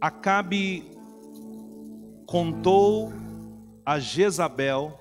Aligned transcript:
Acabe 0.00 0.84
contou 2.26 3.12
a 3.84 3.98
Jezabel 3.98 4.98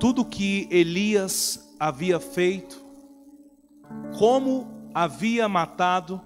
tudo 0.00 0.24
que 0.24 0.66
Elias 0.70 1.74
havia 1.78 2.18
feito, 2.18 2.82
como 4.18 4.90
havia 4.94 5.48
matado 5.48 6.22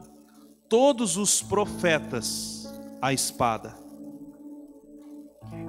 todos 0.68 1.16
os 1.16 1.42
profetas 1.42 2.72
à 3.03 3.13
espada. 3.13 3.77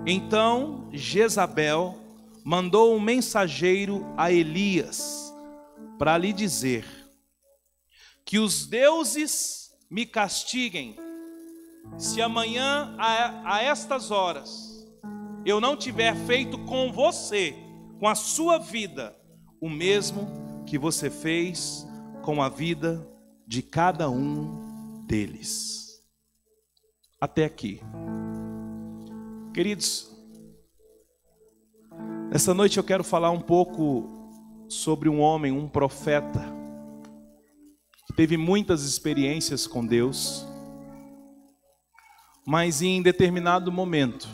Então 0.05 0.89
Jezabel 0.93 1.97
mandou 2.43 2.95
um 2.95 2.99
mensageiro 2.99 4.05
a 4.17 4.31
Elias 4.31 5.33
para 5.97 6.17
lhe 6.17 6.33
dizer: 6.33 6.85
Que 8.25 8.37
os 8.37 8.67
deuses 8.67 9.71
me 9.89 10.05
castiguem, 10.05 10.95
se 11.97 12.21
amanhã 12.21 12.95
a, 12.97 13.55
a 13.55 13.63
estas 13.63 14.11
horas 14.11 14.87
eu 15.45 15.59
não 15.59 15.75
tiver 15.75 16.15
feito 16.25 16.57
com 16.65 16.91
você, 16.91 17.55
com 17.99 18.07
a 18.07 18.15
sua 18.15 18.57
vida, 18.57 19.15
o 19.59 19.69
mesmo 19.69 20.27
que 20.65 20.77
você 20.77 21.09
fez 21.09 21.87
com 22.21 22.41
a 22.41 22.49
vida 22.49 23.07
de 23.47 23.61
cada 23.61 24.09
um 24.09 25.03
deles. 25.05 26.01
Até 27.19 27.45
aqui. 27.45 27.81
Queridos, 29.53 30.09
essa 32.31 32.53
noite 32.53 32.77
eu 32.77 32.83
quero 32.83 33.03
falar 33.03 33.31
um 33.31 33.41
pouco 33.41 34.09
sobre 34.69 35.09
um 35.09 35.19
homem, 35.19 35.51
um 35.51 35.67
profeta, 35.67 36.45
que 38.07 38.13
teve 38.13 38.37
muitas 38.37 38.83
experiências 38.83 39.67
com 39.67 39.85
Deus, 39.85 40.47
mas 42.45 42.81
em 42.81 43.01
determinado 43.01 43.71
momento, 43.71 44.27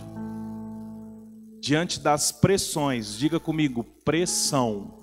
diante 1.60 2.00
das 2.00 2.32
pressões, 2.32 3.18
diga 3.18 3.40
comigo, 3.40 3.84
pressão, 3.84 4.94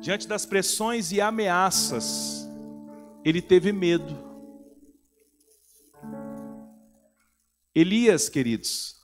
diante 0.00 0.26
das 0.26 0.44
pressões 0.44 1.12
e 1.12 1.20
ameaças, 1.20 2.48
ele 3.24 3.42
teve 3.42 3.72
medo. 3.72 4.24
Elias, 7.74 8.28
queridos, 8.28 8.96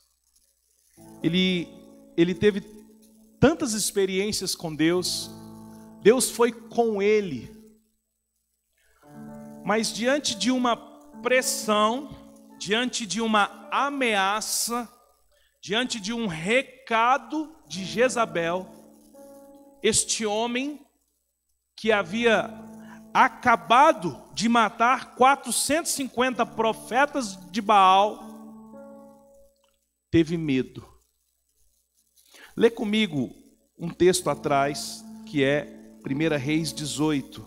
ele, 1.23 1.69
ele 2.17 2.35
teve 2.35 2.61
tantas 3.39 3.73
experiências 3.73 4.55
com 4.55 4.75
Deus, 4.75 5.31
Deus 6.03 6.31
foi 6.31 6.53
com 6.53 7.03
ele, 7.03 7.51
mas 9.65 9.93
diante 9.93 10.35
de 10.35 10.51
uma 10.51 10.77
pressão, 11.23 12.22
diante 12.63 13.05
de 13.05 13.21
uma 13.21 13.69
ameaça, 13.73 14.89
diante 15.61 15.99
de 15.99 16.13
um 16.13 16.29
recado 16.29 17.53
de 17.67 17.85
Jezabel, 17.85 18.69
este 19.83 20.25
homem 20.25 20.81
que 21.77 21.91
havia 21.91 22.49
acabado 23.13 24.17
de 24.33 24.49
matar 24.49 25.17
450 25.17 26.47
profetas 26.47 27.37
de 27.51 27.61
Baal, 27.61 28.29
teve 30.09 30.37
medo. 30.37 30.89
Lê 32.57 32.71
comigo 32.71 33.35
um 33.77 33.91
texto 33.91 34.31
atrás, 34.31 35.05
que 35.27 35.43
é 35.43 35.99
1 36.07 36.39
Reis 36.39 36.73
18, 36.73 37.45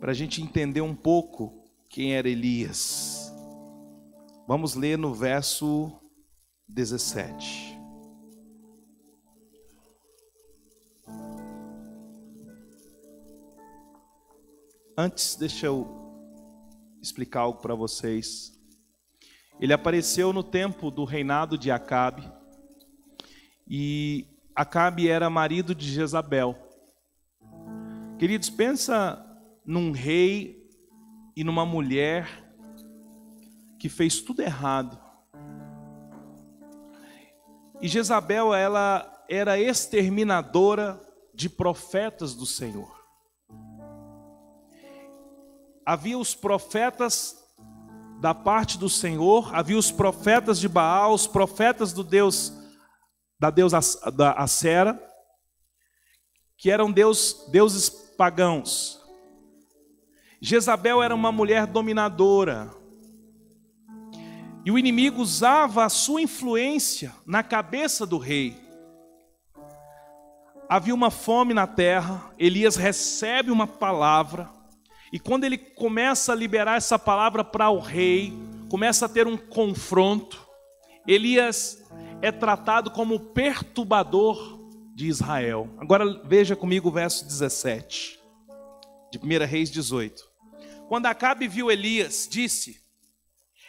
para 0.00 0.10
a 0.10 0.14
gente 0.14 0.42
entender 0.42 0.80
um 0.80 0.96
pouco 0.96 1.57
quem 1.88 2.14
era 2.14 2.28
Elias. 2.28 3.32
Vamos 4.46 4.74
ler 4.74 4.98
no 4.98 5.14
verso 5.14 5.92
17. 6.68 7.78
Antes, 14.96 15.36
deixa 15.36 15.66
eu 15.66 15.86
explicar 17.00 17.40
algo 17.40 17.60
para 17.60 17.74
vocês. 17.74 18.52
Ele 19.60 19.72
apareceu 19.72 20.32
no 20.32 20.42
tempo 20.42 20.90
do 20.90 21.04
reinado 21.04 21.56
de 21.56 21.70
Acabe. 21.70 22.30
E 23.66 24.26
Acabe 24.54 25.08
era 25.08 25.30
marido 25.30 25.74
de 25.74 25.88
Jezabel. 25.88 26.56
Queridos, 28.18 28.50
pensa 28.50 29.24
num 29.64 29.92
rei 29.92 30.57
e 31.38 31.44
numa 31.44 31.64
mulher 31.64 32.28
que 33.78 33.88
fez 33.88 34.20
tudo 34.20 34.42
errado. 34.42 34.98
E 37.80 37.86
Jezabel, 37.86 38.52
ela 38.52 39.24
era 39.28 39.56
exterminadora 39.56 41.00
de 41.32 41.48
profetas 41.48 42.34
do 42.34 42.44
Senhor. 42.44 42.92
Havia 45.86 46.18
os 46.18 46.34
profetas 46.34 47.36
da 48.20 48.34
parte 48.34 48.76
do 48.76 48.88
Senhor, 48.88 49.54
havia 49.54 49.78
os 49.78 49.92
profetas 49.92 50.58
de 50.58 50.68
Baal, 50.68 51.14
os 51.14 51.28
profetas 51.28 51.92
do 51.92 52.02
Deus 52.02 52.52
da 53.38 53.48
deusa 53.48 53.78
da 54.10 54.32
Acera, 54.32 55.00
que 56.56 56.68
eram 56.68 56.90
deus, 56.90 57.46
deuses 57.52 57.88
pagãos. 57.88 58.98
Jezabel 60.40 61.02
era 61.02 61.14
uma 61.14 61.32
mulher 61.32 61.66
dominadora. 61.66 62.70
E 64.64 64.70
o 64.70 64.78
inimigo 64.78 65.20
usava 65.20 65.84
a 65.84 65.88
sua 65.88 66.22
influência 66.22 67.12
na 67.26 67.42
cabeça 67.42 68.06
do 68.06 68.18
rei. 68.18 68.56
Havia 70.68 70.94
uma 70.94 71.10
fome 71.10 71.54
na 71.54 71.66
terra, 71.66 72.30
Elias 72.38 72.76
recebe 72.76 73.50
uma 73.50 73.66
palavra, 73.66 74.50
e 75.10 75.18
quando 75.18 75.44
ele 75.44 75.56
começa 75.56 76.32
a 76.32 76.36
liberar 76.36 76.76
essa 76.76 76.98
palavra 76.98 77.42
para 77.42 77.70
o 77.70 77.78
rei, 77.78 78.34
começa 78.68 79.06
a 79.06 79.08
ter 79.08 79.26
um 79.26 79.38
confronto, 79.38 80.46
Elias 81.06 81.82
é 82.20 82.30
tratado 82.30 82.90
como 82.90 83.18
perturbador 83.18 84.58
de 84.94 85.06
Israel. 85.06 85.70
Agora 85.78 86.20
veja 86.24 86.54
comigo 86.54 86.90
o 86.90 86.92
verso 86.92 87.26
17, 87.26 88.20
de 89.10 89.18
1 89.18 89.46
Reis 89.46 89.70
18. 89.70 90.27
Quando 90.88 91.06
Acabe 91.06 91.46
viu 91.46 91.70
Elias, 91.70 92.26
disse: 92.30 92.80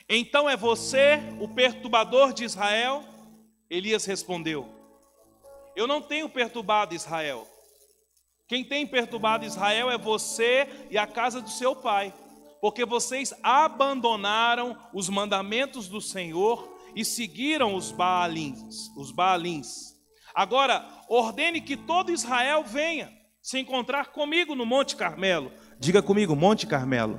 Então 0.07 0.49
é 0.49 0.57
você 0.57 1.19
o 1.39 1.47
perturbador 1.47 2.33
de 2.33 2.43
Israel? 2.43 3.03
Elias 3.69 4.05
respondeu: 4.05 4.67
Eu 5.75 5.85
não 5.85 6.01
tenho 6.01 6.27
perturbado 6.29 6.95
Israel 6.95 7.47
quem 8.49 8.63
tem 8.63 8.87
perturbado 8.87 9.45
Israel 9.45 9.91
é 9.91 9.97
você 9.97 10.67
e 10.89 10.97
a 10.97 11.05
casa 11.05 11.39
do 11.39 11.51
seu 11.51 11.75
pai, 11.75 12.11
porque 12.59 12.83
vocês 12.83 13.31
abandonaram 13.43 14.75
os 14.91 15.07
mandamentos 15.07 15.87
do 15.87 16.01
Senhor 16.01 16.67
e 16.95 17.05
seguiram 17.05 17.75
os 17.75 17.91
Baalins, 17.91 18.89
os 18.97 19.11
Baalins. 19.11 19.93
Agora, 20.33 20.83
ordene 21.07 21.61
que 21.61 21.77
todo 21.77 22.11
Israel 22.11 22.63
venha 22.63 23.13
se 23.39 23.59
encontrar 23.59 24.07
comigo 24.07 24.55
no 24.55 24.65
Monte 24.65 24.95
Carmelo. 24.95 25.51
Diga 25.79 26.01
comigo, 26.01 26.35
Monte 26.35 26.67
Carmelo. 26.67 27.17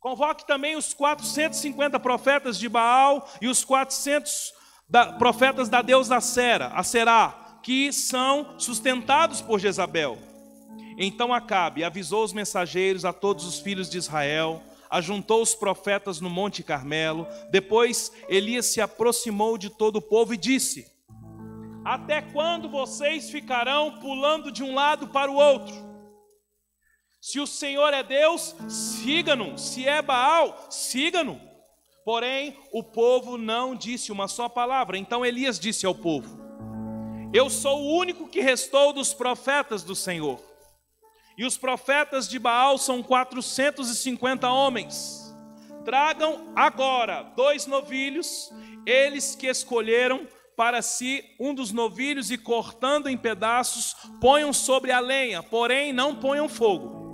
Convoque 0.00 0.44
também 0.44 0.74
os 0.74 0.92
450 0.92 2.00
profetas 2.00 2.58
de 2.58 2.68
Baal 2.68 3.28
e 3.40 3.46
os 3.46 3.64
400 3.64 4.52
da, 4.88 5.12
profetas 5.12 5.68
da 5.68 5.82
deusa 5.82 6.20
Sera, 6.20 6.68
a 6.74 6.82
Será, 6.82 7.60
que 7.62 7.92
são 7.92 8.58
sustentados 8.58 9.40
por 9.40 9.60
Jezabel. 9.60 10.18
Então 10.98 11.32
Acabe 11.32 11.84
avisou 11.84 12.24
os 12.24 12.32
mensageiros 12.32 13.04
a 13.04 13.12
todos 13.12 13.44
os 13.44 13.60
filhos 13.60 13.88
de 13.88 13.98
Israel, 13.98 14.60
ajuntou 14.90 15.42
os 15.42 15.54
profetas 15.54 16.20
no 16.20 16.28
Monte 16.28 16.64
Carmelo. 16.64 17.24
Depois 17.52 18.10
Elias 18.28 18.66
se 18.66 18.80
aproximou 18.80 19.56
de 19.56 19.70
todo 19.70 19.96
o 19.96 20.02
povo 20.02 20.34
e 20.34 20.36
disse: 20.36 20.86
Até 21.84 22.20
quando 22.20 22.68
vocês 22.68 23.30
ficarão 23.30 24.00
pulando 24.00 24.50
de 24.50 24.64
um 24.64 24.74
lado 24.74 25.06
para 25.06 25.30
o 25.30 25.36
outro? 25.36 25.85
Se 27.28 27.40
o 27.40 27.46
Senhor 27.46 27.92
é 27.92 28.04
Deus, 28.04 28.54
siga-no. 28.68 29.58
Se 29.58 29.84
é 29.84 30.00
Baal, 30.00 30.68
siga-no. 30.70 31.40
Porém, 32.04 32.56
o 32.70 32.84
povo 32.84 33.36
não 33.36 33.74
disse 33.74 34.12
uma 34.12 34.28
só 34.28 34.48
palavra. 34.48 34.96
Então 34.96 35.26
Elias 35.26 35.58
disse 35.58 35.84
ao 35.84 35.92
povo: 35.92 36.38
eu 37.34 37.50
sou 37.50 37.82
o 37.82 37.96
único 37.96 38.28
que 38.28 38.40
restou 38.40 38.92
dos 38.92 39.12
profetas 39.12 39.82
do 39.82 39.96
Senhor. 39.96 40.40
E 41.36 41.44
os 41.44 41.56
profetas 41.56 42.28
de 42.28 42.38
Baal 42.38 42.78
são 42.78 43.02
450 43.02 44.48
homens. 44.48 45.34
Tragam 45.84 46.52
agora 46.54 47.24
dois 47.34 47.66
novilhos, 47.66 48.52
eles 48.86 49.34
que 49.34 49.48
escolheram 49.48 50.28
para 50.56 50.80
si 50.80 51.24
um 51.40 51.52
dos 51.52 51.72
novilhos 51.72 52.30
e 52.30 52.38
cortando 52.38 53.08
em 53.08 53.18
pedaços, 53.18 53.96
ponham 54.20 54.52
sobre 54.52 54.92
a 54.92 55.00
lenha, 55.00 55.42
porém 55.42 55.92
não 55.92 56.14
ponham 56.14 56.48
fogo. 56.48 57.04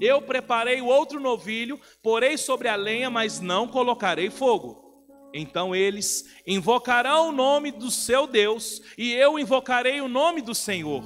Eu 0.00 0.22
preparei 0.22 0.80
o 0.80 0.86
outro 0.86 1.18
novilho, 1.18 1.80
porei 2.02 2.36
sobre 2.36 2.68
a 2.68 2.76
lenha, 2.76 3.10
mas 3.10 3.40
não 3.40 3.66
colocarei 3.66 4.30
fogo. 4.30 4.88
Então 5.34 5.74
eles 5.74 6.24
invocarão 6.46 7.28
o 7.28 7.32
nome 7.32 7.70
do 7.70 7.90
seu 7.90 8.26
Deus, 8.26 8.80
e 8.96 9.12
eu 9.12 9.38
invocarei 9.38 10.00
o 10.00 10.08
nome 10.08 10.40
do 10.40 10.54
Senhor. 10.54 11.02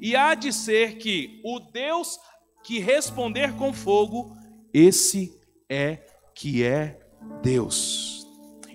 E 0.00 0.16
há 0.16 0.34
de 0.34 0.52
ser 0.52 0.96
que 0.96 1.40
o 1.44 1.60
Deus 1.60 2.18
que 2.62 2.78
responder 2.78 3.54
com 3.56 3.72
fogo, 3.72 4.36
esse 4.72 5.38
é 5.68 5.98
que 6.34 6.62
é 6.62 6.98
Deus. 7.42 8.26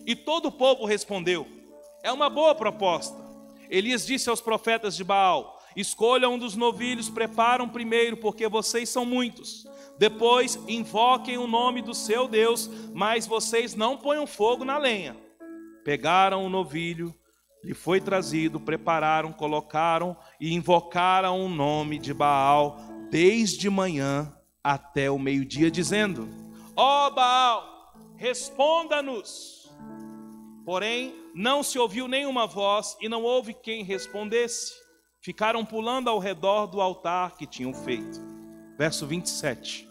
E 0.05 0.15
todo 0.15 0.47
o 0.47 0.51
povo 0.51 0.85
respondeu: 0.85 1.47
É 2.03 2.11
uma 2.11 2.29
boa 2.29 2.53
proposta. 2.53 3.25
Elias 3.69 4.05
disse 4.05 4.29
aos 4.29 4.41
profetas 4.41 4.95
de 4.95 5.03
Baal: 5.03 5.56
Escolham 5.75 6.33
um 6.33 6.39
dos 6.39 6.55
novilhos, 6.55 7.09
preparam 7.09 7.69
primeiro, 7.69 8.17
porque 8.17 8.47
vocês 8.47 8.89
são 8.89 9.05
muitos. 9.05 9.65
Depois 9.97 10.59
invoquem 10.67 11.37
o 11.37 11.47
nome 11.47 11.81
do 11.81 11.93
seu 11.93 12.27
Deus, 12.27 12.69
mas 12.93 13.25
vocês 13.25 13.75
não 13.75 13.97
ponham 13.97 14.27
fogo 14.27 14.63
na 14.63 14.77
lenha. 14.77 15.15
Pegaram 15.83 16.45
o 16.45 16.49
novilho, 16.49 17.13
lhe 17.63 17.73
foi 17.73 17.99
trazido, 17.99 18.59
prepararam, 18.59 19.31
colocaram 19.31 20.15
e 20.39 20.53
invocaram 20.53 21.43
o 21.43 21.49
nome 21.49 21.97
de 21.97 22.13
Baal 22.13 22.77
desde 23.09 23.69
manhã 23.69 24.33
até 24.63 25.09
o 25.09 25.17
meio-dia, 25.17 25.71
dizendo: 25.71 26.29
Ó 26.75 27.07
oh 27.07 27.11
Baal, 27.11 27.93
responda-nos. 28.15 29.71
Porém, 30.65 31.15
não 31.33 31.63
se 31.63 31.79
ouviu 31.79 32.07
nenhuma 32.07 32.45
voz 32.45 32.97
e 32.99 33.07
não 33.07 33.23
houve 33.23 33.53
quem 33.53 33.83
respondesse. 33.83 34.73
Ficaram 35.27 35.65
pulando 35.65 36.09
ao 36.09 36.19
redor 36.19 36.67
do 36.67 36.79
altar 36.79 37.35
que 37.35 37.45
tinham 37.45 37.73
feito. 37.73 38.17
Verso 38.77 39.05
27. 39.05 39.85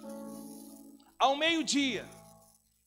Ao 1.19 1.37
meio-dia, 1.37 2.07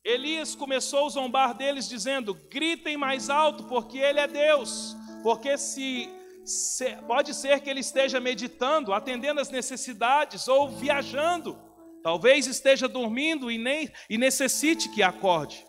Elias 0.02 0.56
começou 0.56 1.06
a 1.06 1.10
zombar 1.10 1.54
deles, 1.54 1.88
dizendo: 1.88 2.34
Gritem 2.50 2.96
mais 2.96 3.30
alto, 3.30 3.62
porque 3.68 3.98
ele 3.98 4.18
é 4.18 4.26
Deus. 4.26 4.96
Porque 5.22 5.56
se, 5.56 6.10
se 6.44 6.90
pode 7.06 7.34
ser 7.34 7.60
que 7.60 7.70
ele 7.70 7.78
esteja 7.78 8.18
meditando, 8.18 8.92
atendendo 8.92 9.40
às 9.40 9.48
necessidades 9.48 10.48
ou 10.48 10.70
viajando. 10.70 11.56
Talvez 12.02 12.48
esteja 12.48 12.88
dormindo 12.88 13.48
e, 13.48 13.58
nem, 13.58 13.88
e 14.08 14.18
necessite 14.18 14.88
que 14.88 15.04
acorde. 15.04 15.64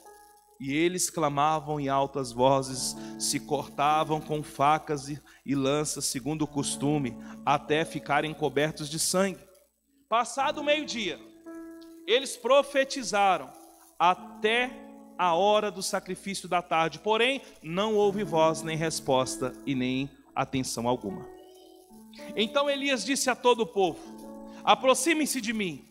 E 0.62 0.72
eles 0.72 1.10
clamavam 1.10 1.80
em 1.80 1.90
altas 1.90 2.31
vozes, 2.31 2.96
se 3.18 3.40
cortavam 3.40 4.22
com 4.22 4.44
facas 4.44 5.10
e, 5.44 5.56
lanças, 5.56 6.06
segundo 6.06 6.44
o 6.44 6.48
costume, 6.48 7.18
até 7.44 7.84
ficarem 7.84 8.31
cobertos 8.31 8.88
de 8.88 9.00
sangue. 9.00 9.40
Passado 10.08 10.62
o 10.62 10.63
meio-dia, 10.63 11.19
eles 12.06 12.38
profetizaram 12.38 13.52
até 13.98 14.69
a 15.18 15.34
hora 15.34 15.72
do 15.72 15.81
sacrifício 15.81 16.48
da 16.48 16.62
tarde, 16.62 17.00
porém 17.00 17.42
não 17.63 17.96
houve 17.96 18.24
voz, 18.24 18.62
nem 18.62 18.78
resposta 18.78 19.56
e 19.66 19.74
nem 19.74 20.12
atenção 20.36 20.88
alguma. 20.88 21.28
Então 22.36 22.69
Elias 22.69 23.04
disse 23.04 23.31
a 23.31 23.36
todo 23.36 23.62
o 23.62 23.68
povo: 23.68 24.00
Aproximem-se 24.63 25.42
de 25.42 25.54
mim. 25.54 25.86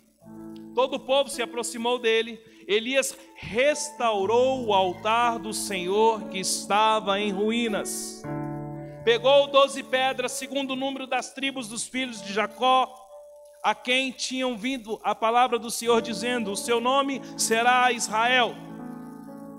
Todo 0.77 0.95
o 0.95 1.01
povo 1.01 1.29
se 1.29 1.43
aproximou 1.43 1.99
dele. 1.99 2.41
Elias 2.71 3.19
restaurou 3.35 4.65
o 4.65 4.73
altar 4.73 5.41
do 5.41 5.53
Senhor 5.53 6.29
que 6.29 6.39
estava 6.39 7.19
em 7.19 7.33
ruínas. 7.33 8.23
Pegou 9.05 9.49
doze 9.49 9.83
pedras, 9.83 10.31
segundo 10.31 10.75
o 10.75 10.77
número 10.77 11.05
das 11.05 11.35
tribos 11.35 11.67
dos 11.67 11.89
filhos 11.89 12.23
de 12.23 12.33
Jacó, 12.33 12.95
a 13.61 13.75
quem 13.75 14.13
tinham 14.13 14.57
vindo 14.57 15.01
a 15.03 15.17
palavra 15.17 15.59
do 15.59 15.69
Senhor 15.69 16.01
dizendo: 16.01 16.53
O 16.53 16.57
seu 16.57 16.81
nome 16.81 17.21
será 17.37 17.91
Israel. 17.91 18.55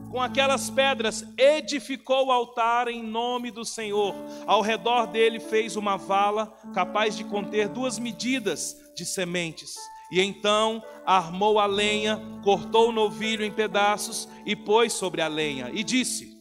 Com 0.09 0.21
aquelas 0.21 0.69
pedras 0.69 1.25
edificou 1.37 2.27
o 2.27 2.31
altar 2.31 2.87
em 2.87 3.03
nome 3.03 3.51
do 3.51 3.65
Senhor. 3.65 4.15
Ao 4.47 4.61
redor 4.61 5.07
dele 5.07 5.41
fez 5.41 5.75
uma 5.75 5.97
vala 5.97 6.47
capaz 6.73 7.17
de 7.17 7.25
conter 7.25 7.67
duas 7.67 7.99
medidas 7.99 8.93
de 8.95 9.05
sementes. 9.05 9.75
E 10.11 10.21
então 10.21 10.83
armou 11.05 11.57
a 11.57 11.65
lenha, 11.65 12.19
cortou 12.43 12.89
o 12.89 12.91
novilho 12.91 13.45
em 13.45 13.51
pedaços 13.51 14.27
e 14.45 14.55
pôs 14.55 14.91
sobre 14.91 15.21
a 15.21 15.27
lenha. 15.27 15.71
E 15.73 15.83
disse: 15.83 16.37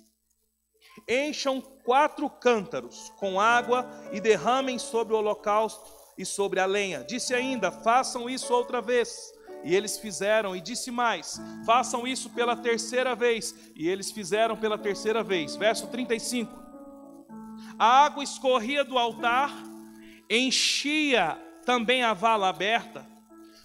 Encham 1.08 1.60
quatro 1.84 2.28
cântaros 2.28 3.12
com 3.16 3.40
água 3.40 3.88
e 4.12 4.20
derramem 4.20 4.78
sobre 4.78 5.14
o 5.14 5.18
holocausto 5.18 6.00
e 6.18 6.24
sobre 6.24 6.60
a 6.60 6.66
lenha. 6.66 7.04
Disse 7.04 7.34
ainda: 7.34 7.70
façam 7.70 8.28
isso 8.28 8.52
outra 8.52 8.80
vez. 8.80 9.32
E 9.62 9.74
eles 9.74 9.98
fizeram, 9.98 10.56
e 10.56 10.60
disse 10.60 10.90
mais: 10.90 11.40
façam 11.64 12.06
isso 12.06 12.30
pela 12.30 12.56
terceira 12.56 13.14
vez. 13.14 13.54
E 13.74 13.88
eles 13.88 14.10
fizeram 14.10 14.56
pela 14.56 14.78
terceira 14.78 15.22
vez. 15.22 15.56
Verso 15.56 15.86
35. 15.88 16.60
A 17.78 18.04
água 18.04 18.22
escorria 18.22 18.84
do 18.84 18.98
altar, 18.98 19.50
enchia 20.28 21.38
também 21.64 22.02
a 22.02 22.12
vala 22.12 22.48
aberta. 22.48 23.09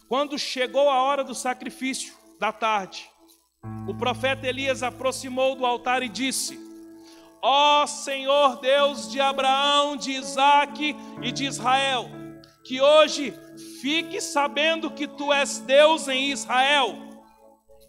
Quando 0.07 0.38
chegou 0.38 0.90
a 0.90 1.02
hora 1.02 1.24
do 1.24 1.34
sacrifício 1.34 2.13
da 2.40 2.52
tarde, 2.52 3.10
o 3.88 3.96
profeta 3.96 4.48
Elias 4.48 4.84
aproximou 4.84 5.56
do 5.56 5.66
altar 5.66 6.04
e 6.04 6.10
disse: 6.10 6.60
Ó 7.42 7.84
oh, 7.84 7.88
Senhor 7.88 8.60
Deus 8.60 9.10
de 9.12 9.19
Abraão, 9.19 9.98
de 9.98 10.12
Isaque 10.12 10.96
e 11.22 11.31
de 11.31 11.46
Israel, 11.46 12.10
que 12.63 12.81
hoje 12.81 13.34
fique 13.81 14.22
sabendo 14.22 14.92
que 14.92 15.07
tu 15.07 15.34
és 15.34 15.60
Deus 15.60 16.07
em 16.07 16.31
Israel 16.31 16.96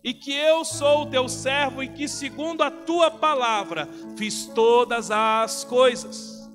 e 0.03 0.15
que 0.15 0.33
eu 0.33 0.65
sou 0.65 1.03
o 1.03 1.11
teu 1.11 1.29
servo 1.29 1.83
e 1.83 1.89
que, 1.89 2.07
segundo 2.07 2.63
a 2.63 2.71
tua 2.71 3.11
palavra, 3.11 3.89
fiz 4.17 4.47
todas 4.47 5.11
as 5.11 5.65
coisas. 5.65 6.49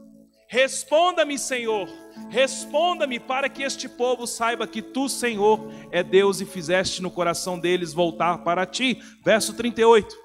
Responda-me, 0.48 1.38
Senhor, 1.38 1.88
responda-me 2.30 3.20
para 3.20 3.50
que 3.50 3.64
este 3.64 3.88
povo 3.90 4.26
saiba 4.28 4.68
que 4.68 4.82
tu, 4.82 5.10
Senhor, 5.10 5.72
é 5.92 6.04
Deus 6.04 6.42
e 6.42 6.46
fizeste 6.46 7.02
no 7.02 7.12
coração 7.12 7.60
deles 7.60 7.94
voltar 7.94 8.40
para 8.40 8.66
ti. 8.66 9.02
Verso 9.24 9.54
38. 9.54 10.22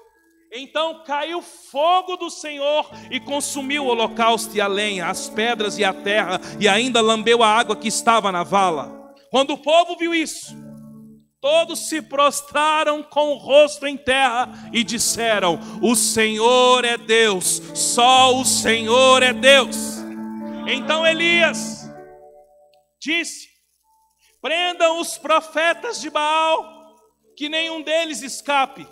Então 0.51 1.03
caiu 1.03 1.41
fogo 1.41 2.15
do 2.15 2.29
Senhor 2.29 2.89
e 3.11 3.19
consumiu 3.19 3.83
o 3.83 3.87
holocausto 3.87 4.55
e 4.55 4.61
a 4.61 4.67
lenha, 4.67 5.07
as 5.07 5.29
pedras 5.29 5.77
e 5.77 5.83
a 5.83 5.93
terra, 5.93 6.39
e 6.59 6.67
ainda 6.67 7.01
lambeu 7.01 7.43
a 7.43 7.49
água 7.49 7.75
que 7.75 7.87
estava 7.87 8.31
na 8.31 8.43
vala. 8.43 9.13
Quando 9.29 9.51
o 9.51 9.57
povo 9.57 9.97
viu 9.97 10.15
isso, 10.15 10.55
todos 11.41 11.89
se 11.89 12.01
prostraram 12.01 13.03
com 13.03 13.33
o 13.33 13.37
rosto 13.37 13.85
em 13.85 13.97
terra 13.97 14.49
e 14.71 14.83
disseram: 14.83 15.59
O 15.81 15.95
Senhor 15.95 16.85
é 16.85 16.97
Deus, 16.97 17.61
só 17.73 18.33
o 18.33 18.45
Senhor 18.45 19.21
é 19.21 19.33
Deus. 19.33 19.96
Então 20.69 21.07
Elias 21.07 21.89
disse: 22.99 23.47
Prendam 24.41 24.99
os 24.99 25.17
profetas 25.17 26.01
de 26.01 26.09
Baal, 26.09 26.93
que 27.37 27.47
nenhum 27.47 27.81
deles 27.81 28.21
escape. 28.21 28.85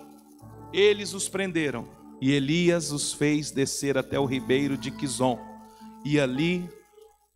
Eles 0.71 1.13
os 1.13 1.27
prenderam 1.27 1.85
e 2.21 2.31
Elias 2.31 2.93
os 2.93 3.11
fez 3.11 3.51
descer 3.51 3.97
até 3.97 4.17
o 4.17 4.25
ribeiro 4.25 4.77
de 4.77 4.89
Quizon 4.89 5.37
e 6.05 6.17
ali 6.17 6.67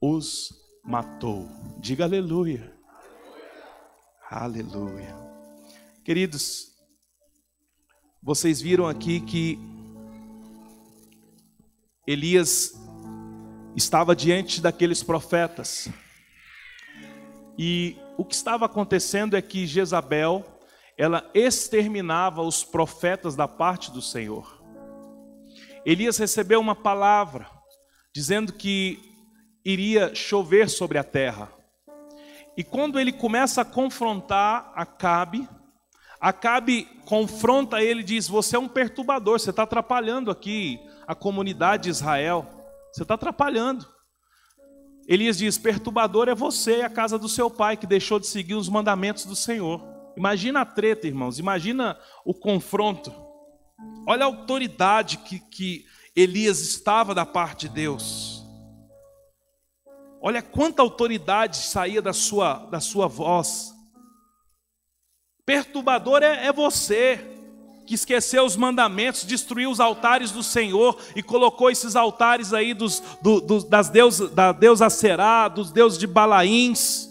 os 0.02 0.54
matou. 0.86 1.46
Diga 1.78 2.06
aleluia. 2.06 2.74
Aleluia. 4.30 5.16
Queridos, 6.06 6.68
vocês 8.24 8.62
viram 8.62 8.88
aqui 8.88 9.20
que 9.20 9.60
Elias 12.08 12.79
estava 13.80 14.16
diante 14.16 14.62
daqueles 14.62 15.02
profetas. 15.02 15.90
E 17.58 17.98
o 18.18 18.24
que 18.24 18.36
estava 18.36 18.66
acontecendo 18.66 19.36
é 19.36 19.42
que 19.42 19.66
Jezabel 19.66 20.46
ela 20.98 21.30
exterminava 21.34 22.42
os 22.42 22.64
profetas 22.64 23.36
da 23.36 23.48
parte 23.48 23.90
do 23.90 24.02
Senhor. 24.02 24.62
Elias 25.86 26.18
recebeu 26.18 26.60
uma 26.60 26.76
palavra 26.76 27.50
dizendo 28.14 28.52
que 28.52 29.00
iria 29.64 30.14
chover 30.14 30.70
sobre 30.70 30.98
a 30.98 31.04
terra. 31.04 31.50
E 32.58 32.64
quando 32.66 33.00
ele 33.00 33.14
começa 33.14 33.62
a 33.62 33.66
confrontar 33.66 34.74
Acabe, 34.76 35.48
Acabe 36.20 36.84
confronta 37.06 37.82
ele 37.82 38.02
e 38.02 38.04
diz: 38.04 38.28
Você 38.28 38.58
é 38.58 38.60
um 38.60 38.68
perturbador, 38.68 39.40
você 39.40 39.52
está 39.52 39.64
atrapalhando 39.64 40.30
aqui 40.30 40.78
a 41.08 41.16
comunidade 41.16 41.84
de 41.84 41.90
Israel, 41.90 42.59
você 42.92 43.04
está 43.04 43.14
atrapalhando. 43.16 43.88
Elias 45.08 45.38
diz: 45.38 45.58
Perturbador 45.58 46.30
é 46.30 46.36
você 46.36 46.80
e 46.80 46.82
a 46.84 46.90
casa 46.90 47.18
do 47.18 47.28
seu 47.28 47.50
pai 47.50 47.76
que 47.76 47.88
deixou 47.88 48.20
de 48.20 48.28
seguir 48.28 48.56
os 48.56 48.70
mandamentos 48.70 49.26
do 49.26 49.36
Senhor. 49.36 49.82
Imagina 50.16 50.62
a 50.62 50.66
treta, 50.66 51.08
irmãos, 51.08 51.40
imagina 51.40 51.98
o 52.26 52.34
confronto. 52.34 53.14
Olha 54.08 54.24
a 54.24 54.28
autoridade 54.28 55.18
que, 55.20 55.40
que 55.40 55.86
Elias 56.16 56.60
estava 56.60 57.16
da 57.16 57.26
parte 57.26 57.68
de 57.68 57.76
Deus. 57.76 58.46
Olha 60.22 60.42
quanta 60.42 60.82
autoridade 60.82 61.58
saía 61.58 62.02
da 62.02 62.12
sua, 62.12 62.66
da 62.66 62.80
sua 62.80 63.08
voz. 63.08 63.74
Perturbador 65.46 66.22
é, 66.22 66.48
é 66.48 66.54
você 66.54 67.39
que 67.90 67.96
esqueceu 67.96 68.46
os 68.46 68.56
mandamentos, 68.56 69.24
destruiu 69.24 69.72
os 69.72 69.80
altares 69.80 70.30
do 70.30 70.44
Senhor 70.44 70.96
e 71.16 71.24
colocou 71.24 71.72
esses 71.72 71.96
altares 71.96 72.54
aí 72.54 72.72
dos, 72.72 73.00
do, 73.20 73.42
do, 73.42 73.64
das 73.64 73.90
deus, 73.90 74.20
da 74.30 74.52
deusa 74.52 74.92
Será, 74.92 75.48
dos 75.48 75.72
deuses 75.72 75.98
de 75.98 76.06
Balaíns. 76.06 77.10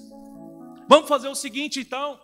Vamos 0.89 1.09
fazer 1.09 1.27
o 1.27 1.35
seguinte 1.35 1.81
então. 1.81 2.17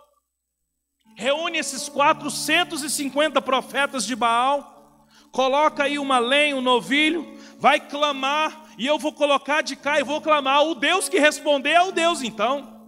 Reúne 1.16 1.58
esses 1.58 1.88
450 1.88 3.42
profetas 3.42 4.06
de 4.06 4.14
Baal, 4.14 5.04
coloca 5.32 5.82
aí 5.82 5.98
uma 5.98 6.20
lenha, 6.20 6.54
um 6.54 6.60
novilho, 6.60 7.36
vai 7.58 7.80
clamar, 7.80 8.66
e 8.78 8.86
eu 8.86 9.00
vou 9.00 9.12
colocar 9.12 9.62
de 9.62 9.74
cá 9.74 9.98
e 9.98 10.04
vou 10.04 10.20
clamar. 10.20 10.62
O 10.62 10.76
Deus 10.76 11.08
que 11.08 11.18
responder 11.18 11.70
é 11.70 11.82
o 11.82 11.90
Deus 11.90 12.22
então. 12.22 12.86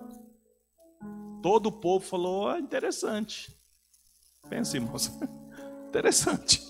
Todo 1.43 1.67
o 1.67 1.73
povo 1.73 2.07
falou: 2.07 2.57
interessante. 2.57 3.53
Pensa, 4.49 4.77
irmãos. 4.77 5.11
Interessante. 5.89 6.61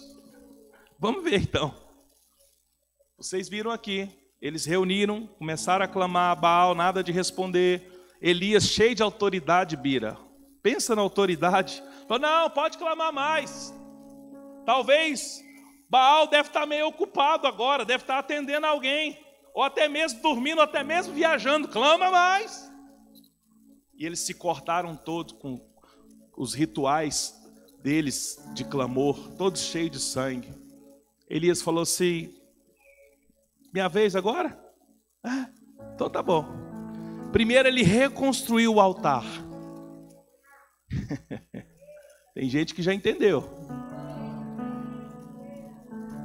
Vamos 0.98 1.22
ver 1.24 1.40
então. 1.40 1.74
Vocês 3.18 3.48
viram 3.48 3.70
aqui, 3.70 4.08
eles 4.40 4.64
reuniram, 4.64 5.26
começaram 5.38 5.84
a 5.84 5.88
clamar 5.88 6.32
a 6.32 6.34
Baal, 6.34 6.74
nada 6.74 7.02
de 7.02 7.12
responder. 7.12 7.90
Elias, 8.20 8.64
cheio 8.64 8.94
de 8.94 9.02
autoridade, 9.02 9.76
Bira. 9.76 10.18
Pensa 10.62 10.94
na 10.94 11.02
autoridade. 11.02 11.82
Falou, 12.06 12.20
não, 12.20 12.50
pode 12.50 12.78
clamar 12.78 13.12
mais. 13.12 13.74
Talvez 14.64 15.42
Baal 15.88 16.26
deve 16.26 16.48
estar 16.48 16.66
meio 16.66 16.88
ocupado 16.88 17.46
agora, 17.46 17.84
deve 17.84 18.02
estar 18.02 18.18
atendendo 18.18 18.66
alguém, 18.66 19.18
ou 19.54 19.62
até 19.62 19.88
mesmo 19.88 20.20
dormindo, 20.20 20.58
ou 20.58 20.64
até 20.64 20.82
mesmo 20.82 21.14
viajando. 21.14 21.68
Clama 21.68 22.10
mais. 22.10 22.70
E 23.94 24.04
eles 24.04 24.20
se 24.20 24.34
cortaram 24.34 24.94
todos 24.94 25.32
com 25.32 25.58
os 26.36 26.52
rituais 26.52 27.34
deles 27.86 28.36
de 28.52 28.64
clamor, 28.64 29.16
todos 29.38 29.60
cheios 29.60 29.92
de 29.92 30.00
sangue. 30.00 30.52
Elias 31.30 31.62
falou 31.62 31.82
assim: 31.82 32.34
Minha 33.72 33.88
vez 33.88 34.16
agora? 34.16 34.58
Ah, 35.22 35.48
então 35.94 36.10
tá 36.10 36.20
bom. 36.20 36.44
Primeiro 37.30 37.68
ele 37.68 37.84
reconstruiu 37.84 38.74
o 38.74 38.80
altar. 38.80 39.22
Tem 42.34 42.48
gente 42.48 42.74
que 42.74 42.82
já 42.82 42.92
entendeu. 42.92 43.48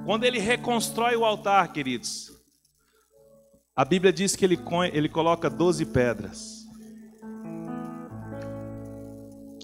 Quando 0.04 0.24
ele 0.24 0.40
reconstrói 0.40 1.16
o 1.16 1.24
altar, 1.24 1.72
queridos, 1.72 2.32
a 3.76 3.86
Bíblia 3.86 4.12
diz 4.12 4.36
que 4.36 4.44
ele, 4.44 4.58
ele 4.94 5.08
coloca 5.08 5.48
12 5.48 5.86
pedras. 5.86 6.61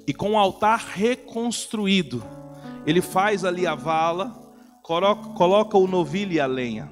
E 0.07 0.13
com 0.13 0.31
o 0.31 0.37
altar 0.37 0.79
reconstruído, 0.79 2.23
ele 2.85 3.01
faz 3.01 3.43
ali 3.43 3.67
a 3.67 3.75
vala, 3.75 4.31
coloca, 4.81 5.77
o 5.77 5.85
novilho 5.85 6.31
e 6.31 6.39
a 6.39 6.45
lenha. 6.45 6.89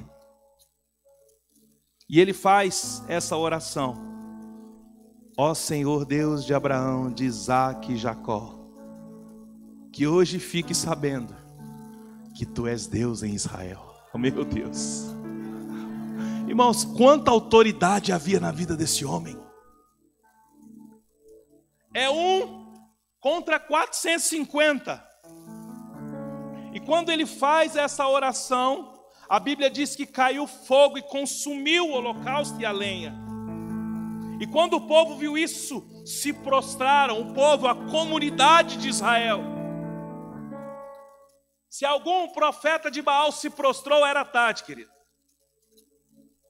E 2.10 2.20
ele 2.20 2.34
faz 2.34 3.02
essa 3.08 3.38
oração: 3.38 3.96
Ó 5.38 5.54
Senhor 5.54 6.04
Deus 6.04 6.44
de 6.44 6.54
Abraão, 6.54 7.10
de 7.10 7.24
Isaac 7.24 7.94
e 7.94 7.96
Jacó, 7.96 8.60
que 9.94 10.06
hoje 10.06 10.38
fique 10.38 10.76
sabendo 10.76 11.34
que 12.36 12.46
tu 12.46 12.68
és 12.68 12.86
Deus 12.86 13.24
em 13.24 13.34
Israel. 13.34 13.96
Oh, 14.14 14.18
meu 14.18 14.44
Deus. 14.44 15.06
Irmãos, 16.48 16.84
quanta 16.84 17.32
autoridade 17.32 18.12
havia 18.12 18.42
na 18.42 18.52
vida 18.52 18.76
desse 18.76 19.06
homem. 19.06 19.38
É 21.94 22.10
um 22.10 22.65
contra 23.26 23.60
450. 23.60 25.04
E 26.72 26.80
quando 26.80 27.12
ele 27.12 27.26
faz 27.26 27.76
essa 27.76 28.08
oração, 28.08 28.94
a 29.28 29.40
Bíblia 29.40 29.68
diz 29.68 29.96
que 29.96 30.06
caiu 30.06 30.46
fogo 30.46 31.00
e 31.00 31.02
consumiu 31.02 31.88
o 31.88 31.94
holocausto 31.94 32.62
e 32.62 32.66
a 32.68 32.72
lenha. 32.72 33.16
E 34.40 34.46
quando 34.46 34.76
o 34.76 34.82
povo 34.82 35.16
viu 35.16 35.36
isso, 35.36 35.84
se 36.06 36.32
prostraram, 36.32 37.20
o 37.20 37.34
povo, 37.34 37.66
a 37.68 37.74
comunidade 37.90 38.78
de 38.78 38.90
Israel. 38.90 39.42
Se 41.68 41.84
algum 41.84 42.28
profeta 42.28 42.92
de 42.92 43.02
Baal 43.02 43.32
se 43.32 43.50
prostrou, 43.50 44.06
era 44.06 44.24
tarde, 44.24 44.64
querido. 44.64 44.92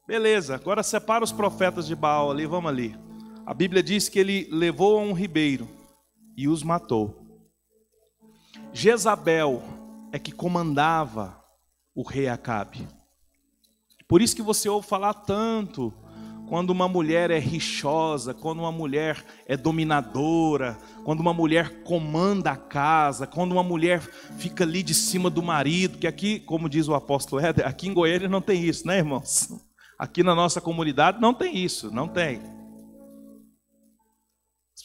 Beleza, 0.05 0.55
agora 0.55 0.83
separa 0.83 1.23
os 1.23 1.31
profetas 1.31 1.87
de 1.87 1.95
Baal 1.95 2.31
ali, 2.31 2.45
vamos 2.45 2.69
ali. 2.69 2.99
A 3.45 3.53
Bíblia 3.53 3.81
diz 3.81 4.09
que 4.09 4.19
ele 4.19 4.49
levou 4.51 4.99
a 4.99 5.01
um 5.01 5.13
ribeiro 5.13 5.74
e 6.35 6.47
os 6.47 6.63
matou. 6.63 7.25
Jezabel 8.73 9.63
é 10.11 10.19
que 10.19 10.31
comandava 10.31 11.41
o 11.93 12.03
rei 12.03 12.27
Acabe. 12.27 12.87
Por 14.07 14.21
isso 14.21 14.35
que 14.35 14.41
você 14.41 14.69
ouve 14.69 14.87
falar 14.87 15.13
tanto 15.13 15.93
quando 16.47 16.69
uma 16.69 16.87
mulher 16.87 17.31
é 17.31 17.39
rixosa, 17.39 18.33
quando 18.33 18.59
uma 18.59 18.71
mulher 18.71 19.23
é 19.47 19.57
dominadora, 19.57 20.77
quando 21.03 21.19
uma 21.19 21.33
mulher 21.33 21.81
comanda 21.83 22.51
a 22.51 22.57
casa, 22.57 23.25
quando 23.25 23.53
uma 23.53 23.63
mulher 23.63 24.01
fica 24.37 24.63
ali 24.63 24.83
de 24.83 24.93
cima 24.93 25.29
do 25.29 25.41
marido, 25.41 25.97
que 25.97 26.05
aqui, 26.05 26.39
como 26.39 26.69
diz 26.69 26.87
o 26.87 26.93
apóstolo 26.93 27.43
Éder, 27.43 27.67
aqui 27.67 27.87
em 27.87 27.93
Goiânia 27.93 28.29
não 28.29 28.41
tem 28.41 28.63
isso, 28.63 28.85
né, 28.85 28.97
irmãos? 28.97 29.49
Aqui 29.97 30.21
na 30.21 30.35
nossa 30.35 30.61
comunidade 30.61 31.19
não 31.19 31.33
tem 31.33 31.57
isso, 31.57 31.89
não 31.89 32.07
tem 32.07 32.41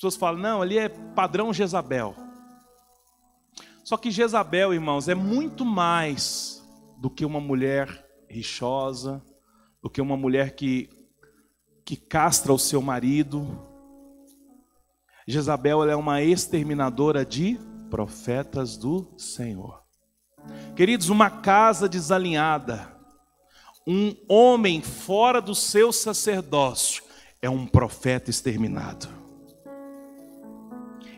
pessoas 0.00 0.16
falam, 0.16 0.40
não, 0.40 0.62
ali 0.62 0.78
é 0.78 0.88
padrão 0.88 1.52
Jezabel. 1.52 2.16
Só 3.85 3.99
que 3.99 4.11
Jezabel, 4.11 4.73
irmãos, 4.73 5.09
é 5.09 5.14
muito 5.14 5.62
mais 5.62 6.66
do 6.97 7.11
que 7.11 7.23
uma 7.23 7.38
mulher 7.38 8.09
rixosa, 8.26 9.23
do 9.83 9.90
que 9.90 10.00
uma 10.00 10.16
mulher 10.16 10.54
que, 10.54 10.88
que 11.85 11.97
castra 11.97 12.50
o 12.50 12.59
seu 12.59 12.80
marido. 12.80 13.47
Jezabel 15.28 15.85
é 15.85 15.95
uma 15.95 16.23
exterminadora 16.23 17.23
de 17.23 17.61
profetas 17.90 18.78
do 18.78 19.12
Senhor. 19.19 19.83
Queridos, 20.75 21.11
uma 21.11 21.28
casa 21.28 21.87
desalinhada, 21.87 22.90
um 23.87 24.16
homem 24.26 24.80
fora 24.80 25.42
do 25.42 25.54
seu 25.54 25.92
sacerdócio, 25.92 27.02
é 27.42 27.50
um 27.50 27.66
profeta 27.66 28.30
exterminado. 28.30 29.19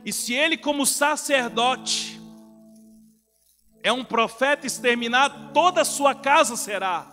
E 0.04 0.12
se 0.12 0.35
ele, 0.35 0.56
como 0.56 0.85
sacerdote, 0.85 2.21
é 3.82 3.92
um 3.92 4.04
profeta 4.04 4.66
exterminado, 4.66 5.52
toda 5.52 5.82
a 5.82 5.85
sua 5.85 6.14
casa 6.14 6.56
será 6.56 7.12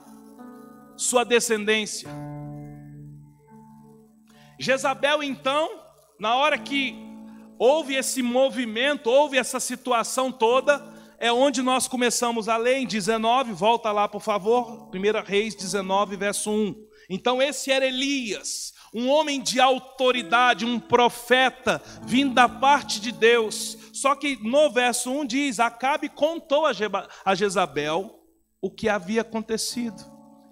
sua 0.95 1.23
descendência. 1.23 2.09
Jezabel, 4.59 5.23
então, 5.23 5.69
na 6.19 6.35
hora 6.35 6.57
que 6.57 6.95
houve 7.57 7.95
esse 7.95 8.21
movimento, 8.21 9.09
houve 9.09 9.37
essa 9.37 9.59
situação 9.59 10.31
toda, 10.31 10.83
é 11.17 11.31
onde 11.31 11.61
nós 11.61 11.87
começamos 11.87 12.49
a 12.49 12.57
ler 12.57 12.77
em 12.77 12.85
19, 12.85 13.53
volta 13.53 13.91
lá 13.91 14.07
por 14.07 14.21
favor, 14.21 14.89
1 14.93 15.23
Reis 15.25 15.55
19, 15.55 16.15
verso 16.17 16.51
1. 16.51 16.75
Então, 17.09 17.41
esse 17.41 17.71
era 17.71 17.85
Elias, 17.85 18.73
um 18.93 19.09
homem 19.09 19.41
de 19.41 19.59
autoridade, 19.59 20.65
um 20.65 20.79
profeta, 20.79 21.81
vindo 22.03 22.33
da 22.33 22.49
parte 22.49 22.99
de 22.99 23.11
Deus. 23.11 23.77
Só 23.93 24.15
que 24.15 24.37
no 24.41 24.71
verso 24.71 25.11
1 25.11 25.25
diz: 25.25 25.59
Acabe 25.59 26.09
contou 26.09 26.65
a 26.65 27.35
Jezabel 27.35 28.19
o 28.61 28.69
que 28.69 28.89
havia 28.89 29.21
acontecido, 29.21 30.03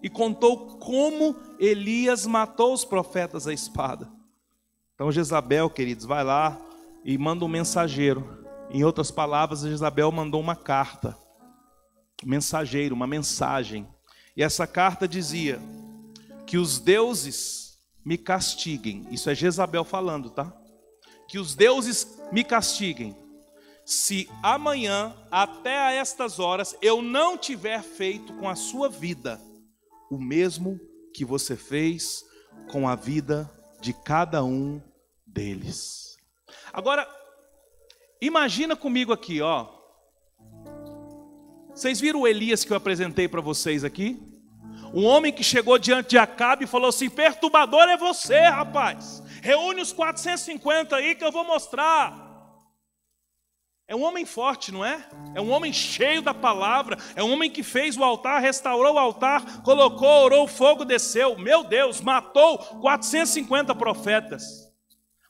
e 0.02 0.10
contou 0.10 0.78
como 0.78 1.36
Elias 1.60 2.26
matou 2.26 2.74
os 2.74 2.86
profetas 2.86 3.48
à 3.48 3.54
espada. 3.54 4.10
Então 4.94 5.12
Jezabel, 5.12 5.70
queridos, 5.70 6.06
vai 6.06 6.24
lá 6.24 6.60
e 7.04 7.18
manda 7.18 7.46
um 7.46 7.50
mensageiro. 7.50 8.46
Em 8.70 8.84
outras 8.84 9.12
palavras, 9.12 9.62
Jezabel 9.62 10.12
mandou 10.12 10.42
uma 10.42 10.56
carta, 10.56 11.18
um 12.24 12.30
mensageiro, 12.30 12.96
uma 12.96 13.08
mensagem. 13.08 13.88
E 14.36 14.44
essa 14.44 14.68
carta 14.68 15.08
dizia 15.08 15.60
que 16.46 16.58
os 16.58 16.80
deuses 16.80 17.67
me 18.08 18.18
castiguem. 18.18 19.06
Isso 19.12 19.30
é 19.30 19.36
Jezabel 19.36 19.84
falando, 19.84 20.30
tá? 20.30 20.56
Que 21.28 21.38
os 21.38 21.56
deuses 21.56 22.18
me 22.32 22.42
castiguem. 22.42 23.14
Se 23.84 24.30
amanhã, 24.42 25.14
até 25.30 25.78
a 25.78 25.92
estas 25.92 26.40
horas, 26.40 26.74
eu 26.82 27.02
não 27.02 27.38
tiver 27.38 27.84
feito 27.84 28.32
com 28.36 28.48
a 28.48 28.56
sua 28.56 28.88
vida 28.88 29.42
o 30.10 30.18
mesmo 30.18 30.80
que 31.14 31.26
você 31.26 31.58
fez 31.58 32.24
com 32.72 32.88
a 32.88 32.96
vida 32.96 33.52
de 33.82 33.92
cada 33.92 34.42
um 34.42 34.82
deles. 35.26 36.16
Agora, 36.72 37.06
imagina 38.22 38.74
comigo 38.74 39.12
aqui, 39.12 39.42
ó. 39.42 39.68
Vocês 41.76 42.00
viram 42.00 42.22
o 42.22 42.28
Elias 42.28 42.64
que 42.64 42.72
eu 42.72 42.78
apresentei 42.78 43.28
para 43.28 43.42
vocês 43.42 43.84
aqui? 43.84 44.18
Um 44.94 45.06
homem 45.06 45.32
que 45.32 45.44
chegou 45.44 45.78
diante 45.78 46.12
de 46.12 46.18
Acabe 46.18 46.66
e 46.66 46.68
falou 46.68 46.90
assim: 46.90 47.10
Perturbador 47.10 47.84
é 47.84 47.98
você, 47.98 48.40
rapaz. 48.40 49.22
Reúne 49.42 49.82
os 49.82 49.94
450 49.94 50.96
aí 50.96 51.16
que 51.16 51.24
eu 51.24 51.32
vou 51.32 51.44
mostrar. 51.44 52.28
É 53.90 53.96
um 53.96 54.04
homem 54.04 54.26
forte, 54.26 54.70
não 54.70 54.84
é? 54.84 55.08
É 55.34 55.40
um 55.40 55.50
homem 55.50 55.72
cheio 55.72 56.22
da 56.22 56.34
palavra. 56.34 56.98
É 57.16 57.24
um 57.24 57.32
homem 57.32 57.50
que 57.50 57.64
fez 57.64 57.96
o 57.96 58.04
altar, 58.04 58.42
restaurou 58.42 58.96
o 58.96 59.00
altar, 59.00 59.62
colocou, 59.62 60.26
orou, 60.26 60.44
o 60.44 60.48
fogo 60.48 60.84
desceu. 60.84 61.38
Meu 61.38 61.64
Deus, 61.64 62.02
matou 62.02 62.58
450 62.58 63.74
profetas. 63.76 64.68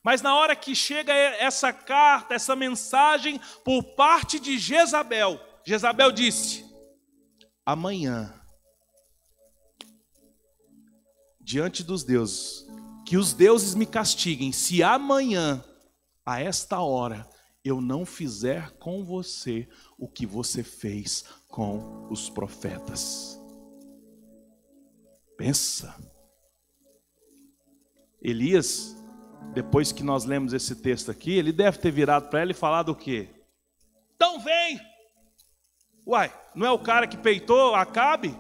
Mas 0.03 0.23
na 0.23 0.35
hora 0.35 0.55
que 0.55 0.73
chega 0.73 1.13
essa 1.13 1.71
carta, 1.71 2.33
essa 2.33 2.55
mensagem 2.55 3.39
por 3.63 3.83
parte 3.95 4.39
de 4.39 4.57
Jezabel, 4.57 5.39
Jezabel 5.63 6.11
disse: 6.11 6.65
Amanhã, 7.65 8.33
diante 11.48 11.82
dos 11.82 12.04
deuses, 12.04 12.68
que 13.06 13.16
os 13.16 13.32
deuses 13.32 13.74
me 13.74 13.86
castiguem, 13.86 14.51
se 14.51 14.84
amanhã, 14.84 15.63
a 16.25 16.42
esta 16.42 16.82
hora, 16.82 17.25
eu 17.63 17.80
não 17.80 18.06
fizer 18.06 18.72
com 18.72 19.01
você 19.01 19.66
o 19.98 20.10
que 20.10 20.25
você 20.25 20.62
fez 20.62 21.24
com 21.48 22.06
os 22.12 22.30
profetas. 22.30 23.39
Pensa. 25.38 25.96
Elias, 28.22 28.98
depois 29.54 29.94
que 29.94 30.04
nós 30.04 30.25
lemos 30.25 30.51
esse 30.51 30.75
texto 30.75 31.10
aqui, 31.10 31.32
ele 31.32 31.54
deve 31.54 31.77
ter 31.77 31.92
virado 31.92 32.30
para 32.30 32.42
ela 32.42 32.51
e 32.51 32.54
falado 32.54 32.89
o 32.89 32.96
quê? 32.96 33.30
Então 34.18 34.42
vem. 34.42 34.82
Uai, 36.06 36.30
não 36.54 36.68
é 36.68 36.72
o 36.72 36.80
cara 36.80 37.08
que 37.08 37.16
peitou 37.16 37.74
Acabe? 37.74 38.36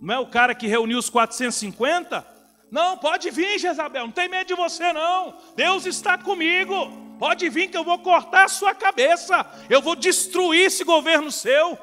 Não 0.00 0.12
é 0.12 0.18
o 0.18 0.28
cara 0.28 0.56
que 0.56 0.66
reuniu 0.66 0.98
os 0.98 1.08
450? 1.08 2.37
Não, 2.70 2.98
pode 2.98 3.30
vir, 3.30 3.58
Jezabel, 3.58 4.06
não 4.06 4.12
tem 4.12 4.28
medo 4.28 4.48
de 4.48 4.54
você 4.54 4.92
não. 4.92 5.38
Deus 5.56 5.86
está 5.86 6.18
comigo. 6.18 6.74
Pode 7.18 7.48
vir 7.48 7.68
que 7.68 7.76
eu 7.76 7.84
vou 7.84 7.98
cortar 7.98 8.44
a 8.44 8.48
sua 8.48 8.74
cabeça, 8.74 9.44
eu 9.68 9.82
vou 9.82 9.96
destruir 9.96 10.66
esse 10.66 10.84
governo 10.84 11.32
seu. 11.32 11.76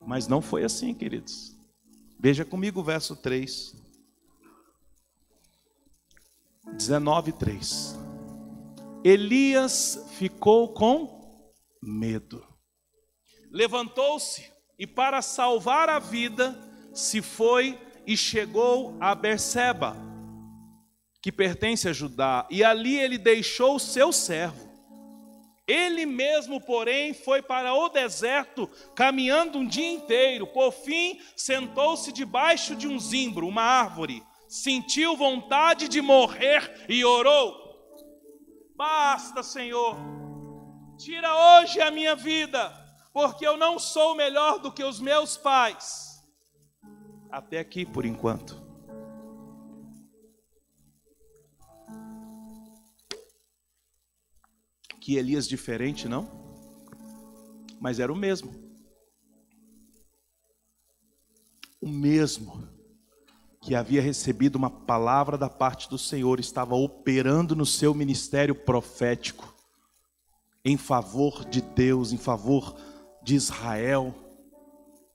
Mas 0.00 0.28
não 0.28 0.42
foi 0.42 0.62
assim, 0.62 0.92
queridos. 0.92 1.56
Veja 2.18 2.44
comigo 2.44 2.80
o 2.80 2.84
verso 2.84 3.16
3. 3.16 3.74
19, 6.74 7.32
3. 7.32 7.98
Elias 9.02 10.06
ficou 10.18 10.74
com 10.74 11.54
medo. 11.82 12.46
Levantou-se 13.50 14.50
e, 14.78 14.86
para 14.86 15.22
salvar 15.22 15.88
a 15.88 15.98
vida, 15.98 16.56
se 16.94 17.22
foi 17.22 17.78
e 18.10 18.16
chegou 18.16 18.96
a 18.98 19.14
Berseba 19.14 19.96
que 21.22 21.30
pertence 21.30 21.88
a 21.88 21.92
Judá, 21.92 22.44
e 22.50 22.64
ali 22.64 22.98
ele 22.98 23.16
deixou 23.16 23.76
o 23.76 23.78
seu 23.78 24.10
servo. 24.10 24.68
Ele 25.64 26.04
mesmo, 26.06 26.60
porém, 26.60 27.14
foi 27.14 27.40
para 27.40 27.72
o 27.72 27.88
deserto, 27.88 28.68
caminhando 28.96 29.58
um 29.58 29.66
dia 29.66 29.92
inteiro. 29.92 30.44
Por 30.48 30.72
fim, 30.72 31.20
sentou-se 31.36 32.10
debaixo 32.10 32.74
de 32.74 32.88
um 32.88 32.98
zimbro, 32.98 33.46
uma 33.46 33.62
árvore. 33.62 34.24
Sentiu 34.48 35.16
vontade 35.16 35.86
de 35.86 36.00
morrer 36.00 36.86
e 36.88 37.04
orou: 37.04 37.54
Basta, 38.74 39.44
Senhor, 39.44 39.94
tira 40.98 41.60
hoje 41.60 41.80
a 41.80 41.92
minha 41.92 42.16
vida, 42.16 42.74
porque 43.12 43.46
eu 43.46 43.56
não 43.56 43.78
sou 43.78 44.16
melhor 44.16 44.58
do 44.58 44.72
que 44.72 44.82
os 44.82 44.98
meus 44.98 45.36
pais. 45.36 46.09
Até 47.30 47.58
aqui 47.58 47.86
por 47.86 48.04
enquanto. 48.04 48.70
que 55.00 55.16
Elias 55.16 55.48
diferente, 55.48 56.08
não? 56.08 56.28
Mas 57.80 57.98
era 57.98 58.12
o 58.12 58.16
mesmo. 58.16 58.52
O 61.80 61.88
mesmo 61.88 62.68
que 63.60 63.74
havia 63.74 64.00
recebido 64.00 64.56
uma 64.56 64.70
palavra 64.70 65.36
da 65.36 65.48
parte 65.48 65.88
do 65.88 65.98
Senhor, 65.98 66.38
estava 66.38 66.74
operando 66.74 67.56
no 67.56 67.66
seu 67.66 67.92
ministério 67.92 68.54
profético, 68.54 69.54
em 70.64 70.76
favor 70.76 71.44
de 71.44 71.60
Deus, 71.60 72.12
em 72.12 72.16
favor 72.16 72.76
de 73.22 73.34
Israel. 73.34 74.14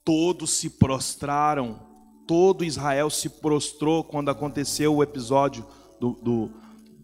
Todos 0.04 0.52
se 0.52 0.72
prostraram, 0.72 1.85
todo 2.28 2.64
Israel 2.64 3.10
se 3.10 3.30
prostrou 3.30 4.04
quando 4.04 4.30
aconteceu 4.30 4.96
o 4.96 5.04
episódio 5.04 5.66
do, 6.00 6.14
do, 6.14 6.52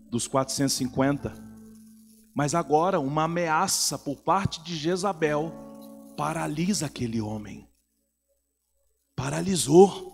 dos 0.10 0.28
450. 0.28 1.34
Mas 2.34 2.56
agora, 2.56 3.00
uma 3.00 3.24
ameaça 3.24 3.98
por 3.98 4.22
parte 4.22 4.64
de 4.64 4.76
Jezabel 4.76 5.52
paralisa 6.18 6.86
aquele 6.86 7.22
homem. 7.22 7.68
Paralisou. 9.16 10.12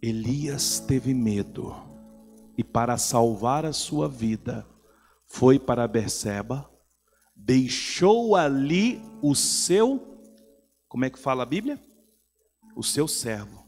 Elias 0.00 0.78
teve 0.78 1.12
medo 1.12 1.74
e, 2.56 2.62
para 2.62 2.96
salvar 2.96 3.64
a 3.64 3.72
sua 3.72 4.08
vida, 4.08 4.66
foi 5.26 5.58
para 5.58 5.88
Berseba, 5.88 6.70
deixou 7.34 8.36
ali 8.36 9.02
o 9.20 9.34
seu, 9.34 10.22
como 10.88 11.04
é 11.04 11.10
que 11.10 11.18
fala 11.18 11.42
a 11.42 11.46
Bíblia? 11.46 11.80
O 12.78 12.82
seu 12.84 13.08
servo. 13.08 13.66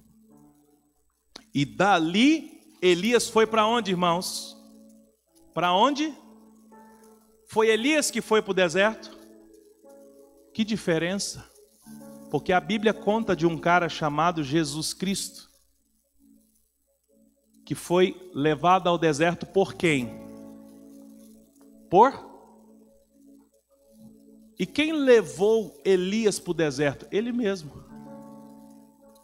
E 1.52 1.64
dali 1.64 2.62
Elias 2.80 3.28
foi 3.28 3.44
para 3.44 3.66
onde, 3.66 3.90
irmãos? 3.90 4.56
Para 5.52 5.72
onde? 5.72 6.14
Foi 7.48 7.68
Elias 7.68 8.08
que 8.08 8.20
foi 8.20 8.40
para 8.40 8.52
o 8.52 8.54
deserto? 8.54 9.18
Que 10.54 10.64
diferença? 10.64 11.44
Porque 12.30 12.52
a 12.52 12.60
Bíblia 12.60 12.94
conta 12.94 13.34
de 13.34 13.48
um 13.48 13.58
cara 13.58 13.88
chamado 13.88 14.44
Jesus 14.44 14.94
Cristo, 14.94 15.50
que 17.66 17.74
foi 17.74 18.30
levado 18.32 18.88
ao 18.88 18.96
deserto 18.96 19.44
por 19.44 19.74
quem? 19.74 20.08
Por? 21.90 22.30
E 24.56 24.64
quem 24.64 24.92
levou 24.92 25.82
Elias 25.84 26.38
para 26.38 26.52
o 26.52 26.54
deserto? 26.54 27.08
Ele 27.10 27.32
mesmo. 27.32 27.89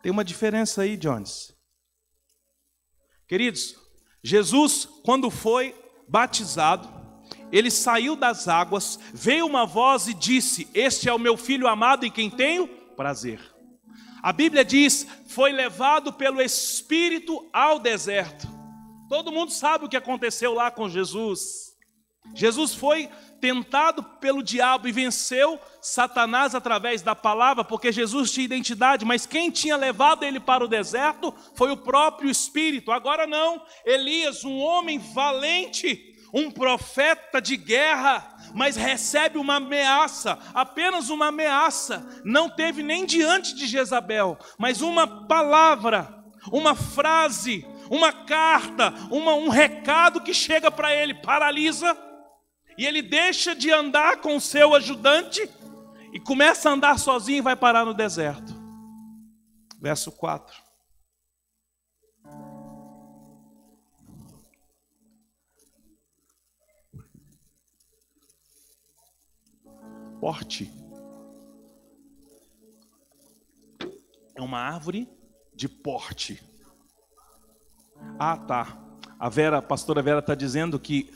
Tem 0.02 0.12
uma 0.12 0.24
diferença 0.24 0.82
aí, 0.82 0.96
Jones. 0.96 1.54
Queridos, 3.26 3.76
Jesus, 4.22 4.88
quando 5.04 5.30
foi 5.30 5.74
batizado, 6.08 6.88
ele 7.50 7.70
saiu 7.70 8.16
das 8.16 8.48
águas, 8.48 8.98
veio 9.12 9.46
uma 9.46 9.66
voz 9.66 10.08
e 10.08 10.14
disse: 10.14 10.68
Este 10.74 11.08
é 11.08 11.12
o 11.12 11.18
meu 11.18 11.36
filho 11.36 11.66
amado 11.66 12.04
em 12.04 12.10
quem 12.10 12.30
tenho 12.30 12.68
prazer. 12.96 13.40
A 14.22 14.32
Bíblia 14.32 14.64
diz: 14.64 15.06
Foi 15.28 15.52
levado 15.52 16.12
pelo 16.12 16.40
Espírito 16.40 17.48
ao 17.52 17.78
deserto. 17.78 18.48
Todo 19.08 19.30
mundo 19.32 19.52
sabe 19.52 19.84
o 19.84 19.88
que 19.88 19.96
aconteceu 19.96 20.52
lá 20.52 20.70
com 20.70 20.88
Jesus. 20.88 21.75
Jesus 22.34 22.74
foi 22.74 23.08
tentado 23.40 24.02
pelo 24.02 24.42
diabo 24.42 24.88
e 24.88 24.92
venceu 24.92 25.60
Satanás 25.80 26.54
através 26.54 27.02
da 27.02 27.14
palavra, 27.14 27.62
porque 27.62 27.92
Jesus 27.92 28.30
tinha 28.30 28.44
identidade, 28.44 29.04
mas 29.04 29.26
quem 29.26 29.50
tinha 29.50 29.76
levado 29.76 30.24
ele 30.24 30.40
para 30.40 30.64
o 30.64 30.68
deserto 30.68 31.34
foi 31.54 31.70
o 31.70 31.76
próprio 31.76 32.30
Espírito. 32.30 32.90
Agora 32.90 33.26
não, 33.26 33.62
Elias, 33.84 34.44
um 34.44 34.58
homem 34.58 34.98
valente, 34.98 36.14
um 36.32 36.50
profeta 36.50 37.40
de 37.40 37.56
guerra, 37.56 38.36
mas 38.54 38.76
recebe 38.76 39.38
uma 39.38 39.56
ameaça, 39.56 40.38
apenas 40.54 41.08
uma 41.08 41.28
ameaça, 41.28 42.06
não 42.24 42.48
teve 42.48 42.82
nem 42.82 43.06
diante 43.06 43.54
de 43.54 43.66
Jezabel, 43.66 44.38
mas 44.58 44.80
uma 44.80 45.26
palavra, 45.26 46.24
uma 46.50 46.74
frase, 46.74 47.66
uma 47.90 48.12
carta, 48.12 48.92
uma, 49.10 49.34
um 49.34 49.48
recado 49.48 50.20
que 50.20 50.34
chega 50.34 50.70
para 50.70 50.94
ele, 50.94 51.14
paralisa 51.14 51.96
e 52.76 52.84
ele 52.84 53.02
deixa 53.02 53.54
de 53.54 53.70
andar 53.70 54.20
com 54.20 54.36
o 54.36 54.40
seu 54.40 54.74
ajudante 54.74 55.48
e 56.12 56.20
começa 56.20 56.68
a 56.68 56.72
andar 56.72 56.98
sozinho 56.98 57.38
e 57.38 57.42
vai 57.42 57.56
parar 57.56 57.84
no 57.84 57.94
deserto. 57.94 58.54
Verso 59.80 60.12
4. 60.12 60.66
Porte 70.20 70.72
é 74.36 74.42
uma 74.42 74.58
árvore 74.58 75.08
de 75.54 75.68
porte. 75.68 76.42
Ah, 78.18 78.36
tá. 78.36 78.78
A 79.18 79.28
Vera, 79.30 79.58
a 79.58 79.62
pastora 79.62 80.02
Vera 80.02 80.18
está 80.18 80.34
dizendo 80.34 80.78
que 80.78 81.10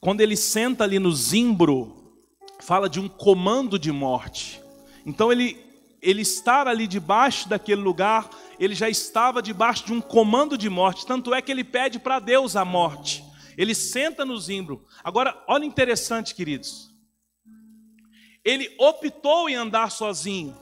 quando 0.00 0.22
ele 0.22 0.36
senta 0.36 0.84
ali 0.84 0.98
no 0.98 1.12
zimbro, 1.12 2.16
fala 2.60 2.88
de 2.88 2.98
um 2.98 3.08
comando 3.08 3.78
de 3.78 3.92
morte. 3.92 4.62
Então 5.04 5.30
ele, 5.30 5.62
ele 6.00 6.22
estar 6.22 6.66
ali 6.66 6.86
debaixo 6.86 7.48
daquele 7.48 7.82
lugar, 7.82 8.30
ele 8.58 8.74
já 8.74 8.88
estava 8.88 9.42
debaixo 9.42 9.84
de 9.84 9.92
um 9.92 10.00
comando 10.00 10.56
de 10.56 10.70
morte. 10.70 11.06
Tanto 11.06 11.34
é 11.34 11.42
que 11.42 11.52
ele 11.52 11.64
pede 11.64 11.98
para 11.98 12.18
Deus 12.18 12.56
a 12.56 12.64
morte. 12.64 13.22
Ele 13.56 13.74
senta 13.74 14.24
no 14.24 14.38
zimbro. 14.38 14.86
Agora, 15.04 15.42
olha 15.46 15.64
interessante, 15.64 16.34
queridos. 16.34 16.90
ele 18.42 18.74
optou 18.78 19.50
em 19.50 19.54
andar 19.54 19.90
sozinho. 19.90 20.56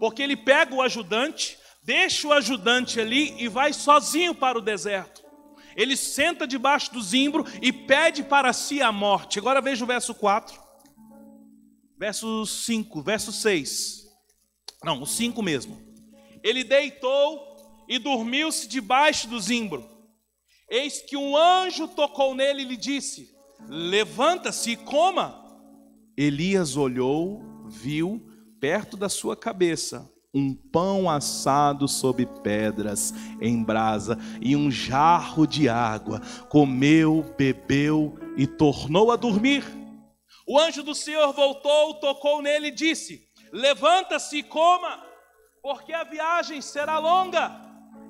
Porque 0.00 0.22
ele 0.22 0.36
pega 0.36 0.74
o 0.74 0.82
ajudante, 0.82 1.58
deixa 1.82 2.26
o 2.26 2.32
ajudante 2.32 3.00
ali 3.00 3.40
e 3.40 3.46
vai 3.46 3.72
sozinho 3.72 4.34
para 4.34 4.58
o 4.58 4.62
deserto. 4.62 5.25
Ele 5.76 5.96
senta 5.96 6.46
debaixo 6.46 6.92
do 6.92 7.02
zimbro 7.02 7.44
e 7.60 7.70
pede 7.70 8.24
para 8.24 8.52
si 8.54 8.80
a 8.80 8.90
morte. 8.90 9.38
Agora 9.38 9.60
veja 9.60 9.84
o 9.84 9.86
verso 9.86 10.14
4, 10.14 10.58
verso 11.98 12.46
5, 12.46 13.02
verso 13.02 13.30
6. 13.30 14.06
Não, 14.82 15.02
o 15.02 15.06
5 15.06 15.42
mesmo. 15.42 15.78
Ele 16.42 16.64
deitou 16.64 17.84
e 17.86 17.98
dormiu-se 17.98 18.66
debaixo 18.66 19.28
do 19.28 19.38
zimbro. 19.38 19.86
Eis 20.68 21.02
que 21.02 21.16
um 21.16 21.36
anjo 21.36 21.86
tocou 21.88 22.34
nele 22.34 22.62
e 22.62 22.64
lhe 22.64 22.76
disse: 22.76 23.36
Levanta-se 23.68 24.72
e 24.72 24.76
coma. 24.76 25.44
Elias 26.16 26.76
olhou, 26.76 27.42
viu 27.68 28.26
perto 28.58 28.96
da 28.96 29.08
sua 29.08 29.36
cabeça 29.36 30.10
um 30.36 30.54
pão 30.54 31.08
assado 31.08 31.88
sob 31.88 32.26
pedras 32.26 33.14
em 33.40 33.64
brasa 33.64 34.18
e 34.38 34.54
um 34.54 34.70
jarro 34.70 35.46
de 35.46 35.66
água. 35.66 36.20
Comeu, 36.50 37.24
bebeu 37.38 38.18
e 38.36 38.46
tornou 38.46 39.10
a 39.10 39.16
dormir. 39.16 39.64
O 40.46 40.58
anjo 40.58 40.82
do 40.82 40.94
Senhor 40.94 41.32
voltou, 41.32 41.94
tocou 41.94 42.42
nele 42.42 42.68
e 42.68 42.70
disse: 42.70 43.26
Levanta-se 43.50 44.36
e 44.36 44.42
coma, 44.42 45.02
porque 45.62 45.94
a 45.94 46.04
viagem 46.04 46.60
será 46.60 46.98
longa. 46.98 47.58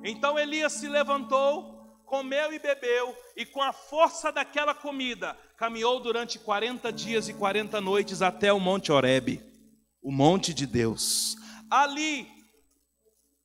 Então 0.03 0.37
Elias 0.37 0.73
se 0.73 0.87
levantou, 0.89 2.01
comeu 2.05 2.51
e 2.51 2.59
bebeu, 2.59 3.15
e 3.37 3.45
com 3.45 3.61
a 3.61 3.71
força 3.71 4.33
daquela 4.33 4.73
comida, 4.75 5.35
caminhou 5.55 6.01
durante 6.01 6.37
40 6.37 6.91
dias 6.91 7.29
e 7.29 7.33
40 7.33 7.79
noites 7.79 8.21
até 8.21 8.51
o 8.51 8.59
Monte 8.59 8.91
Horebe, 8.91 9.41
o 10.03 10.11
monte 10.11 10.53
de 10.53 10.67
Deus. 10.67 11.37
Ali 11.69 12.27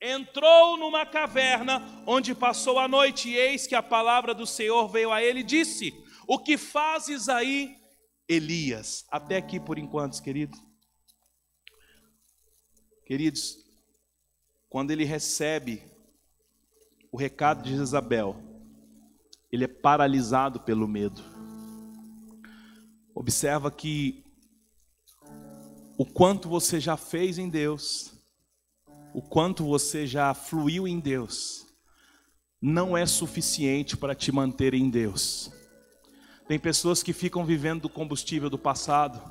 entrou 0.01 0.77
numa 0.77 1.07
caverna 1.07 1.81
onde 2.07 2.35
passou 2.35 2.79
a 2.79 2.89
noite, 2.89 3.29
e 3.31 3.37
eis 3.37 3.67
que 3.67 3.75
a 3.75 3.83
palavra 3.83 4.35
do 4.35 4.47
Senhor 4.47 4.89
veio 4.89 5.13
a 5.13 5.23
ele 5.23 5.41
e 5.41 5.45
disse: 5.45 5.93
O 6.27 6.39
que 6.39 6.59
fazes 6.59 7.29
aí, 7.29 7.77
Elias? 8.29 9.05
Até 9.11 9.37
aqui 9.37 9.61
por 9.61 9.79
enquanto, 9.79 10.23
querido. 10.23 10.57
Queridos, 13.07 13.59
quando 14.69 14.91
ele 14.91 15.05
recebe 15.05 15.83
o 17.11 17.17
recado 17.17 17.63
de 17.63 17.77
Jezabel, 17.77 18.37
ele 19.51 19.65
é 19.65 19.69
paralisado 19.69 20.61
pelo 20.61 20.89
medo. 20.89 21.23
Observa 23.15 23.71
que 23.71 24.25
o 26.03 26.05
quanto 26.05 26.49
você 26.49 26.81
já 26.81 26.97
fez 26.97 27.39
em 27.39 27.49
Deus, 27.49 28.13
o 29.15 29.23
quanto 29.23 29.63
você 29.65 30.05
já 30.05 30.35
fluiu 30.35 30.89
em 30.89 30.99
Deus, 30.99 31.65
não 32.61 32.97
é 32.97 33.07
suficiente 33.07 33.97
para 33.97 34.13
te 34.13 34.33
manter 34.33 34.75
em 34.75 34.91
Deus. 34.91 35.53
Tem 36.49 36.59
pessoas 36.59 37.05
que 37.05 37.13
ficam 37.13 37.45
vivendo 37.45 37.83
do 37.83 37.89
combustível 37.89 38.51
do 38.51 38.59
passado, 38.59 39.23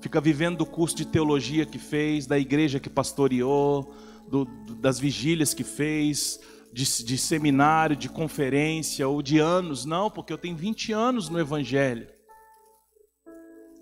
fica 0.00 0.20
vivendo 0.20 0.58
do 0.58 0.66
curso 0.66 0.94
de 0.94 1.06
teologia 1.06 1.66
que 1.66 1.76
fez, 1.76 2.24
da 2.24 2.38
igreja 2.38 2.78
que 2.78 2.88
pastoreou, 2.88 3.92
do, 4.28 4.44
das 4.76 5.00
vigílias 5.00 5.52
que 5.52 5.64
fez, 5.64 6.38
de, 6.72 6.84
de 7.04 7.18
seminário, 7.18 7.96
de 7.96 8.08
conferência 8.08 9.08
ou 9.08 9.20
de 9.20 9.40
anos. 9.40 9.84
Não, 9.84 10.08
porque 10.08 10.32
eu 10.32 10.38
tenho 10.38 10.54
20 10.54 10.92
anos 10.92 11.28
no 11.28 11.40
Evangelho. 11.40 12.06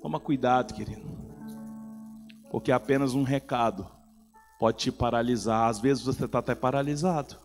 Toma 0.00 0.18
cuidado, 0.18 0.72
querido. 0.72 1.29
Porque 2.50 2.72
apenas 2.72 3.14
um 3.14 3.22
recado 3.22 3.88
pode 4.58 4.78
te 4.78 4.92
paralisar. 4.92 5.68
Às 5.68 5.78
vezes 5.78 6.02
você 6.02 6.24
está 6.24 6.40
até 6.40 6.54
paralisado. 6.54 7.36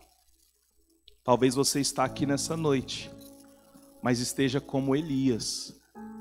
Talvez 1.24 1.54
você 1.54 1.80
está 1.80 2.04
aqui 2.04 2.26
nessa 2.26 2.56
noite, 2.56 3.10
mas 4.02 4.20
esteja 4.20 4.60
como 4.60 4.94
Elias, 4.94 5.74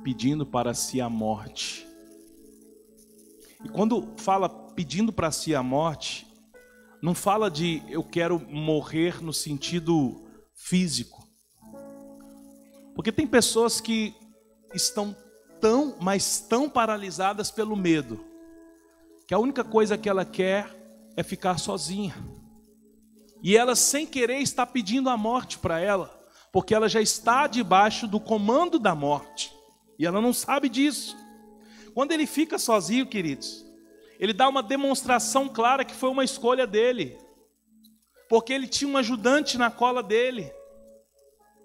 pedindo 0.04 0.46
para 0.46 0.74
si 0.74 1.00
a 1.00 1.10
morte. 1.10 1.86
E 3.64 3.70
quando 3.70 4.14
fala 4.18 4.50
pedindo 4.50 5.14
para 5.14 5.32
si 5.32 5.54
a 5.54 5.62
morte, 5.62 6.28
não 7.02 7.14
fala 7.14 7.52
de 7.52 7.84
eu 7.88 8.04
quero 8.04 8.40
morrer 8.50 9.24
no 9.24 9.32
sentido 9.32 10.24
físico. 10.56 11.28
Porque 12.96 13.12
tem 13.12 13.28
pessoas 13.28 13.80
que 13.80 14.16
estão 14.74 15.16
tão, 15.62 15.98
mas 16.02 16.40
tão 16.40 16.70
paralisadas 16.70 17.52
pelo 17.52 17.76
medo, 17.76 18.24
que 19.28 19.34
a 19.34 19.40
única 19.40 19.64
coisa 19.64 19.98
que 19.98 20.08
ela 20.08 20.26
quer 20.26 20.70
é 21.16 21.24
ficar 21.24 21.58
sozinha. 21.58 22.16
E 23.42 23.56
ela, 23.56 23.76
sem 23.76 24.06
querer, 24.06 24.40
está 24.40 24.66
pedindo 24.66 25.10
a 25.10 25.18
morte 25.18 25.58
para 25.58 25.80
ela, 25.80 26.08
porque 26.52 26.74
ela 26.74 26.90
já 26.90 27.02
está 27.02 27.48
debaixo 27.48 28.08
do 28.08 28.20
comando 28.20 28.80
da 28.80 28.96
morte, 28.96 29.54
e 30.00 30.06
ela 30.06 30.22
não 30.22 30.34
sabe 30.34 30.70
disso. 30.70 31.16
Quando 31.94 32.12
ele 32.12 32.26
fica 32.26 32.60
sozinho, 32.60 33.06
queridos, 33.06 33.66
ele 34.20 34.34
dá 34.34 34.48
uma 34.48 34.64
demonstração 34.64 35.48
clara 35.48 35.86
que 35.86 35.94
foi 35.94 36.10
uma 36.10 36.24
escolha 36.24 36.66
dele, 36.66 37.18
porque 38.30 38.54
ele 38.54 38.68
tinha 38.68 38.90
um 38.90 38.98
ajudante 38.98 39.58
na 39.58 39.70
cola 39.70 40.02
dele. 40.02 40.52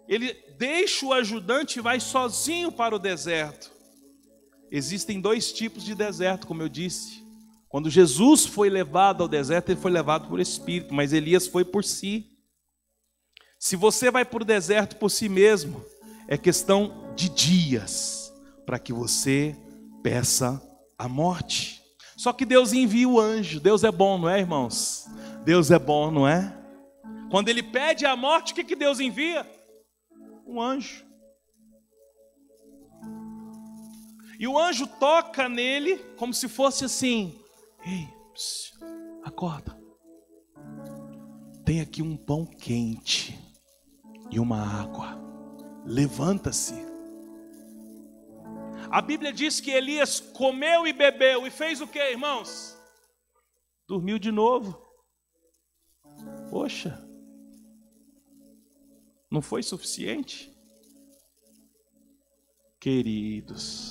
Ele 0.08 0.34
deixa 0.58 1.06
o 1.06 1.12
ajudante 1.12 1.78
e 1.78 1.82
vai 1.82 2.00
sozinho 2.00 2.72
para 2.72 2.94
o 2.94 2.98
deserto. 2.98 3.70
Existem 4.70 5.20
dois 5.20 5.52
tipos 5.52 5.84
de 5.84 5.94
deserto, 5.94 6.46
como 6.46 6.62
eu 6.62 6.68
disse. 6.68 7.19
Quando 7.70 7.88
Jesus 7.88 8.46
foi 8.46 8.68
levado 8.68 9.22
ao 9.22 9.28
deserto, 9.28 9.70
ele 9.70 9.80
foi 9.80 9.92
levado 9.92 10.28
por 10.28 10.40
espírito, 10.40 10.92
mas 10.92 11.12
Elias 11.12 11.46
foi 11.46 11.64
por 11.64 11.84
si. 11.84 12.26
Se 13.60 13.76
você 13.76 14.10
vai 14.10 14.24
para 14.24 14.42
o 14.42 14.44
deserto 14.44 14.96
por 14.96 15.08
si 15.08 15.28
mesmo, 15.28 15.80
é 16.26 16.36
questão 16.36 17.14
de 17.14 17.28
dias 17.28 18.32
para 18.66 18.76
que 18.76 18.92
você 18.92 19.56
peça 20.02 20.60
a 20.98 21.08
morte. 21.08 21.80
Só 22.16 22.32
que 22.32 22.44
Deus 22.44 22.72
envia 22.72 23.08
o 23.08 23.20
anjo. 23.20 23.60
Deus 23.60 23.84
é 23.84 23.92
bom, 23.92 24.18
não 24.18 24.28
é, 24.28 24.40
irmãos? 24.40 25.06
Deus 25.44 25.70
é 25.70 25.78
bom, 25.78 26.10
não 26.10 26.26
é? 26.26 26.52
Quando 27.30 27.50
ele 27.50 27.62
pede 27.62 28.04
a 28.04 28.16
morte, 28.16 28.50
o 28.50 28.56
que, 28.56 28.64
que 28.64 28.74
Deus 28.74 28.98
envia? 28.98 29.48
Um 30.44 30.60
anjo. 30.60 31.04
E 34.40 34.48
o 34.48 34.58
anjo 34.58 34.88
toca 34.88 35.48
nele 35.48 35.98
como 36.16 36.34
se 36.34 36.48
fosse 36.48 36.84
assim: 36.84 37.39
Ei, 37.84 38.08
psiu, 38.32 38.78
acorda. 39.24 39.78
Tem 41.64 41.80
aqui 41.80 42.02
um 42.02 42.16
pão 42.16 42.46
quente 42.46 43.38
e 44.30 44.38
uma 44.38 44.60
água. 44.60 45.18
Levanta-se 45.84 46.90
a 48.90 49.00
Bíblia 49.00 49.32
diz 49.32 49.60
que 49.60 49.70
Elias 49.70 50.18
comeu 50.18 50.84
e 50.84 50.92
bebeu 50.92 51.46
e 51.46 51.50
fez 51.50 51.80
o 51.80 51.86
que, 51.86 51.98
irmãos? 51.98 52.76
Dormiu 53.86 54.18
de 54.18 54.32
novo. 54.32 54.84
Poxa, 56.50 57.00
não 59.30 59.40
foi 59.40 59.62
suficiente? 59.62 60.52
Queridos, 62.80 63.89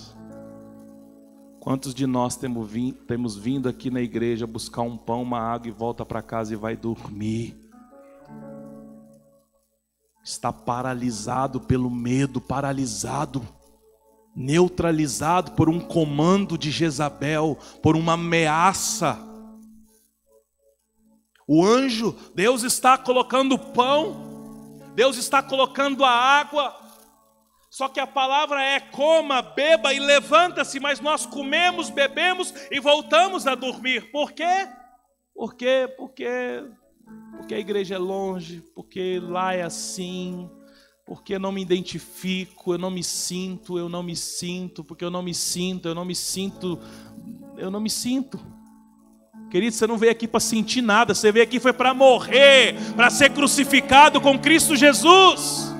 quantos 1.59 1.93
de 1.93 2.07
nós 2.07 2.35
temos 2.35 3.37
vindo, 3.37 3.69
aqui 3.69 3.89
na 3.89 4.01
igreja 4.01 4.47
buscar 4.47 4.81
um 4.81 4.97
pão, 4.97 5.21
uma 5.21 5.39
água 5.39 5.67
e 5.67 5.71
volta 5.71 6.05
para 6.05 6.21
casa 6.21 6.53
e 6.53 6.57
vai 6.57 6.75
dormir? 6.75 7.55
Está 10.23 10.51
paralisado 10.51 11.59
pelo 11.59 11.89
medo, 11.89 12.39
paralisado 12.39 13.41
neutralizado 14.35 15.51
por 15.51 15.69
um 15.69 15.79
comando 15.79 16.57
de 16.57 16.71
Jezabel, 16.71 17.57
por 17.81 17.95
uma 17.97 18.13
ameaça. 18.13 19.19
O 21.47 21.65
anjo, 21.65 22.15
Deus 22.33 22.63
está 22.63 22.97
colocando 22.97 23.55
o 23.55 23.59
pão, 23.59 24.79
Deus 24.95 25.17
está 25.17 25.41
colocando 25.41 26.05
a 26.05 26.11
água, 26.11 26.73
só 27.79 27.87
que 27.87 28.01
a 28.01 28.05
palavra 28.05 28.61
é 28.61 28.77
coma, 28.77 29.41
beba 29.41 29.93
e 29.93 29.99
levanta-se, 29.99 30.81
mas 30.81 30.99
nós 30.99 31.25
comemos, 31.25 31.89
bebemos 31.89 32.53
e 32.69 32.77
voltamos 32.77 33.47
a 33.47 33.55
dormir. 33.55 34.11
Por 34.11 34.33
quê? 34.33 34.67
Por 35.33 35.55
quê? 35.55 35.89
Porque, 35.95 36.27
porque 37.37 37.55
a 37.55 37.57
igreja 37.57 37.95
é 37.95 37.97
longe, 37.97 38.61
porque 38.75 39.21
lá 39.23 39.53
é 39.53 39.61
assim, 39.61 40.49
porque 41.05 41.35
eu 41.35 41.39
não 41.39 41.53
me 41.53 41.61
identifico, 41.61 42.73
eu 42.73 42.77
não 42.77 42.91
me 42.91 43.01
sinto, 43.01 43.77
eu 43.77 43.87
não 43.87 44.03
me 44.03 44.13
sinto, 44.13 44.83
porque 44.83 45.05
eu 45.05 45.09
não 45.09 45.23
me 45.23 45.33
sinto, 45.33 45.87
eu 45.87 45.95
não 45.95 46.03
me 46.03 46.15
sinto, 46.15 46.77
eu 47.55 47.71
não 47.71 47.79
me 47.79 47.89
sinto. 47.89 48.37
Querido, 49.49 49.73
você 49.73 49.87
não 49.87 49.97
veio 49.97 50.11
aqui 50.11 50.27
para 50.27 50.41
sentir 50.41 50.81
nada, 50.81 51.15
você 51.15 51.31
veio 51.31 51.45
aqui 51.45 51.61
foi 51.61 51.71
para 51.71 51.93
morrer, 51.93 52.75
para 52.97 53.09
ser 53.09 53.29
crucificado 53.29 54.19
com 54.19 54.37
Cristo 54.37 54.75
Jesus. 54.75 55.78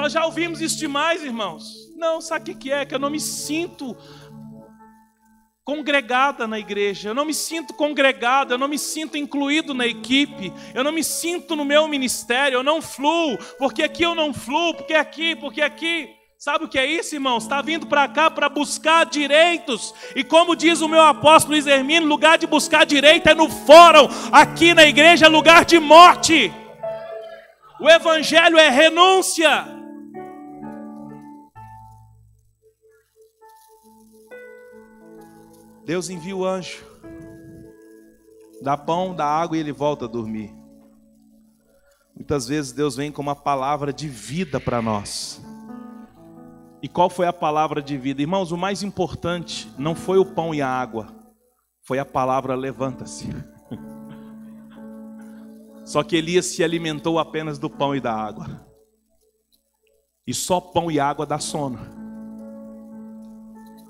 Nós 0.00 0.12
já 0.12 0.24
ouvimos 0.24 0.60
isso 0.60 0.78
demais, 0.78 1.24
irmãos. 1.24 1.64
Não, 1.96 2.20
sabe 2.20 2.52
o 2.52 2.56
que 2.56 2.70
é? 2.70 2.86
Que 2.86 2.94
eu 2.94 2.98
não 2.98 3.10
me 3.10 3.18
sinto 3.20 3.96
congregada 5.64 6.46
na 6.46 6.58
igreja, 6.58 7.10
eu 7.10 7.14
não 7.14 7.26
me 7.26 7.34
sinto 7.34 7.74
congregado, 7.74 8.54
eu 8.54 8.58
não 8.58 8.68
me 8.68 8.78
sinto 8.78 9.18
incluído 9.18 9.74
na 9.74 9.86
equipe, 9.86 10.50
eu 10.74 10.82
não 10.82 10.90
me 10.90 11.04
sinto 11.04 11.54
no 11.54 11.62
meu 11.62 11.86
ministério, 11.86 12.56
eu 12.56 12.62
não 12.62 12.80
fluo, 12.80 13.36
porque 13.58 13.82
aqui 13.82 14.02
eu 14.02 14.14
não 14.14 14.32
fluo, 14.32 14.72
porque 14.72 14.94
aqui, 14.94 15.36
porque 15.36 15.60
aqui. 15.60 16.08
Sabe 16.38 16.64
o 16.64 16.68
que 16.68 16.78
é 16.78 16.86
isso, 16.86 17.16
irmãos? 17.16 17.42
Está 17.42 17.60
vindo 17.60 17.86
para 17.86 18.06
cá 18.06 18.30
para 18.30 18.48
buscar 18.48 19.04
direitos. 19.04 19.92
E 20.14 20.22
como 20.22 20.54
diz 20.54 20.80
o 20.80 20.88
meu 20.88 21.02
apóstolo 21.02 21.54
Luiz 21.54 21.66
Hermino, 21.66 22.06
lugar 22.06 22.38
de 22.38 22.46
buscar 22.46 22.86
direito 22.86 23.28
é 23.28 23.34
no 23.34 23.50
fórum. 23.50 24.08
Aqui 24.30 24.72
na 24.72 24.86
igreja 24.86 25.26
é 25.26 25.28
lugar 25.28 25.64
de 25.64 25.80
morte. 25.80 26.50
O 27.80 27.90
evangelho 27.90 28.56
é 28.56 28.70
renúncia. 28.70 29.77
Deus 35.88 36.10
envia 36.10 36.36
o 36.36 36.44
anjo, 36.44 36.84
dá 38.60 38.76
pão, 38.76 39.14
dá 39.14 39.24
água 39.24 39.56
e 39.56 39.60
ele 39.60 39.72
volta 39.72 40.04
a 40.04 40.08
dormir. 40.08 40.54
Muitas 42.14 42.46
vezes 42.46 42.72
Deus 42.72 42.94
vem 42.94 43.10
com 43.10 43.22
uma 43.22 43.34
palavra 43.34 43.90
de 43.90 44.06
vida 44.06 44.60
para 44.60 44.82
nós. 44.82 45.40
E 46.82 46.88
qual 46.88 47.08
foi 47.08 47.26
a 47.26 47.32
palavra 47.32 47.80
de 47.80 47.96
vida? 47.96 48.20
Irmãos, 48.20 48.52
o 48.52 48.56
mais 48.58 48.82
importante 48.82 49.66
não 49.78 49.94
foi 49.94 50.18
o 50.18 50.26
pão 50.26 50.54
e 50.54 50.60
a 50.60 50.68
água, 50.68 51.08
foi 51.80 51.98
a 51.98 52.04
palavra 52.04 52.54
levanta-se. 52.54 53.26
Só 55.86 56.02
que 56.02 56.16
Elias 56.16 56.44
se 56.44 56.62
alimentou 56.62 57.18
apenas 57.18 57.58
do 57.58 57.70
pão 57.70 57.96
e 57.96 58.00
da 58.00 58.12
água. 58.14 58.46
E 60.26 60.34
só 60.34 60.60
pão 60.60 60.90
e 60.90 61.00
água 61.00 61.24
dá 61.24 61.38
sono. 61.38 62.07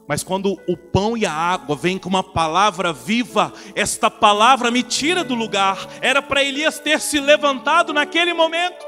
Mas 0.08 0.22
quando 0.22 0.58
o 0.66 0.74
pão 0.74 1.18
e 1.18 1.26
a 1.26 1.32
água 1.32 1.76
vêm 1.76 1.98
com 1.98 2.08
uma 2.08 2.22
palavra 2.22 2.94
viva, 2.94 3.52
esta 3.74 4.10
palavra 4.10 4.70
me 4.70 4.82
tira 4.82 5.22
do 5.22 5.34
lugar. 5.34 5.86
Era 6.00 6.22
para 6.22 6.42
Elias 6.42 6.78
ter 6.78 6.98
se 6.98 7.20
levantado 7.20 7.92
naquele 7.92 8.32
momento. 8.32 8.86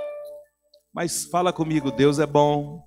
Mas 0.94 1.26
fala 1.26 1.52
comigo, 1.52 1.90
Deus 1.90 2.18
é 2.18 2.26
bom. 2.26 2.82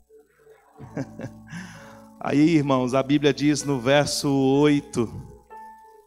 Aí, 2.19 2.56
irmãos, 2.56 2.96
a 2.96 3.04
Bíblia 3.04 3.32
diz 3.32 3.63
no 3.63 3.80
verso 3.80 4.28
8: 4.30 5.08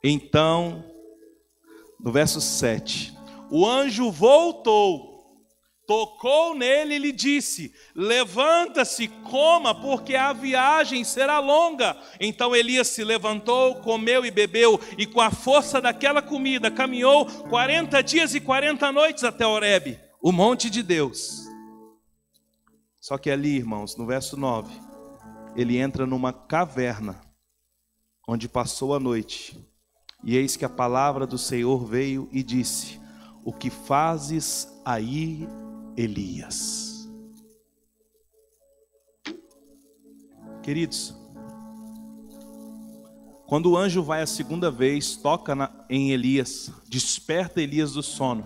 Então, 0.02 0.84
no 2.00 2.10
verso 2.10 2.40
7, 2.40 3.16
o 3.52 3.64
anjo 3.64 4.10
voltou 4.10 5.15
tocou 5.86 6.54
nele 6.54 6.94
e 6.94 6.98
lhe 6.98 7.12
disse: 7.12 7.72
Levanta-se, 7.94 9.08
coma, 9.08 9.74
porque 9.74 10.16
a 10.16 10.32
viagem 10.32 11.04
será 11.04 11.38
longa. 11.38 11.96
Então 12.20 12.54
Elias 12.54 12.88
se 12.88 13.04
levantou, 13.04 13.76
comeu 13.76 14.24
e 14.26 14.30
bebeu, 14.30 14.80
e 14.98 15.06
com 15.06 15.20
a 15.20 15.30
força 15.30 15.80
daquela 15.80 16.20
comida 16.20 16.70
caminhou 16.70 17.26
40 17.26 18.02
dias 18.02 18.34
e 18.34 18.40
40 18.40 18.90
noites 18.92 19.24
até 19.24 19.46
Horebe, 19.46 19.98
o 20.20 20.32
monte 20.32 20.68
de 20.68 20.82
Deus. 20.82 21.46
Só 23.00 23.16
que 23.16 23.30
ali, 23.30 23.56
irmãos, 23.56 23.96
no 23.96 24.04
verso 24.04 24.36
9, 24.36 24.74
ele 25.54 25.78
entra 25.78 26.04
numa 26.04 26.32
caverna, 26.32 27.20
onde 28.26 28.48
passou 28.48 28.94
a 28.94 29.00
noite. 29.00 29.56
E 30.24 30.36
eis 30.36 30.56
que 30.56 30.64
a 30.64 30.68
palavra 30.68 31.24
do 31.24 31.38
Senhor 31.38 31.84
veio 31.86 32.28
e 32.32 32.42
disse: 32.42 33.00
O 33.44 33.52
que 33.52 33.70
fazes 33.70 34.68
aí, 34.84 35.46
Elias. 35.96 37.08
Queridos, 40.62 41.14
quando 43.46 43.70
o 43.70 43.76
anjo 43.76 44.02
vai 44.02 44.22
a 44.22 44.26
segunda 44.26 44.70
vez, 44.70 45.16
toca 45.16 45.70
em 45.88 46.10
Elias, 46.10 46.72
desperta 46.88 47.62
Elias 47.62 47.92
do 47.92 48.02
sono. 48.02 48.44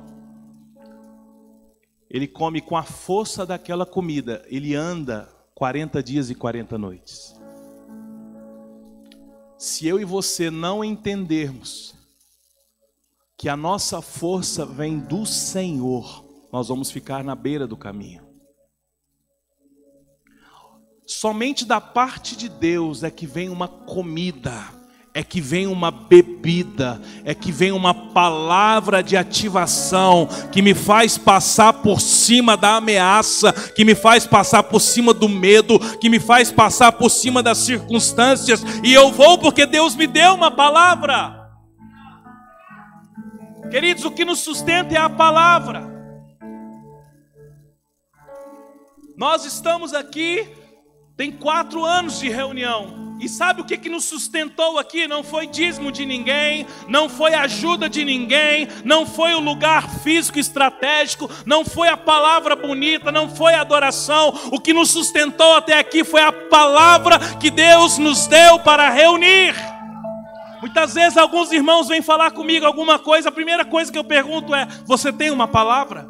Ele 2.11 2.29
come 2.29 2.61
com 2.61 2.77
a 2.77 2.83
força 2.83 3.47
daquela 3.47 3.87
comida, 3.87 4.45
ele 4.47 4.75
anda 4.75 5.29
40 5.55 6.03
dias 6.03 6.29
e 6.29 6.35
40 6.35 6.77
noites. 6.77 7.35
Se 9.57 9.87
eu 9.87 9.99
e 9.99 10.05
você 10.05 10.51
não 10.51 10.85
entendermos 10.85 11.95
que 13.39 13.49
a 13.49 13.57
nossa 13.57 14.03
força 14.03 14.67
vem 14.67 14.99
do 14.99 15.25
Senhor, 15.25 16.30
nós 16.53 16.69
vamos 16.69 16.91
ficar 16.91 17.23
na 17.23 17.35
beira 17.35 17.67
do 17.67 17.77
caminho. 17.77 18.31
Somente 21.07 21.65
da 21.65 21.81
parte 21.81 22.37
de 22.37 22.49
Deus 22.49 23.03
é 23.03 23.11
que 23.11 23.27
vem 23.27 23.49
uma 23.49 23.67
comida, 23.67 24.63
é 25.13 25.25
que 25.25 25.41
vem 25.41 25.67
uma 25.67 25.91
bebida, 25.91 27.03
é 27.25 27.35
que 27.35 27.51
vem 27.51 27.73
uma 27.73 27.93
palavra 27.93 29.03
de 29.03 29.17
ativação 29.17 30.29
que 30.53 30.63
me 30.63 30.73
faz 30.73 31.19
passar 31.19 31.73
por 31.73 32.01
cima 32.01 32.57
da 32.57 32.77
ameaça, 32.77 33.53
que 33.53 33.85
me 33.85 33.97
faz 33.97 34.25
passar 34.25 34.63
por 34.63 34.81
cima 34.81 35.13
do 35.13 35.29
medo, 35.29 35.81
que 35.99 36.09
me 36.09 36.21
faz 36.21 36.53
passar 36.53 36.93
por 36.93 37.11
cima 37.11 37.43
das 37.43 37.59
circunstâncias, 37.59 38.63
e 38.85 38.93
eu 38.93 39.11
vou 39.11 39.37
porque 39.37 39.67
Deus 39.67 39.97
me 39.97 40.07
deu 40.07 40.35
uma 40.35 40.51
palavra. 40.51 41.41
Queridos, 43.69 44.05
o 44.05 44.13
que 44.13 44.25
nos 44.25 44.41
sustenta 44.41 44.95
é 44.95 44.99
a 44.99 45.11
palavra. 45.11 45.90
Nós 49.21 49.45
estamos 49.45 49.93
aqui, 49.93 50.49
tem 51.15 51.31
quatro 51.31 51.85
anos 51.85 52.19
de 52.19 52.31
reunião. 52.31 53.19
E 53.21 53.29
sabe 53.29 53.61
o 53.61 53.67
que, 53.67 53.77
que 53.77 53.91
nos 53.91 54.07
sustentou 54.07 54.79
aqui? 54.79 55.07
Não 55.07 55.23
foi 55.23 55.47
dízimo 55.47 55.93
de 55.93 56.07
ninguém, 56.07 56.67
não 56.89 57.07
foi 57.07 57.35
ajuda 57.35 57.87
de 57.87 58.03
ninguém, 58.03 58.67
não 58.83 59.05
foi 59.05 59.35
o 59.35 59.39
lugar 59.39 59.91
físico 59.91 60.39
estratégico, 60.39 61.31
não 61.45 61.67
foi 61.67 61.89
a 61.89 61.99
palavra 61.99 62.57
bonita, 62.57 63.13
não 63.13 63.29
foi 63.29 63.53
a 63.53 63.61
adoração. 63.61 64.33
O 64.51 64.59
que 64.59 64.73
nos 64.73 64.91
sustentou 64.91 65.55
até 65.55 65.79
aqui 65.79 66.03
foi 66.03 66.23
a 66.23 66.33
palavra 66.33 67.19
que 67.39 67.51
Deus 67.51 67.99
nos 67.99 68.27
deu 68.27 68.59
para 68.61 68.89
reunir. 68.89 69.55
Muitas 70.63 70.95
vezes 70.95 71.19
alguns 71.19 71.53
irmãos 71.53 71.89
vêm 71.89 72.01
falar 72.01 72.31
comigo 72.31 72.65
alguma 72.65 72.99
coisa, 72.99 73.29
a 73.29 73.33
primeira 73.33 73.67
coisa 73.67 73.93
que 73.93 73.99
eu 73.99 74.05
pergunto 74.05 74.55
é: 74.55 74.67
Você 74.87 75.13
tem 75.13 75.31
uma 75.31 75.47
palavra? 75.47 76.09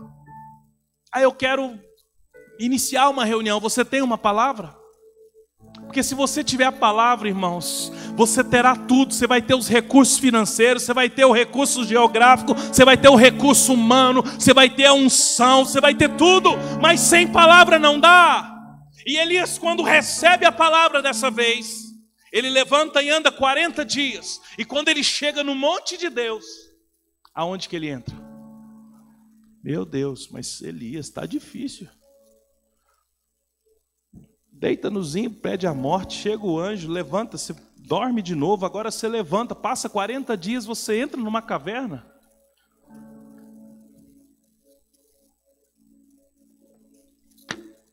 Aí 1.13 1.25
eu 1.25 1.33
quero 1.33 1.77
iniciar 2.61 3.09
uma 3.09 3.25
reunião, 3.25 3.59
você 3.59 3.85
tem 3.85 4.03
uma 4.03 4.19
palavra? 4.19 4.79
Porque 5.87 6.03
se 6.03 6.15
você 6.15 6.45
tiver 6.45 6.67
a 6.67 6.73
palavra, 6.73 7.27
irmãos, 7.29 7.91
você 8.15 8.45
terá 8.45 8.77
tudo. 8.77 9.13
Você 9.13 9.27
vai 9.27 9.43
ter 9.43 9.55
os 9.55 9.67
recursos 9.67 10.19
financeiros, 10.19 10.83
você 10.83 10.95
vai 10.95 11.09
ter 11.09 11.25
o 11.25 11.33
recurso 11.33 11.85
geográfico, 11.85 12.55
você 12.55 12.85
vai 12.85 12.97
ter 12.97 13.09
o 13.09 13.17
recurso 13.17 13.73
humano, 13.73 14.23
você 14.23 14.55
vai 14.55 14.69
ter 14.69 14.87
a 14.87 14.93
unção, 14.93 15.65
você 15.65 15.81
vai 15.81 15.95
ter 15.95 16.17
tudo. 16.17 16.51
Mas 16.81 17.01
sem 17.01 17.27
palavra 17.27 17.79
não 17.79 17.99
dá. 17.99 18.57
E 19.07 19.17
Elias, 19.17 19.59
quando 19.59 19.83
recebe 19.83 20.45
a 20.45 20.53
palavra 20.53 21.03
dessa 21.03 21.31
vez, 21.31 21.87
ele 22.33 22.51
levanta 22.51 23.03
e 23.03 23.11
anda 23.11 23.33
40 23.33 23.85
dias. 23.85 24.41
E 24.59 24.65
quando 24.65 24.89
ele 24.89 25.03
chega 25.03 25.43
no 25.43 25.55
monte 25.55 25.97
de 25.97 26.09
Deus, 26.09 26.45
aonde 27.35 27.69
que 27.69 27.75
ele 27.75 27.89
entra? 27.89 28.15
Meu 29.65 29.85
Deus, 29.85 30.29
mas 30.31 30.61
Elias 30.63 31.07
está 31.07 31.27
difícil 31.27 31.89
deita 34.61 34.91
no 34.91 35.03
zinho, 35.03 35.31
pede 35.31 35.67
a 35.67 35.73
morte, 35.73 36.19
chega 36.19 36.45
o 36.45 36.61
anjo, 36.61 36.87
levanta-se, 36.87 37.57
dorme 37.79 38.21
de 38.21 38.35
novo, 38.35 38.67
agora 38.67 38.91
você 38.91 39.09
levanta, 39.09 39.55
passa 39.55 39.89
40 39.89 40.37
dias, 40.37 40.67
você 40.67 41.01
entra 41.01 41.19
numa 41.19 41.41
caverna. 41.41 42.07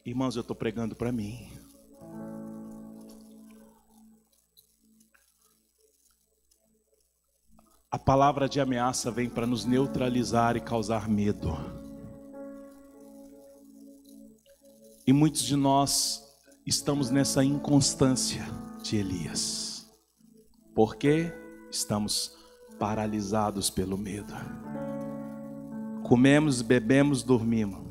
Irmãos, 0.06 0.36
eu 0.36 0.42
estou 0.42 0.56
pregando 0.56 0.94
para 0.94 1.10
mim. 1.10 1.50
A 7.90 7.98
palavra 7.98 8.50
de 8.50 8.60
ameaça 8.60 9.10
vem 9.10 9.30
para 9.30 9.48
nos 9.48 9.64
neutralizar 9.64 10.58
e 10.58 10.62
causar 10.62 11.08
medo. 11.08 11.58
E 15.06 15.14
muitos 15.14 15.44
de 15.44 15.56
nós 15.56 16.27
estamos 16.68 17.10
nessa 17.10 17.46
inconstância 17.46 18.46
de 18.84 18.98
Elias. 18.98 19.90
Porque 20.76 21.32
estamos 21.72 22.38
paralisados 22.78 23.70
pelo 23.70 23.98
medo. 23.98 24.34
Comemos, 26.04 26.62
bebemos, 26.62 27.24
dormimos. 27.24 27.88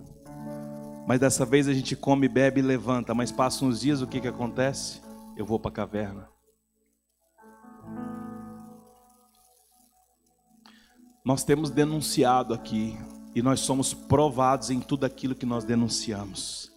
Mas 1.09 1.19
dessa 1.19 1.47
vez 1.47 1.67
a 1.69 1.73
gente 1.73 1.97
come, 1.97 2.29
bebe 2.29 2.61
e 2.61 2.63
levanta. 2.63 3.15
Mas 3.15 3.33
passa 3.33 3.65
uns 3.65 3.81
dias, 3.81 4.03
o 4.03 4.07
que, 4.07 4.21
que 4.21 4.29
acontece? 4.29 5.01
Eu 5.37 5.47
vou 5.47 5.59
para 5.59 5.71
a 5.71 5.75
caverna. 5.75 6.29
Nós 11.25 11.43
temos 11.43 11.71
denunciado 11.71 12.53
aqui, 12.53 12.97
e 13.35 13.43
nós 13.43 13.61
somos 13.61 13.95
provados 13.95 14.71
em 14.71 14.81
tudo 14.81 15.07
aquilo 15.07 15.35
que 15.35 15.47
nós 15.47 15.65
denunciamos. 15.65 16.76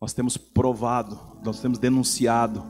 Nós 0.00 0.12
temos 0.12 0.36
provado, 0.36 1.18
nós 1.44 1.60
temos 1.60 1.78
denunciado 1.78 2.64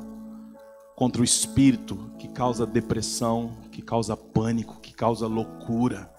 contra 0.95 1.21
o 1.21 1.25
espírito 1.25 2.11
que 2.19 2.29
causa 2.29 2.67
depressão, 2.67 3.57
que 3.71 3.83
causa 3.83 4.17
pânico, 4.17 4.81
que 4.81 4.95
causa 4.95 5.27
loucura, 5.27 6.11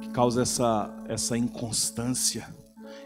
que 0.00 0.08
causa 0.08 0.42
essa, 0.42 0.92
essa 1.08 1.38
inconstância. 1.38 2.52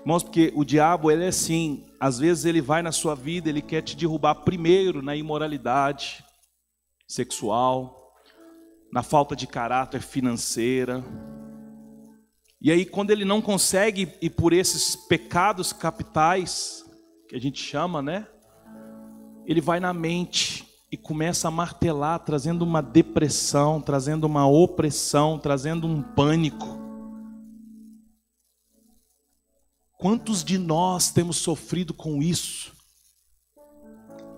Irmãos, 0.01 0.23
porque 0.23 0.53
o 0.55 0.65
diabo, 0.65 1.11
ele 1.11 1.25
é 1.25 1.29
assim, 1.29 1.85
às 2.01 2.19
vezes 2.19 2.45
ele 2.45 2.61
vai 2.61 2.81
na 2.81 2.93
sua 2.93 3.15
vida, 3.15 3.49
ele 3.49 3.61
quer 3.61 3.83
te 3.83 3.97
derrubar 3.97 4.37
primeiro 4.37 5.03
na 5.03 5.17
imoralidade 5.17 6.25
sexual, 7.07 8.15
na 8.93 9.03
falta 9.03 9.37
de 9.37 9.47
caráter 9.47 10.01
financeira. 10.01 11.05
E 12.61 12.73
aí, 12.73 12.87
quando 12.87 13.11
ele 13.11 13.25
não 13.25 13.43
consegue 13.43 14.13
ir 14.21 14.31
por 14.31 14.53
esses 14.53 14.97
pecados 14.97 15.73
capitais, 15.73 16.85
que 17.29 17.37
a 17.37 17.41
gente 17.41 17.63
chama, 17.63 18.01
né? 18.01 18.27
Ele 19.45 19.61
vai 19.61 19.79
na 19.79 19.93
mente 19.93 20.67
e 20.91 20.97
começa 20.97 21.49
a 21.49 21.51
martelar, 21.51 22.21
trazendo 22.21 22.63
uma 22.63 22.81
depressão, 22.81 23.81
trazendo 23.81 24.25
uma 24.25 24.47
opressão, 24.47 25.39
trazendo 25.39 25.87
um 25.87 26.03
pânico. 26.03 26.87
Quantos 29.99 30.43
de 30.43 30.57
nós 30.57 31.11
temos 31.11 31.37
sofrido 31.37 31.93
com 31.93 32.23
isso? 32.23 32.73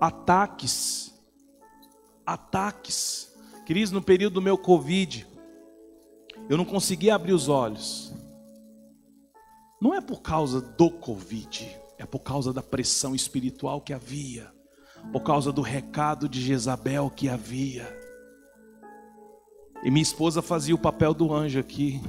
Ataques, 0.00 1.14
ataques. 2.26 3.32
Queridos, 3.64 3.92
no 3.92 4.02
período 4.02 4.34
do 4.34 4.42
meu 4.42 4.58
Covid, 4.58 5.26
eu 6.48 6.56
não 6.56 6.64
conseguia 6.64 7.14
abrir 7.14 7.32
os 7.32 7.48
olhos. 7.48 8.12
Não 9.80 9.94
é 9.94 10.00
por 10.00 10.22
causa 10.22 10.60
do 10.60 10.90
Covid, 10.90 11.68
é 11.98 12.06
por 12.06 12.20
causa 12.20 12.52
da 12.52 12.62
pressão 12.62 13.14
espiritual 13.14 13.80
que 13.80 13.92
havia, 13.92 14.50
por 15.12 15.22
causa 15.22 15.52
do 15.52 15.62
recado 15.62 16.28
de 16.28 16.40
Jezabel 16.40 17.10
que 17.10 17.28
havia. 17.28 17.86
E 19.84 19.90
minha 19.90 20.02
esposa 20.02 20.42
fazia 20.42 20.74
o 20.74 20.78
papel 20.78 21.14
do 21.14 21.32
anjo 21.32 21.60
aqui. 21.60 22.00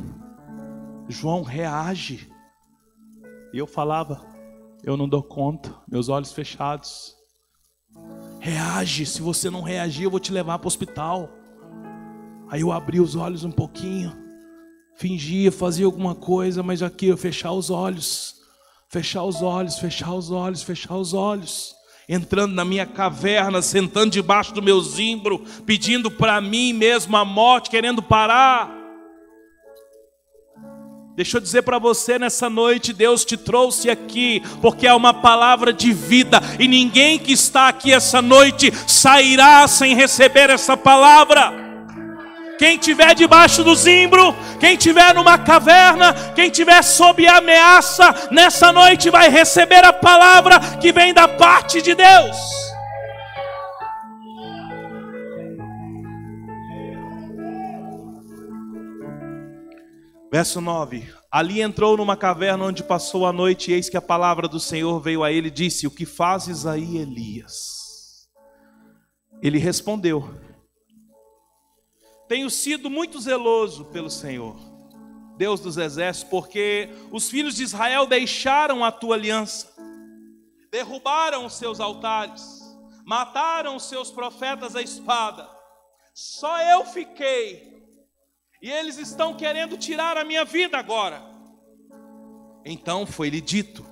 João 1.08 1.44
reage. 1.44 2.32
E 3.54 3.58
eu 3.58 3.68
falava, 3.68 4.26
eu 4.84 4.98
não 4.98 5.08
dou 5.08 5.22
conta, 5.22 5.76
meus 5.88 6.10
olhos 6.10 6.32
fechados. 6.32 7.16
Reage, 8.40 9.06
se 9.06 9.22
você 9.22 9.50
não 9.50 9.62
reagir, 9.62 10.06
eu 10.06 10.12
vou 10.12 10.20
te 10.20 10.32
levar 10.32 10.58
para 10.58 10.66
o 10.66 10.68
hospital. 10.68 11.30
Aí 12.50 12.62
eu 12.62 12.72
abri 12.72 13.00
os 13.00 13.16
olhos 13.16 13.44
um 13.44 13.52
pouquinho, 13.52 14.29
fingia, 15.00 15.50
fazia 15.50 15.86
alguma 15.86 16.14
coisa, 16.14 16.62
mas 16.62 16.84
aqui 16.84 17.08
eu 17.08 17.16
fechar 17.16 17.54
os 17.54 17.70
olhos, 17.70 18.36
fechar 18.90 19.24
os 19.24 19.42
olhos, 19.42 19.80
fechar 19.80 20.14
os 20.14 20.30
olhos, 20.30 20.62
fechar 20.62 20.98
os 20.98 21.14
olhos. 21.14 21.74
Entrando 22.08 22.54
na 22.54 22.66
minha 22.66 22.86
caverna, 22.86 23.62
sentando 23.62 24.12
debaixo 24.12 24.54
do 24.54 24.62
meu 24.62 24.82
zimbro, 24.82 25.40
pedindo 25.66 26.12
para 26.12 26.42
mim 26.42 26.74
mesmo 26.74 27.16
a 27.16 27.24
morte, 27.24 27.70
querendo 27.70 28.02
parar. 28.02 28.76
Deixa 31.16 31.38
eu 31.38 31.42
dizer 31.42 31.62
para 31.62 31.80
você 31.80 32.20
nessa 32.20 32.50
noite, 32.50 32.92
Deus 32.92 33.24
te 33.24 33.38
trouxe 33.38 33.90
aqui 33.90 34.42
porque 34.62 34.86
é 34.86 34.94
uma 34.94 35.14
palavra 35.14 35.72
de 35.72 35.94
vida 35.94 36.42
e 36.60 36.68
ninguém 36.68 37.18
que 37.18 37.32
está 37.32 37.70
aqui 37.70 37.94
essa 37.94 38.22
noite 38.22 38.74
sairá 38.86 39.66
sem 39.68 39.96
receber 39.96 40.50
essa 40.50 40.76
palavra. 40.76 41.69
Quem 42.60 42.78
tiver 42.78 43.16
debaixo 43.16 43.64
do 43.64 43.74
zimbro, 43.74 44.36
quem 44.60 44.76
tiver 44.76 45.16
numa 45.16 45.38
caverna, 45.38 46.14
quem 46.36 46.50
tiver 46.50 46.82
sob 46.82 47.26
ameaça, 47.26 48.14
nessa 48.32 48.74
noite 48.74 49.10
vai 49.10 49.30
receber 49.30 49.86
a 49.86 49.94
palavra 49.94 50.60
que 50.78 50.92
vem 50.92 51.14
da 51.14 51.26
parte 51.26 51.82
de 51.82 51.96
Deus. 51.96 52.38
Verso 60.30 60.60
9: 60.60 61.08
Ali 61.32 61.62
entrou 61.62 61.96
numa 61.96 62.18
caverna 62.18 62.66
onde 62.66 62.84
passou 62.84 63.26
a 63.26 63.32
noite, 63.32 63.72
e 63.72 63.76
eis 63.76 63.88
que 63.88 63.96
a 63.96 64.02
palavra 64.02 64.50
do 64.50 64.60
Senhor 64.60 65.00
veio 65.00 65.24
a 65.24 65.32
ele 65.32 65.48
e 65.48 65.52
disse: 65.52 65.88
O 65.88 65.92
que 65.92 66.06
fazes 66.06 66.66
aí, 66.66 66.98
Elias? 66.98 68.28
Ele 69.42 69.58
respondeu: 69.58 70.49
Tenho 72.30 72.48
sido 72.48 72.92
muito 72.92 73.20
zeloso 73.20 73.86
pelo 73.86 74.08
Senhor, 74.08 74.56
Deus 75.36 75.60
dos 75.60 75.78
exércitos, 75.78 76.30
porque 76.30 76.88
os 77.12 77.28
filhos 77.28 77.56
de 77.56 77.64
Israel 77.64 78.06
deixaram 78.06 78.86
a 78.86 78.92
tua 78.92 79.16
aliança, 79.16 79.68
derrubaram 80.72 81.48
os 81.48 81.54
seus 81.54 81.80
altares, 81.80 82.62
mataram 83.04 83.76
os 83.76 83.90
seus 83.90 84.12
profetas 84.12 84.76
à 84.76 84.82
espada. 84.84 85.50
Só 86.14 86.62
eu 86.62 86.86
fiquei 86.86 87.84
e 88.62 88.70
eles 88.70 89.00
estão 89.00 89.34
querendo 89.34 89.76
tirar 89.76 90.16
a 90.16 90.24
minha 90.24 90.46
vida 90.46 90.78
agora. 90.78 91.24
Então 92.64 93.08
foi-lhe 93.08 93.42
dito: 93.42 93.84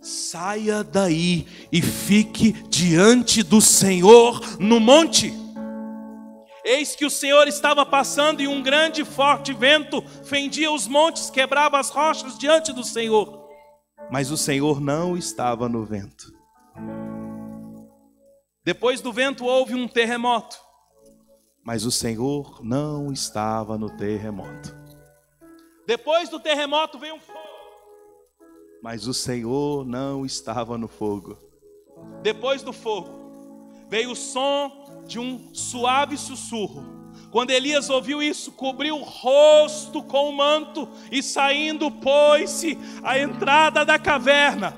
saia 0.00 0.84
daí 0.84 1.44
e 1.72 1.82
fique 1.82 2.52
diante 2.68 3.42
do 3.42 3.60
Senhor 3.60 4.60
no 4.60 4.78
monte. 4.78 5.41
Eis 6.64 6.94
que 6.94 7.04
o 7.04 7.10
Senhor 7.10 7.48
estava 7.48 7.84
passando 7.84 8.40
e 8.40 8.48
um 8.48 8.62
grande 8.62 9.02
e 9.02 9.04
forte 9.04 9.52
vento 9.52 10.02
fendia 10.24 10.70
os 10.70 10.86
montes, 10.86 11.30
quebrava 11.30 11.78
as 11.78 11.90
rochas 11.90 12.38
diante 12.38 12.72
do 12.72 12.84
Senhor. 12.84 13.48
Mas 14.10 14.30
o 14.30 14.36
Senhor 14.36 14.80
não 14.80 15.16
estava 15.16 15.68
no 15.68 15.84
vento. 15.84 16.32
Depois 18.64 19.00
do 19.00 19.12
vento 19.12 19.44
houve 19.44 19.74
um 19.74 19.88
terremoto 19.88 20.56
mas 21.64 21.84
o 21.84 21.92
Senhor 21.92 22.60
não 22.62 23.12
estava 23.12 23.78
no 23.78 23.88
terremoto. 23.96 24.74
Depois 25.86 26.28
do 26.28 26.40
terremoto 26.40 26.98
veio 26.98 27.14
um 27.14 27.20
fogo, 27.20 27.38
mas 28.82 29.06
o 29.06 29.14
Senhor 29.14 29.84
não 29.84 30.26
estava 30.26 30.76
no 30.76 30.88
fogo. 30.88 31.38
Depois 32.22 32.62
do 32.62 32.72
fogo 32.72 33.22
veio 33.88 34.10
o 34.10 34.16
som 34.16 34.81
de 35.06 35.18
um 35.18 35.50
suave 35.52 36.16
sussurro. 36.16 37.02
Quando 37.30 37.50
Elias 37.50 37.88
ouviu 37.88 38.22
isso, 38.22 38.52
cobriu 38.52 38.96
o 38.96 39.02
rosto 39.02 40.02
com 40.02 40.28
o 40.28 40.36
manto 40.36 40.88
e 41.10 41.22
saindo 41.22 41.90
pôs-se 41.90 42.78
à 43.02 43.18
entrada 43.18 43.84
da 43.86 43.98
caverna. 43.98 44.76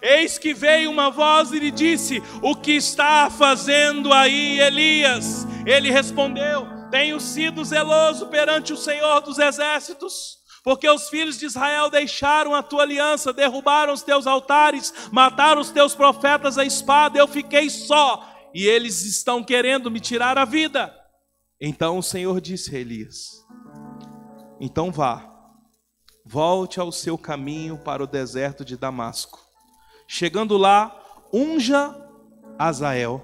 Eis 0.00 0.38
que 0.38 0.54
veio 0.54 0.90
uma 0.90 1.10
voz 1.10 1.52
e 1.52 1.58
lhe 1.58 1.70
disse: 1.70 2.22
O 2.40 2.56
que 2.56 2.72
está 2.72 3.28
fazendo 3.28 4.14
aí, 4.14 4.58
Elias? 4.60 5.46
Ele 5.66 5.90
respondeu: 5.90 6.66
Tenho 6.90 7.20
sido 7.20 7.62
zeloso 7.64 8.28
perante 8.28 8.72
o 8.72 8.78
Senhor 8.78 9.20
dos 9.20 9.38
exércitos. 9.38 10.40
Porque 10.62 10.88
os 10.88 11.08
filhos 11.08 11.38
de 11.38 11.46
Israel 11.46 11.88
deixaram 11.88 12.54
a 12.54 12.62
tua 12.62 12.82
aliança, 12.82 13.32
derrubaram 13.32 13.94
os 13.94 14.02
teus 14.02 14.26
altares, 14.26 14.92
mataram 15.10 15.60
os 15.60 15.70
teus 15.70 15.94
profetas 15.94 16.58
à 16.58 16.64
espada, 16.64 17.18
eu 17.18 17.26
fiquei 17.26 17.70
só, 17.70 18.29
e 18.54 18.66
eles 18.66 19.02
estão 19.02 19.42
querendo 19.42 19.90
me 19.90 20.00
tirar 20.00 20.38
a 20.38 20.44
vida. 20.44 20.94
Então 21.60 21.98
o 21.98 22.02
Senhor 22.02 22.40
disse 22.40 22.74
a 22.74 22.78
Elias: 22.78 23.44
Então 24.60 24.90
vá, 24.90 25.30
volte 26.24 26.80
ao 26.80 26.90
seu 26.90 27.16
caminho 27.18 27.78
para 27.78 28.02
o 28.02 28.06
deserto 28.06 28.64
de 28.64 28.76
Damasco. 28.76 29.38
Chegando 30.08 30.56
lá, 30.56 30.96
unja 31.32 31.94
Azael 32.58 33.22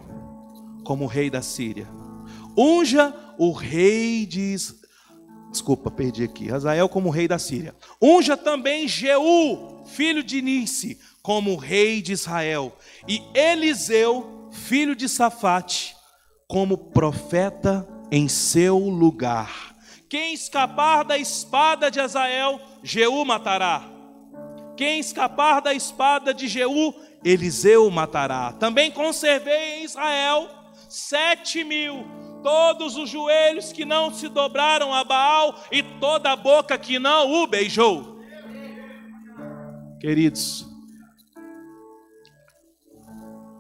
como 0.84 1.06
rei 1.06 1.28
da 1.28 1.42
Síria 1.42 1.88
unja 2.56 3.14
o 3.36 3.52
rei 3.52 4.24
de 4.24 4.56
Desculpa, 5.50 5.90
perdi 5.90 6.24
aqui. 6.24 6.52
Hazael 6.52 6.86
como 6.86 7.08
rei 7.08 7.26
da 7.26 7.38
Síria. 7.38 7.74
Unja 8.02 8.36
também 8.36 8.86
Jeú, 8.86 9.84
filho 9.86 10.22
de 10.22 10.42
Nice, 10.42 10.98
como 11.22 11.56
rei 11.56 12.02
de 12.02 12.12
Israel. 12.12 12.76
E 13.08 13.22
Eliseu, 13.32 14.35
filho 14.56 14.96
de 14.96 15.08
Safate, 15.08 15.94
como 16.48 16.76
profeta 16.76 17.86
em 18.10 18.28
seu 18.28 18.78
lugar. 18.78 19.76
Quem 20.08 20.34
escapar 20.34 21.04
da 21.04 21.18
espada 21.18 21.90
de 21.90 22.00
Hazael, 22.00 22.60
Jeú 22.82 23.24
matará. 23.24 23.84
Quem 24.76 24.98
escapar 24.98 25.60
da 25.60 25.74
espada 25.74 26.32
de 26.32 26.48
Jeú, 26.48 26.94
Eliseu 27.24 27.90
matará. 27.90 28.52
Também 28.52 28.90
conservei 28.90 29.80
em 29.80 29.84
Israel 29.84 30.48
sete 30.88 31.64
mil 31.64 32.04
todos 32.42 32.96
os 32.96 33.10
joelhos 33.10 33.72
que 33.72 33.84
não 33.84 34.12
se 34.12 34.28
dobraram 34.28 34.94
a 34.94 35.02
Baal 35.02 35.60
e 35.72 35.82
toda 35.82 36.30
a 36.30 36.36
boca 36.36 36.78
que 36.78 36.98
não 36.98 37.42
o 37.42 37.46
beijou. 37.46 38.20
Queridos, 39.98 40.64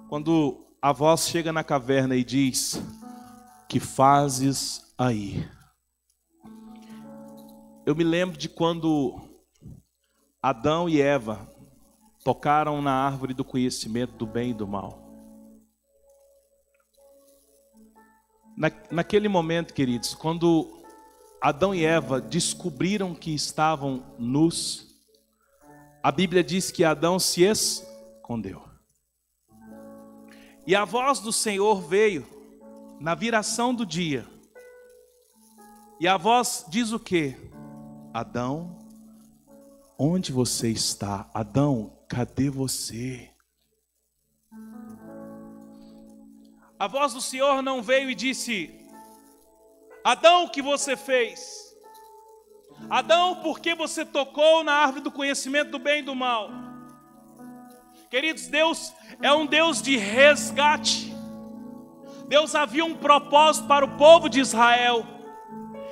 quando 0.08 0.65
a 0.80 0.92
voz 0.92 1.28
chega 1.28 1.52
na 1.52 1.64
caverna 1.64 2.16
e 2.16 2.24
diz: 2.24 2.80
Que 3.68 3.80
fazes 3.80 4.92
aí? 4.96 5.48
Eu 7.84 7.94
me 7.94 8.04
lembro 8.04 8.36
de 8.36 8.48
quando 8.48 9.20
Adão 10.42 10.88
e 10.88 11.00
Eva 11.00 11.48
tocaram 12.24 12.82
na 12.82 12.92
árvore 12.92 13.32
do 13.32 13.44
conhecimento 13.44 14.14
do 14.14 14.26
bem 14.26 14.50
e 14.50 14.54
do 14.54 14.66
mal. 14.66 15.04
Na, 18.56 18.70
naquele 18.90 19.28
momento, 19.28 19.72
queridos, 19.72 20.14
quando 20.14 20.82
Adão 21.40 21.74
e 21.74 21.84
Eva 21.84 22.20
descobriram 22.20 23.14
que 23.14 23.34
estavam 23.34 24.02
nus, 24.18 24.86
a 26.02 26.10
Bíblia 26.10 26.42
diz 26.42 26.70
que 26.70 26.82
Adão 26.82 27.18
se 27.18 27.42
escondeu. 27.42 28.65
E 30.66 30.74
a 30.74 30.84
voz 30.84 31.20
do 31.20 31.32
Senhor 31.32 31.80
veio 31.80 32.26
na 32.98 33.14
viração 33.14 33.72
do 33.72 33.86
dia. 33.86 34.26
E 36.00 36.08
a 36.08 36.16
voz 36.16 36.66
diz 36.68 36.90
o 36.90 36.98
que? 36.98 37.36
Adão, 38.12 38.76
onde 39.96 40.32
você 40.32 40.68
está? 40.68 41.30
Adão, 41.32 41.92
cadê 42.08 42.50
você? 42.50 43.30
A 46.78 46.88
voz 46.88 47.14
do 47.14 47.20
Senhor 47.20 47.62
não 47.62 47.80
veio 47.80 48.10
e 48.10 48.14
disse: 48.14 48.74
Adão, 50.02 50.46
o 50.46 50.50
que 50.50 50.60
você 50.60 50.96
fez? 50.96 51.76
Adão, 52.90 53.36
por 53.36 53.60
que 53.60 53.72
você 53.72 54.04
tocou 54.04 54.64
na 54.64 54.72
árvore 54.72 55.02
do 55.02 55.12
conhecimento 55.12 55.70
do 55.70 55.78
bem 55.78 56.00
e 56.00 56.02
do 56.02 56.14
mal? 56.14 56.65
Queridos, 58.16 58.46
Deus 58.46 58.94
é 59.20 59.30
um 59.30 59.44
Deus 59.44 59.82
de 59.82 59.98
resgate. 59.98 61.14
Deus 62.26 62.54
havia 62.54 62.82
um 62.82 62.94
propósito 62.94 63.68
para 63.68 63.84
o 63.84 63.98
povo 63.98 64.30
de 64.30 64.40
Israel. 64.40 65.06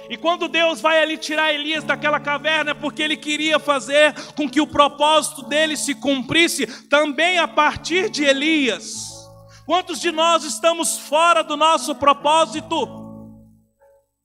E 0.09 0.17
quando 0.17 0.49
Deus 0.49 0.81
vai 0.81 1.03
ali 1.03 1.19
tirar 1.19 1.53
Elias 1.53 1.85
daquela 1.85 2.19
caverna, 2.19 2.71
é 2.71 2.75
porque 2.75 3.03
ele 3.03 3.19
queria 3.19 3.59
fazer 3.59 4.15
com 4.37 4.49
que 4.49 4.59
o 4.59 4.67
propósito 4.67 5.43
dele 5.43 5.77
se 5.77 5.95
cumprisse 5.97 6.67
também 6.89 7.37
a 7.37 7.47
partir 7.47 8.09
de 8.09 8.25
Elias. 8.25 9.29
Quantos 9.67 10.01
de 10.01 10.11
nós 10.11 10.45
estamos 10.45 10.97
fora 10.97 11.45
do 11.45 11.59
nosso 11.59 11.95
propósito? 11.95 12.89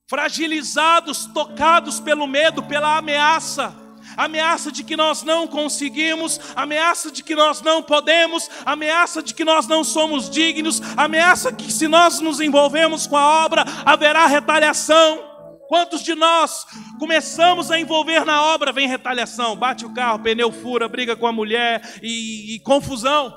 Fragilizados, 0.09 1.25
tocados 1.25 1.99
pelo 1.99 2.25
medo, 2.25 2.63
pela 2.63 2.97
ameaça 2.97 3.88
ameaça 4.19 4.69
de 4.69 4.83
que 4.83 4.97
nós 4.97 5.23
não 5.23 5.47
conseguimos, 5.47 6.41
ameaça 6.53 7.09
de 7.09 7.23
que 7.23 7.33
nós 7.33 7.61
não 7.61 7.81
podemos, 7.81 8.49
ameaça 8.65 9.23
de 9.23 9.33
que 9.33 9.45
nós 9.45 9.65
não 9.65 9.81
somos 9.81 10.29
dignos, 10.29 10.81
ameaça 10.97 11.53
que 11.53 11.71
se 11.71 11.87
nós 11.87 12.19
nos 12.19 12.41
envolvemos 12.41 13.07
com 13.07 13.15
a 13.15 13.45
obra 13.45 13.63
haverá 13.85 14.25
retaliação. 14.25 15.25
Quantos 15.69 16.03
de 16.03 16.15
nós 16.15 16.65
começamos 16.99 17.71
a 17.71 17.79
envolver 17.79 18.25
na 18.25 18.43
obra, 18.43 18.73
vem 18.73 18.89
retaliação, 18.89 19.55
bate 19.55 19.85
o 19.85 19.93
carro, 19.93 20.19
pneu 20.19 20.51
fura, 20.51 20.89
briga 20.89 21.15
com 21.15 21.27
a 21.27 21.31
mulher 21.31 21.99
e, 22.03 22.55
e 22.55 22.59
confusão. 22.59 23.33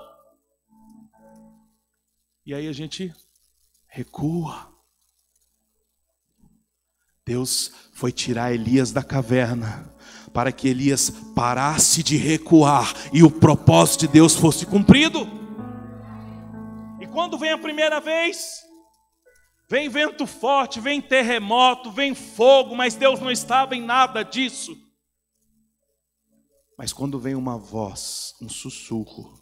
E 2.45 2.53
aí 2.53 2.67
a 2.67 2.73
gente 2.73 3.15
recua. 3.87 4.69
Deus 7.25 7.71
foi 7.93 8.11
tirar 8.11 8.53
Elias 8.53 8.91
da 8.91 9.05
caverna 9.05 9.92
para 10.33 10.51
que 10.51 10.69
Elias 10.69 11.11
parasse 11.35 12.03
de 12.03 12.17
recuar 12.17 12.95
e 13.13 13.23
o 13.23 13.31
propósito 13.31 14.07
de 14.07 14.09
Deus 14.09 14.35
fosse 14.35 14.65
cumprido. 14.65 15.29
E 17.01 17.07
quando 17.07 17.37
vem 17.37 17.53
a 17.53 17.59
primeira 17.59 18.01
vez, 18.01 18.63
vem 19.69 19.89
vento 19.89 20.27
forte, 20.27 20.81
vem 20.81 21.01
terremoto, 21.01 21.91
vem 21.91 22.15
fogo, 22.15 22.75
mas 22.75 22.95
Deus 22.95 23.21
não 23.21 23.31
estava 23.31 23.77
em 23.77 23.83
nada 23.83 24.23
disso. 24.23 24.77
Mas 26.79 26.93
quando 26.93 27.19
vem 27.19 27.35
uma 27.35 27.59
voz, 27.59 28.35
um 28.41 28.49
sussurro, 28.49 29.41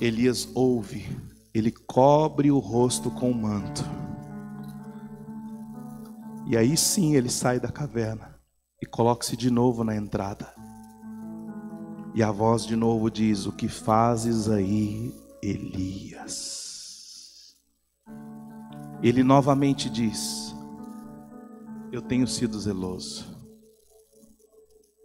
Elias 0.00 0.48
ouve, 0.54 1.06
ele 1.52 1.70
cobre 1.70 2.50
o 2.50 2.58
rosto 2.58 3.10
com 3.10 3.30
o 3.30 3.34
manto. 3.34 3.84
E 6.50 6.56
aí 6.56 6.76
sim 6.76 7.14
ele 7.14 7.30
sai 7.30 7.60
da 7.60 7.70
caverna 7.70 8.34
e 8.82 8.86
coloca-se 8.86 9.36
de 9.36 9.50
novo 9.50 9.84
na 9.84 9.94
entrada. 9.94 10.52
E 12.12 12.22
a 12.22 12.32
voz 12.32 12.66
de 12.66 12.74
novo 12.74 13.08
diz: 13.08 13.46
O 13.46 13.52
que 13.52 13.68
fazes 13.68 14.48
aí, 14.48 15.14
Elias? 15.40 17.56
Ele 19.02 19.22
novamente 19.22 19.88
diz: 19.88 20.52
Eu 21.92 22.02
tenho 22.02 22.26
sido 22.26 22.58
zeloso. 22.58 23.38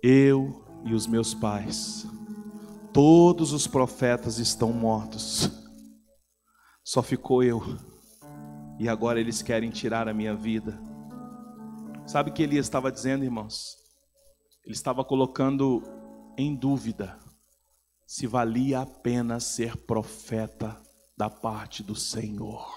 Eu 0.01 0.65
e 0.83 0.93
os 0.93 1.05
meus 1.05 1.33
pais 1.33 2.07
Todos 2.95 3.51
os 3.51 3.67
profetas 3.67 4.39
estão 4.39 4.71
mortos, 4.71 5.51
só 6.81 7.03
ficou 7.03 7.43
eu, 7.43 7.61
e 8.79 8.87
agora 8.87 9.19
eles 9.19 9.41
querem 9.41 9.69
tirar 9.69 10.07
a 10.07 10.13
minha 10.13 10.33
vida. 10.33 10.79
Sabe 12.05 12.29
o 12.29 12.33
que 12.33 12.43
Elias 12.43 12.67
estava 12.67 12.91
dizendo, 12.91 13.23
irmãos? 13.23 13.77
Ele 14.63 14.75
estava 14.75 15.03
colocando 15.03 15.81
em 16.37 16.55
dúvida 16.55 17.17
se 18.05 18.27
valia 18.27 18.81
a 18.81 18.85
pena 18.85 19.39
ser 19.39 19.75
profeta 19.75 20.79
da 21.17 21.29
parte 21.29 21.81
do 21.81 21.95
Senhor. 21.95 22.67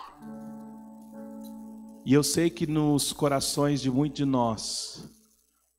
E 2.06 2.14
eu 2.14 2.24
sei 2.24 2.48
que 2.48 2.66
nos 2.66 3.12
corações 3.12 3.82
de 3.82 3.90
muitos 3.90 4.16
de 4.16 4.24
nós 4.24 5.04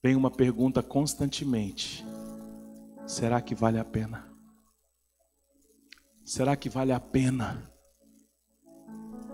vem 0.04 0.16
uma 0.16 0.30
pergunta 0.30 0.84
constantemente: 0.84 2.06
será 3.08 3.42
que 3.42 3.56
vale 3.56 3.80
a 3.80 3.86
pena? 3.86 4.30
Será 6.24 6.56
que 6.56 6.70
vale 6.70 6.92
a 6.92 7.00
pena 7.00 7.72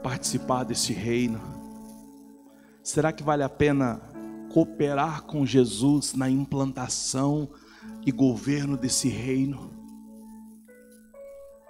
participar 0.02 0.64
desse 0.64 0.94
reino? 0.94 1.65
Será 2.86 3.12
que 3.12 3.24
vale 3.24 3.42
a 3.42 3.50
pena 3.50 4.00
cooperar 4.54 5.24
com 5.24 5.44
Jesus 5.44 6.14
na 6.14 6.30
implantação 6.30 7.50
e 8.06 8.12
governo 8.12 8.78
desse 8.78 9.10
reino? 9.10 9.74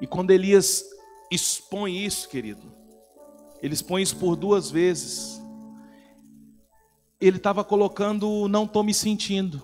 E 0.01 0.05
quando 0.05 0.32
Elias 0.32 0.84
expõe 1.32 2.03
isso, 2.05 2.28
querido, 2.28 2.70
ele 3.61 3.74
expõe 3.74 4.01
isso 4.03 4.18
por 4.18 4.36
duas 4.36 4.70
vezes. 4.70 5.41
Ele 7.22 7.38
estava 7.38 7.63
colocando: 7.63 8.49
não 8.49 8.66
estou 8.66 8.84
me 8.84 8.93
sentindo, 8.93 9.63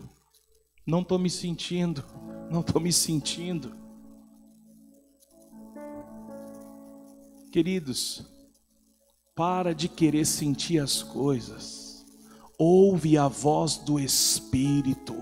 não 0.87 1.01
estou 1.01 1.19
me 1.19 1.29
sentindo, 1.29 2.01
não 2.49 2.61
estou 2.61 2.81
me 2.81 2.93
sentindo. 2.93 3.73
Queridos, 7.51 8.25
para 9.41 9.73
de 9.73 9.89
querer 9.89 10.23
sentir 10.23 10.77
as 10.77 11.01
coisas, 11.01 12.05
ouve 12.59 13.17
a 13.17 13.27
voz 13.27 13.75
do 13.75 13.99
Espírito. 13.99 15.15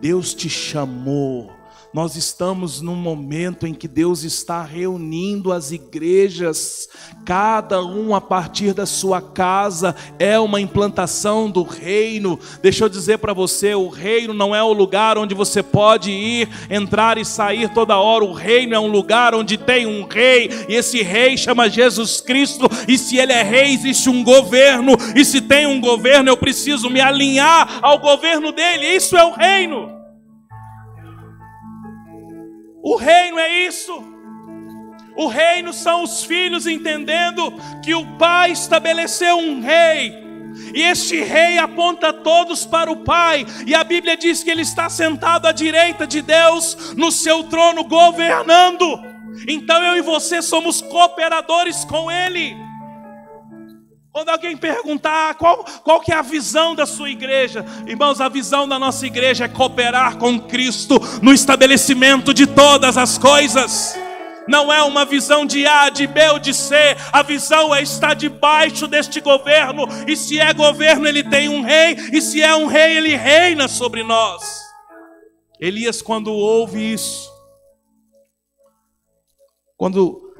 Deus 0.00 0.32
te 0.32 0.48
chamou, 0.48 1.50
nós 1.92 2.14
estamos 2.14 2.80
num 2.80 2.94
momento 2.94 3.66
em 3.66 3.74
que 3.74 3.88
Deus 3.88 4.22
está 4.22 4.62
reunindo 4.62 5.52
as 5.52 5.72
igrejas, 5.72 6.88
cada 7.24 7.84
um 7.84 8.14
a 8.14 8.20
partir 8.20 8.72
da 8.72 8.86
sua 8.86 9.20
casa, 9.20 9.96
é 10.16 10.38
uma 10.38 10.60
implantação 10.60 11.50
do 11.50 11.64
reino. 11.64 12.38
Deixa 12.62 12.84
eu 12.84 12.88
dizer 12.88 13.18
para 13.18 13.32
você: 13.32 13.74
o 13.74 13.88
reino 13.88 14.32
não 14.32 14.54
é 14.54 14.62
o 14.62 14.72
lugar 14.72 15.18
onde 15.18 15.34
você 15.34 15.64
pode 15.64 16.12
ir, 16.12 16.48
entrar 16.70 17.18
e 17.18 17.24
sair 17.24 17.68
toda 17.70 17.98
hora. 17.98 18.24
O 18.24 18.32
reino 18.32 18.74
é 18.74 18.78
um 18.78 18.90
lugar 18.90 19.34
onde 19.34 19.58
tem 19.58 19.84
um 19.84 20.06
rei, 20.06 20.48
e 20.68 20.74
esse 20.74 21.02
rei 21.02 21.36
chama 21.36 21.68
Jesus 21.68 22.20
Cristo. 22.20 22.68
E 22.86 22.96
se 22.96 23.16
ele 23.16 23.32
é 23.32 23.42
rei, 23.42 23.72
existe 23.72 24.08
um 24.08 24.22
governo, 24.22 24.96
e 25.16 25.24
se 25.24 25.40
tem 25.40 25.66
um 25.66 25.80
governo, 25.80 26.30
eu 26.30 26.36
preciso 26.36 26.88
me 26.88 27.00
alinhar 27.00 27.80
ao 27.82 27.98
governo 27.98 28.52
dele. 28.52 28.94
Isso 28.94 29.16
é 29.16 29.24
o 29.24 29.32
reino. 29.32 29.99
O 32.82 32.96
reino 32.96 33.38
é 33.38 33.66
isso. 33.66 33.92
O 35.16 35.26
reino 35.26 35.72
são 35.72 36.02
os 36.02 36.24
filhos 36.24 36.66
entendendo 36.66 37.52
que 37.82 37.94
o 37.94 38.06
pai 38.16 38.52
estabeleceu 38.52 39.36
um 39.36 39.60
rei. 39.60 40.30
E 40.74 40.82
este 40.82 41.20
rei 41.20 41.58
aponta 41.58 42.12
todos 42.12 42.64
para 42.64 42.90
o 42.90 43.04
Pai, 43.04 43.46
e 43.66 43.74
a 43.74 43.84
Bíblia 43.84 44.16
diz 44.16 44.42
que 44.42 44.50
ele 44.50 44.62
está 44.62 44.88
sentado 44.88 45.46
à 45.46 45.52
direita 45.52 46.06
de 46.06 46.20
Deus, 46.22 46.94
no 46.96 47.12
seu 47.12 47.44
trono, 47.44 47.84
governando. 47.84 49.00
Então 49.48 49.82
eu 49.82 49.96
e 49.96 50.02
você 50.02 50.42
somos 50.42 50.80
cooperadores 50.80 51.84
com 51.84 52.10
Ele. 52.10 52.56
Quando 54.12 54.28
alguém 54.28 54.56
perguntar 54.56 55.34
qual, 55.36 55.64
qual 55.84 56.00
que 56.00 56.10
é 56.10 56.16
a 56.16 56.22
visão 56.22 56.74
da 56.74 56.84
sua 56.84 57.08
igreja, 57.08 57.64
irmãos, 57.86 58.20
a 58.20 58.28
visão 58.28 58.66
da 58.66 58.76
nossa 58.76 59.06
igreja 59.06 59.44
é 59.44 59.48
cooperar 59.48 60.18
com 60.18 60.40
Cristo 60.40 60.98
no 61.22 61.32
estabelecimento 61.32 62.34
de 62.34 62.44
todas 62.44 62.96
as 62.96 63.16
coisas. 63.16 63.96
não 64.48 64.72
é 64.72 64.82
uma 64.82 65.04
visão 65.04 65.46
de 65.46 65.64
A, 65.64 65.90
de 65.90 66.08
B 66.08 66.28
ou 66.30 66.38
de 66.40 66.52
C, 66.52 66.74
a 67.12 67.22
visão 67.22 67.72
é 67.72 67.82
estar 67.82 68.14
debaixo 68.14 68.88
deste 68.88 69.20
governo, 69.20 69.84
e 70.08 70.16
se 70.16 70.40
é 70.40 70.52
governo, 70.52 71.06
ele 71.06 71.22
tem 71.22 71.48
um 71.48 71.62
rei, 71.62 71.94
e 72.12 72.20
se 72.20 72.42
é 72.42 72.52
um 72.56 72.66
rei, 72.66 72.96
ele 72.96 73.14
reina 73.14 73.68
sobre 73.68 74.02
nós. 74.02 74.42
Elias, 75.60 76.02
quando 76.02 76.32
ouve 76.32 76.94
isso, 76.94 77.30
quando 79.76 80.34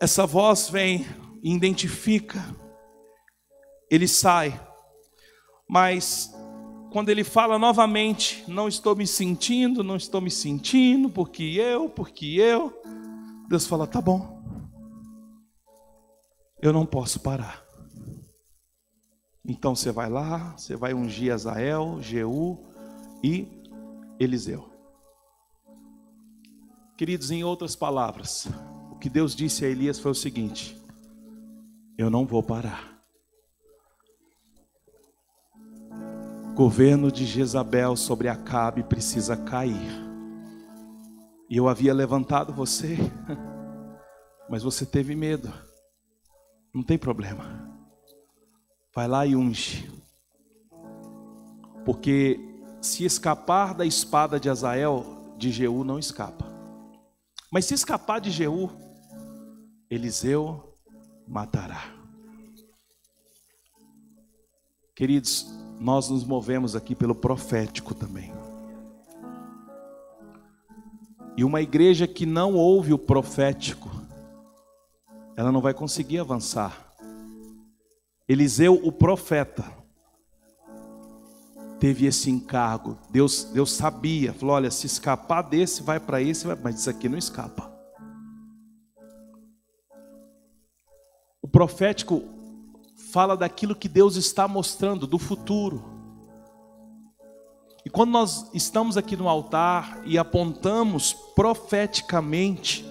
essa 0.00 0.26
voz 0.26 0.68
vem 0.68 1.06
e 1.42 1.54
identifica, 1.54 2.44
ele 3.90 4.06
sai, 4.06 4.58
mas 5.68 6.32
quando 6.90 7.08
ele 7.08 7.22
fala 7.22 7.58
novamente, 7.58 8.44
não 8.48 8.66
estou 8.66 8.96
me 8.96 9.06
sentindo, 9.06 9.84
não 9.84 9.96
estou 9.96 10.20
me 10.20 10.30
sentindo, 10.30 11.08
porque 11.08 11.42
eu, 11.42 11.88
porque 11.88 12.26
eu, 12.26 12.72
Deus 13.48 13.66
fala: 13.66 13.86
tá 13.86 14.00
bom, 14.00 14.42
eu 16.60 16.72
não 16.72 16.84
posso 16.84 17.20
parar. 17.20 17.64
Então 19.46 19.74
você 19.74 19.90
vai 19.90 20.10
lá, 20.10 20.56
você 20.56 20.76
vai 20.76 20.92
ungir 20.92 21.32
Azael, 21.32 21.98
Jeú 22.00 22.58
e 23.22 23.46
Eliseu. 24.18 24.68
Queridos, 26.96 27.30
em 27.30 27.42
outras 27.42 27.74
palavras, 27.74 28.46
o 28.90 28.96
que 28.96 29.08
Deus 29.08 29.34
disse 29.34 29.64
a 29.64 29.68
Elias 29.68 29.98
foi 29.98 30.10
o 30.10 30.14
seguinte: 30.14 30.79
eu 31.98 32.10
não 32.10 32.26
vou 32.26 32.42
parar. 32.42 32.90
governo 36.60 37.10
de 37.10 37.24
Jezabel 37.24 37.96
sobre 37.96 38.28
Acabe 38.28 38.82
precisa 38.82 39.34
cair. 39.34 39.80
E 41.48 41.56
eu 41.56 41.66
havia 41.66 41.94
levantado 41.94 42.52
você, 42.52 42.98
mas 44.46 44.62
você 44.62 44.84
teve 44.84 45.16
medo. 45.16 45.50
Não 46.74 46.82
tem 46.82 46.98
problema. 46.98 47.66
Vai 48.94 49.08
lá 49.08 49.24
e 49.24 49.34
unge. 49.34 49.90
Porque 51.82 52.38
se 52.78 53.06
escapar 53.06 53.72
da 53.72 53.86
espada 53.86 54.38
de 54.38 54.50
Azael, 54.50 55.34
de 55.38 55.50
Jeú 55.50 55.82
não 55.82 55.98
escapa. 55.98 56.44
Mas 57.50 57.64
se 57.64 57.72
escapar 57.72 58.20
de 58.20 58.30
Jeú, 58.30 58.70
Eliseu 59.88 60.69
matará. 61.30 61.94
Queridos, 64.96 65.46
nós 65.78 66.10
nos 66.10 66.24
movemos 66.24 66.74
aqui 66.74 66.94
pelo 66.94 67.14
profético 67.14 67.94
também. 67.94 68.32
E 71.36 71.44
uma 71.44 71.62
igreja 71.62 72.06
que 72.06 72.26
não 72.26 72.54
ouve 72.54 72.92
o 72.92 72.98
profético, 72.98 73.88
ela 75.36 75.52
não 75.52 75.60
vai 75.60 75.72
conseguir 75.72 76.18
avançar. 76.18 76.92
Eliseu, 78.28 78.74
o 78.84 78.92
profeta, 78.92 79.64
teve 81.78 82.06
esse 82.06 82.28
encargo. 82.28 82.98
Deus, 83.08 83.44
Deus 83.44 83.72
sabia, 83.72 84.34
falou: 84.34 84.56
olha, 84.56 84.70
se 84.70 84.86
escapar 84.86 85.42
desse, 85.42 85.82
vai 85.82 85.98
para 85.98 86.20
esse, 86.20 86.46
mas 86.56 86.80
isso 86.80 86.90
aqui 86.90 87.08
não 87.08 87.16
escapa. 87.16 87.79
O 91.42 91.48
profético 91.48 92.22
fala 93.10 93.36
daquilo 93.36 93.74
que 93.74 93.88
Deus 93.88 94.16
está 94.16 94.46
mostrando, 94.46 95.06
do 95.06 95.18
futuro. 95.18 95.82
E 97.84 97.88
quando 97.88 98.10
nós 98.10 98.50
estamos 98.52 98.96
aqui 98.96 99.16
no 99.16 99.28
altar 99.28 100.02
e 100.04 100.18
apontamos 100.18 101.14
profeticamente, 101.34 102.84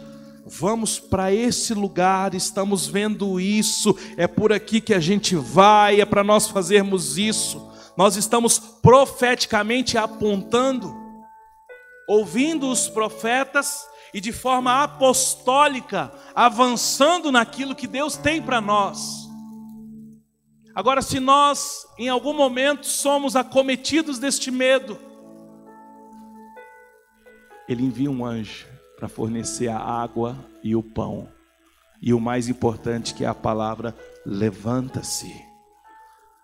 vamos 0.46 1.00
para 1.00 1.32
esse 1.32 1.76
lugar, 1.76 2.34
estamos 2.34 2.88
vendo 2.88 3.40
isso, 3.40 3.96
é 4.18 4.28
por 4.28 4.52
aqui 4.52 4.82
que 4.82 4.96
a 4.96 5.00
gente 5.00 5.36
vai, 5.36 6.02
é 6.02 6.06
para 6.06 6.24
nós 6.24 6.48
fazermos 6.48 7.20
isso. 7.20 7.70
Nós 7.96 8.16
estamos 8.16 8.58
profeticamente 8.58 9.96
apontando, 9.96 10.92
ouvindo 12.08 12.72
os 12.72 12.90
profetas 12.90 13.89
e 14.14 14.20
de 14.20 14.32
forma 14.32 14.84
apostólica, 14.84 16.12
avançando 16.36 17.32
naquilo 17.32 17.76
que 17.76 17.88
Deus 17.88 18.18
tem 18.18 18.42
para 18.42 18.60
nós. 18.60 19.30
Agora, 20.74 21.02
se 21.02 21.20
nós 21.20 21.86
em 21.98 22.10
algum 22.10 22.34
momento 22.34 22.86
somos 22.86 23.36
acometidos 23.36 24.20
deste 24.20 24.50
medo, 24.52 24.98
Ele 27.68 27.84
envia 27.84 28.10
um 28.10 28.26
anjo 28.26 28.66
para 28.98 29.08
fornecer 29.08 29.68
a 29.68 29.78
água 29.78 30.36
e 30.64 30.76
o 30.76 30.82
pão, 30.82 31.30
e 32.02 32.14
o 32.14 32.20
mais 32.20 32.50
importante 32.50 33.14
que 33.14 33.24
é 33.24 33.28
a 33.28 33.36
palavra: 33.36 33.96
levanta-se. 34.26 35.34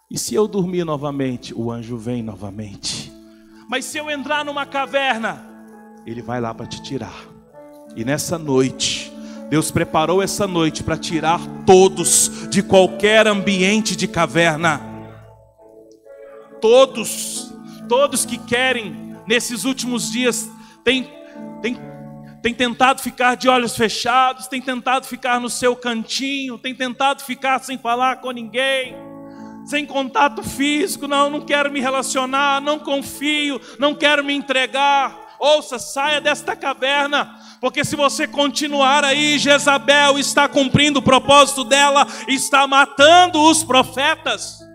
E 0.10 0.18
se 0.20 0.36
eu 0.36 0.48
dormir 0.48 0.84
novamente, 0.84 1.54
o 1.54 1.72
anjo 1.72 1.98
vem 1.98 2.22
novamente. 2.22 3.12
Mas 3.68 3.86
se 3.86 3.98
eu 3.98 4.10
entrar 4.12 4.46
numa 4.46 4.66
caverna, 4.66 5.44
ele 6.06 6.22
vai 6.22 6.40
lá 6.40 6.54
para 6.54 6.68
te 6.68 6.82
tirar. 6.84 7.35
E 7.96 8.04
nessa 8.04 8.38
noite, 8.38 9.12
Deus 9.50 9.72
preparou 9.72 10.22
essa 10.22 10.46
noite 10.46 10.84
para 10.84 10.98
tirar 10.98 11.40
todos 11.66 12.48
de 12.50 12.62
qualquer 12.62 13.28
ambiente 13.28 13.96
de 13.96 14.08
caverna. 14.08 14.82
Todos, 16.60 17.54
todos 17.88 18.26
que 18.26 18.38
querem, 18.38 19.16
nesses 19.26 19.64
últimos 19.64 20.12
dias, 20.12 20.50
têm, 20.84 21.10
têm, 21.62 21.78
têm 22.42 22.54
tentado 22.54 23.02
ficar 23.02 23.36
de 23.36 23.48
olhos 23.48 23.78
fechados, 23.78 24.48
têm 24.48 24.62
tentado 24.62 25.08
ficar 25.08 25.40
no 25.40 25.50
seu 25.50 25.76
cantinho, 25.76 26.58
têm 26.58 26.76
tentado 26.76 27.24
ficar 27.24 27.60
sem 27.60 27.78
falar 27.78 28.18
com 28.18 28.32
ninguém 28.32 29.06
sem 29.66 29.84
contato 29.84 30.44
físico, 30.44 31.08
não, 31.08 31.30
não 31.30 31.42
quero 31.42 31.72
me 31.72 31.80
relacionar, 31.80 32.62
não 32.62 32.78
confio, 32.78 33.60
não 33.80 33.96
quero 33.96 34.24
me 34.24 34.32
entregar. 34.32 35.25
Ouça, 35.40 35.78
saia 35.78 36.22
desta 36.22 36.56
caverna, 36.56 37.40
porque 37.60 37.84
se 37.84 37.96
você 37.96 38.28
continuar 38.28 39.04
aí, 39.04 39.38
Jezabel 39.38 40.18
está 40.18 40.48
cumprindo 40.48 41.00
o 41.00 41.04
propósito 41.04 41.64
dela, 41.64 42.08
está 42.28 42.66
matando 42.68 43.42
os 43.42 43.64
profetas. 43.64 44.66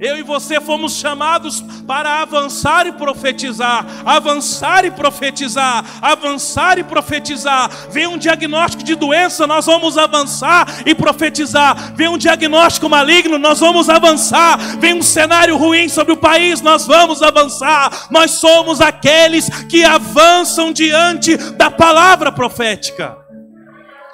Eu 0.00 0.18
e 0.18 0.22
você 0.22 0.60
fomos 0.60 0.96
chamados 0.96 1.60
para 1.86 2.20
avançar 2.20 2.84
e 2.84 2.92
profetizar, 2.92 3.86
avançar 4.04 4.84
e 4.84 4.90
profetizar, 4.90 5.84
avançar 6.02 6.78
e 6.78 6.82
profetizar. 6.82 7.70
Vem 7.90 8.08
um 8.08 8.18
diagnóstico 8.18 8.82
de 8.82 8.96
doença, 8.96 9.46
nós 9.46 9.66
vamos 9.66 9.96
avançar 9.96 10.66
e 10.84 10.94
profetizar. 10.96 11.94
Vem 11.94 12.08
um 12.08 12.18
diagnóstico 12.18 12.88
maligno, 12.88 13.38
nós 13.38 13.60
vamos 13.60 13.88
avançar. 13.88 14.58
Vem 14.80 14.94
um 14.94 15.02
cenário 15.02 15.56
ruim 15.56 15.88
sobre 15.88 16.12
o 16.12 16.16
país, 16.16 16.60
nós 16.60 16.86
vamos 16.86 17.22
avançar. 17.22 18.08
Nós 18.10 18.32
somos 18.32 18.80
aqueles 18.80 19.48
que 19.68 19.84
avançam 19.84 20.72
diante 20.72 21.36
da 21.52 21.70
palavra 21.70 22.32
profética. 22.32 23.16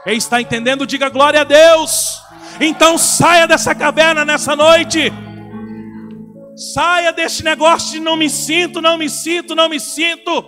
Quem 0.05 0.19
está 0.19 0.43
entendendo, 0.43 0.87
diga 0.87 1.09
glória 1.09 1.41
a 1.41 1.45
Deus. 1.45 2.21
Então 2.61 2.99
saia 2.99 3.47
dessa 3.47 3.75
caverna 3.75 4.27
nessa 4.27 4.55
noite 4.55 5.11
Saia 6.61 7.11
deste 7.11 7.43
negócio 7.43 7.93
de 7.93 8.01
não 8.01 8.17
me 8.17 8.29
sinto, 8.29 8.83
não 8.83 8.99
me 8.99 9.09
sinto, 9.09 9.55
não 9.55 9.67
me 9.67 9.81
sinto. 9.81 10.45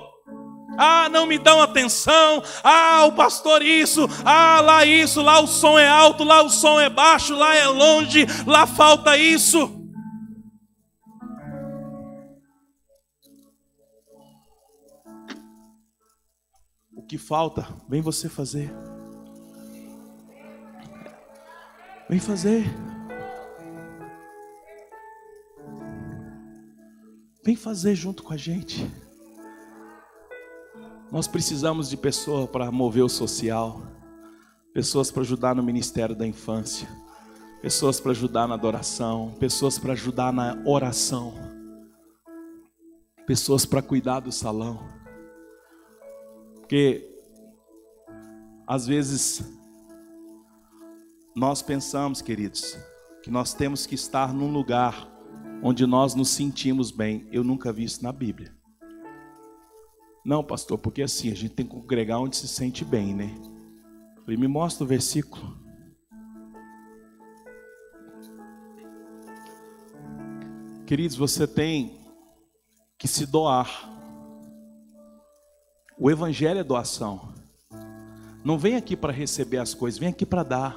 Ah, 0.77 1.09
não 1.09 1.25
me 1.25 1.39
dão 1.39 1.63
atenção. 1.63 2.43
Ah, 2.63 3.07
o 3.07 3.13
pastor 3.13 3.63
isso. 3.63 4.07
Ah, 4.23 4.61
lá 4.61 4.85
isso. 4.85 5.23
Lá 5.23 5.41
o 5.41 5.47
som 5.47 5.79
é 5.79 5.89
alto. 5.89 6.23
Lá 6.23 6.43
o 6.43 6.51
som 6.51 6.79
é 6.79 6.91
baixo. 6.91 7.35
Lá 7.35 7.55
é 7.55 7.67
longe. 7.67 8.27
Lá 8.47 8.67
falta 8.67 9.17
isso. 9.17 9.79
O 16.95 17.03
que 17.03 17.17
falta, 17.17 17.67
vem 17.89 18.03
você 18.03 18.29
fazer. 18.29 18.71
Vem 22.09 22.21
fazer. 22.21 22.92
Vem 27.45 27.57
fazer 27.57 27.97
junto 27.97 28.23
com 28.23 28.33
a 28.33 28.37
gente. 28.37 28.89
Nós 31.11 31.27
precisamos 31.27 31.91
de 31.91 31.97
pessoas 31.97 32.49
para 32.49 32.71
mover 32.71 33.03
o 33.03 33.09
social, 33.09 33.83
pessoas 34.73 35.11
para 35.11 35.23
ajudar 35.23 35.55
no 35.55 35.63
ministério 35.63 36.15
da 36.15 36.25
infância, 36.25 36.89
pessoas 37.61 37.99
para 37.99 38.13
ajudar 38.13 38.47
na 38.47 38.55
adoração, 38.55 39.35
pessoas 39.41 39.77
para 39.77 39.93
ajudar 39.93 40.33
na 40.33 40.63
oração, 40.65 41.35
pessoas 43.27 43.67
para 43.67 43.83
cuidar 43.83 44.21
do 44.21 44.31
salão. 44.31 44.79
Porque 46.61 47.13
às 48.69 48.87
vezes 48.87 49.43
nós 51.35 51.61
pensamos, 51.61 52.23
queridos, 52.23 52.79
que 53.21 53.31
nós 53.33 53.53
temos 53.53 53.85
que 53.85 53.97
estar 53.97 54.33
num 54.33 54.53
lugar 54.53 55.12
onde 55.63 55.87
nós 55.87 56.15
nos 56.15 56.31
sentimos 56.31 56.91
bem. 56.91 57.27
Eu 57.31 57.45
nunca 57.45 57.73
vi 57.73 57.85
isso 57.85 58.03
na 58.03 58.13
Bíblia. 58.13 58.53
Não, 60.25 60.43
pastor, 60.43 60.79
porque 60.79 61.03
assim, 61.03 61.31
a 61.31 61.35
gente 61.35 61.55
tem 61.55 61.67
que 61.67 61.73
congregar 61.73 62.19
onde 62.19 62.37
se 62.37 62.49
sente 62.49 62.85
bem, 62.85 63.15
né? 63.15 63.35
falei, 64.25 64.37
me 64.37 64.47
mostra 64.47 64.85
o 64.85 64.87
versículo. 64.87 65.61
Queridos, 70.87 71.17
você 71.17 71.47
tem 71.47 72.01
que 72.99 73.09
se 73.09 73.27
doar. 73.27 73.91
O 75.99 76.11
evangelho 76.11 76.61
é 76.61 76.65
doação. 76.65 77.33
Não 78.45 78.59
vem 78.59 78.77
aqui 78.77 78.97
para 78.97 79.13
receber 79.13 79.59
as 79.59 79.75
coisas, 79.75 79.99
vem 79.99 80.09
aqui 80.09 80.27
para 80.27 80.43
dar. 80.43 80.77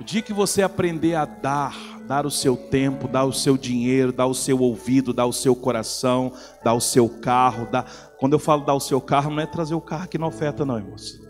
O 0.00 0.04
dia 0.04 0.22
que 0.22 0.32
você 0.32 0.62
aprender 0.62 1.14
a 1.14 1.24
dar, 1.24 1.76
dar 2.10 2.26
o 2.26 2.30
seu 2.30 2.56
tempo, 2.56 3.06
dar 3.06 3.24
o 3.24 3.32
seu 3.32 3.56
dinheiro, 3.56 4.10
dar 4.10 4.26
o 4.26 4.34
seu 4.34 4.58
ouvido, 4.58 5.12
dar 5.12 5.26
o 5.26 5.32
seu 5.32 5.54
coração, 5.54 6.32
dar 6.64 6.74
o 6.74 6.80
seu 6.80 7.08
carro, 7.08 7.70
dar... 7.70 7.84
quando 8.18 8.32
eu 8.32 8.38
falo 8.40 8.64
dar 8.64 8.74
o 8.74 8.80
seu 8.80 9.00
carro, 9.00 9.30
não 9.30 9.40
é 9.40 9.46
trazer 9.46 9.76
o 9.76 9.80
carro 9.80 10.02
aqui 10.02 10.18
na 10.18 10.26
oferta, 10.26 10.64
não, 10.64 10.76
irmãos. 10.76 11.20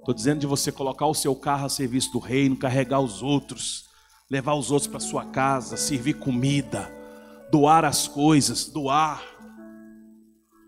Estou 0.00 0.12
dizendo 0.12 0.40
de 0.40 0.46
você 0.46 0.70
colocar 0.70 1.06
o 1.06 1.14
seu 1.14 1.34
carro 1.34 1.64
a 1.64 1.68
serviço 1.70 2.12
do 2.12 2.18
reino, 2.18 2.58
carregar 2.58 3.00
os 3.00 3.22
outros, 3.22 3.88
levar 4.30 4.52
os 4.52 4.70
outros 4.70 4.86
para 4.86 5.00
sua 5.00 5.24
casa, 5.24 5.78
servir 5.78 6.18
comida, 6.18 6.92
doar 7.50 7.86
as 7.86 8.06
coisas, 8.06 8.66
doar. 8.66 9.22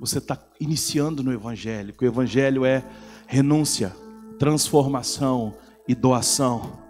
Você 0.00 0.16
está 0.16 0.38
iniciando 0.58 1.22
no 1.22 1.34
Evangelho, 1.34 1.92
porque 1.92 2.06
o 2.06 2.08
Evangelho 2.08 2.64
é 2.64 2.82
renúncia, 3.26 3.94
transformação 4.38 5.54
e 5.86 5.94
doação. 5.94 6.89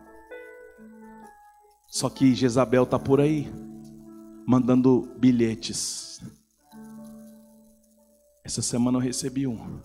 Só 1.90 2.08
que 2.08 2.36
Jezabel 2.36 2.84
está 2.84 3.00
por 3.00 3.20
aí, 3.20 3.52
mandando 4.46 5.12
bilhetes. 5.18 6.20
Essa 8.44 8.62
semana 8.62 8.96
eu 8.96 9.02
recebi 9.02 9.44
um. 9.44 9.80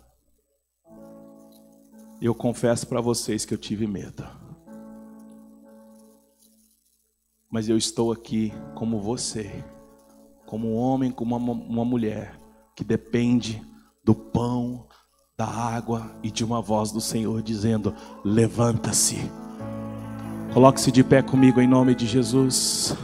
Eu 2.21 2.35
confesso 2.35 2.85
para 2.85 3.01
vocês 3.01 3.43
que 3.43 3.55
eu 3.55 3.57
tive 3.57 3.87
medo. 3.87 4.23
Mas 7.49 7.69
eu 7.69 7.75
estou 7.77 8.11
aqui 8.11 8.53
como 8.75 9.01
você, 9.01 9.65
como 10.45 10.67
um 10.67 10.75
homem, 10.75 11.11
como 11.11 11.35
uma, 11.35 11.53
uma 11.53 11.85
mulher 11.85 12.39
que 12.75 12.83
depende 12.83 13.59
do 14.03 14.13
pão, 14.13 14.87
da 15.35 15.47
água 15.47 16.15
e 16.21 16.29
de 16.29 16.43
uma 16.45 16.61
voz 16.61 16.91
do 16.91 17.01
Senhor 17.01 17.41
dizendo: 17.41 17.95
levanta-se 18.23 19.17
Coloque-se 20.55 20.89
de 20.89 21.03
pé 21.03 21.21
comigo 21.21 21.59
em 21.59 21.67
nome 21.67 21.93
de 21.93 22.07
Jesus. 22.07 22.95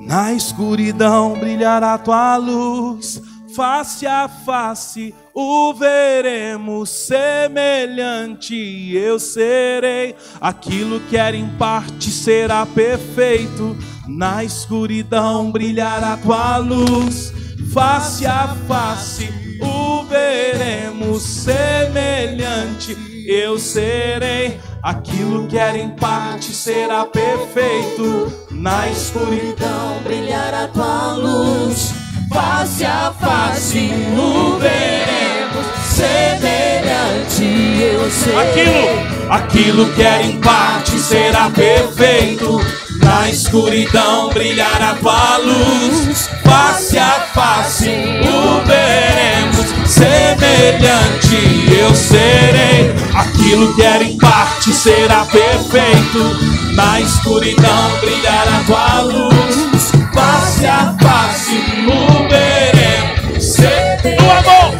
Na 0.00 0.32
escuridão 0.32 1.38
brilhará 1.38 1.96
tua 1.96 2.36
luz, 2.38 3.22
face 3.54 4.04
a 4.04 4.26
face 4.26 5.14
o 5.32 5.72
veremos 5.74 6.90
semelhante. 6.90 8.56
Eu 8.96 9.20
serei 9.20 10.16
aquilo 10.40 10.98
que 11.02 11.16
era 11.16 11.36
em 11.36 11.48
parte 11.56 12.10
será 12.10 12.66
perfeito 12.66 13.76
na 14.08 14.42
escuridão 14.42 15.52
brilhará 15.52 16.16
tua 16.16 16.56
luz, 16.56 17.32
face 17.72 18.24
a 18.26 18.56
face 18.66 19.28
o 19.60 20.02
veremos 20.04 21.22
semelhante. 21.22 22.96
Eu 23.28 23.58
serei 23.58 24.58
aquilo 24.82 25.46
que 25.46 25.58
era 25.58 25.76
em 25.76 25.90
parte 25.90 26.54
será 26.54 27.04
perfeito. 27.04 28.32
Na 28.50 28.88
escuridão 28.88 30.00
brilhará 30.02 30.68
tua 30.68 31.12
luz, 31.12 31.92
face 32.32 32.86
a 32.86 33.12
face 33.12 33.90
o 34.16 34.58
veremos 34.58 35.66
semelhante. 35.84 37.44
Eu 37.82 38.10
serei 38.10 38.38
aquilo, 38.40 39.30
aquilo 39.30 39.92
que 39.92 40.02
era 40.02 40.22
em 40.22 40.40
parte 40.40 40.98
será 40.98 41.50
perfeito 41.50 42.58
na 42.98 43.28
escuridão 43.28 44.28
brilhará 44.30 44.94
tua 44.94 45.38
luz, 45.38 46.28
face 46.44 46.98
a 46.98 47.26
face 47.34 47.88
o 47.88 48.64
veremos, 48.66 49.90
semelhante 49.90 51.78
eu 51.78 51.94
serei. 51.94 52.94
Aquilo 53.14 53.74
que 53.74 53.82
era 53.82 54.04
em 54.04 54.16
parte 54.16 54.72
será 54.72 55.24
perfeito, 55.24 56.74
na 56.74 57.00
escuridão 57.00 57.90
brilhará 58.00 58.62
tua 58.66 59.00
luz, 59.02 59.92
face 60.12 60.66
a 60.66 60.94
face 61.00 61.56
o 61.86 62.28
veremos. 62.28 62.78
No 64.18 64.30
amor, 64.30 64.74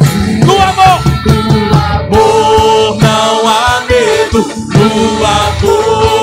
no 0.45 0.53
amor, 0.61 1.01
no 1.25 1.75
amor 1.75 2.97
não 3.01 3.47
há 3.47 3.81
medo, 3.87 4.47
no 4.73 5.25
amor 5.25 6.18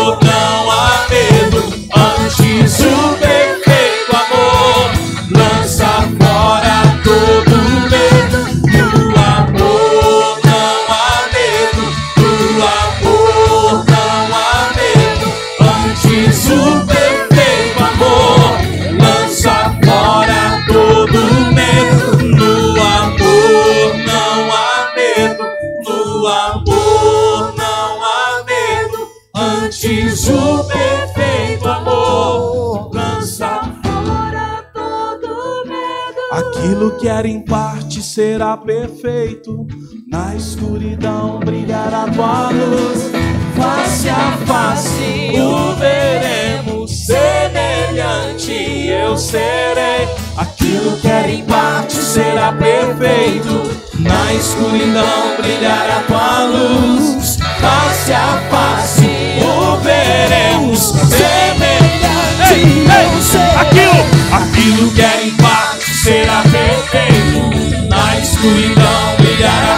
Aquilo 37.07 37.15
que 37.15 37.19
era 37.21 37.29
em 37.29 37.41
parte 37.41 38.03
será 38.03 38.57
perfeito. 38.57 39.65
Na 40.09 40.35
escuridão 40.35 41.39
brilhará 41.39 42.09
tua 42.13 42.51
luz. 42.51 43.13
Face 43.57 44.09
a 44.09 44.37
face 44.45 45.41
o 45.41 45.77
veremos 45.77 47.07
semelhante. 47.07 48.89
Eu 48.89 49.17
serei. 49.17 50.09
Aquilo 50.37 50.97
que 50.97 51.07
era 51.07 51.31
em 51.31 51.45
parte 51.45 51.95
será 51.95 52.53
perfeito. 52.53 53.63
Na 54.01 54.35
escuridão 54.35 55.37
brilhará 55.41 56.03
tua 56.09 56.45
luz. 56.47 57.37
Face 57.61 58.13
a 58.13 58.43
face 58.51 59.07
o 59.45 59.77
veremos 59.77 60.81
semelhante. 60.81 62.53
Ei, 62.53 62.65
ei, 62.85 63.61
aquilo, 63.61 63.61
aquilo 63.61 64.16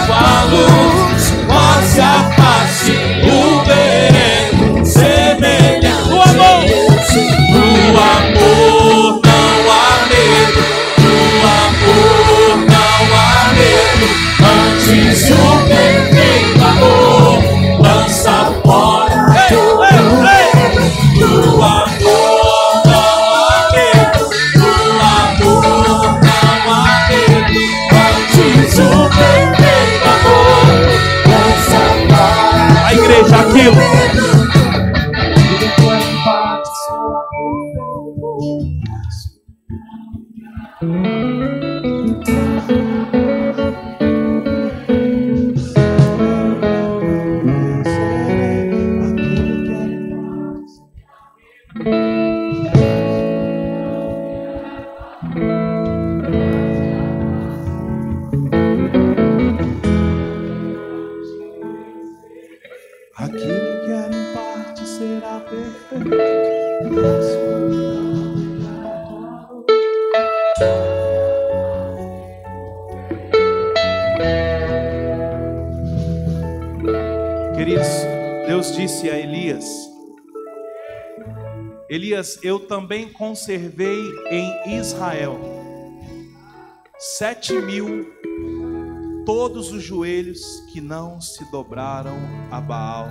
Tua 0.09 0.45
luz. 0.51 1.33
Face 1.47 2.01
a 2.01 2.31
face 2.37 2.93
o 3.25 3.63
veremos 3.65 4.89
semelhante. 4.89 6.09
No 6.09 6.21
amor, 6.23 6.63
no 7.53 7.65
amor 7.99 9.21
não 9.25 9.57
há 9.71 10.07
medo. 10.09 10.63
No 10.99 11.17
amor 11.65 12.57
não 12.69 13.01
há 13.17 13.53
medo. 13.55 14.07
Antes 14.43 15.31
o 15.31 15.58
seja 33.25 33.41
aquilo. 33.41 34.28
Eu 82.43 82.61
também 82.61 83.13
conservei 83.13 84.01
em 84.31 84.79
Israel 84.79 85.39
sete 86.99 87.53
mil 87.53 88.13
todos 89.25 89.73
os 89.73 89.83
joelhos 89.83 90.41
que 90.73 90.81
não 90.81 91.21
se 91.21 91.45
dobraram 91.51 92.17
a 92.51 92.61
Baal 92.61 93.09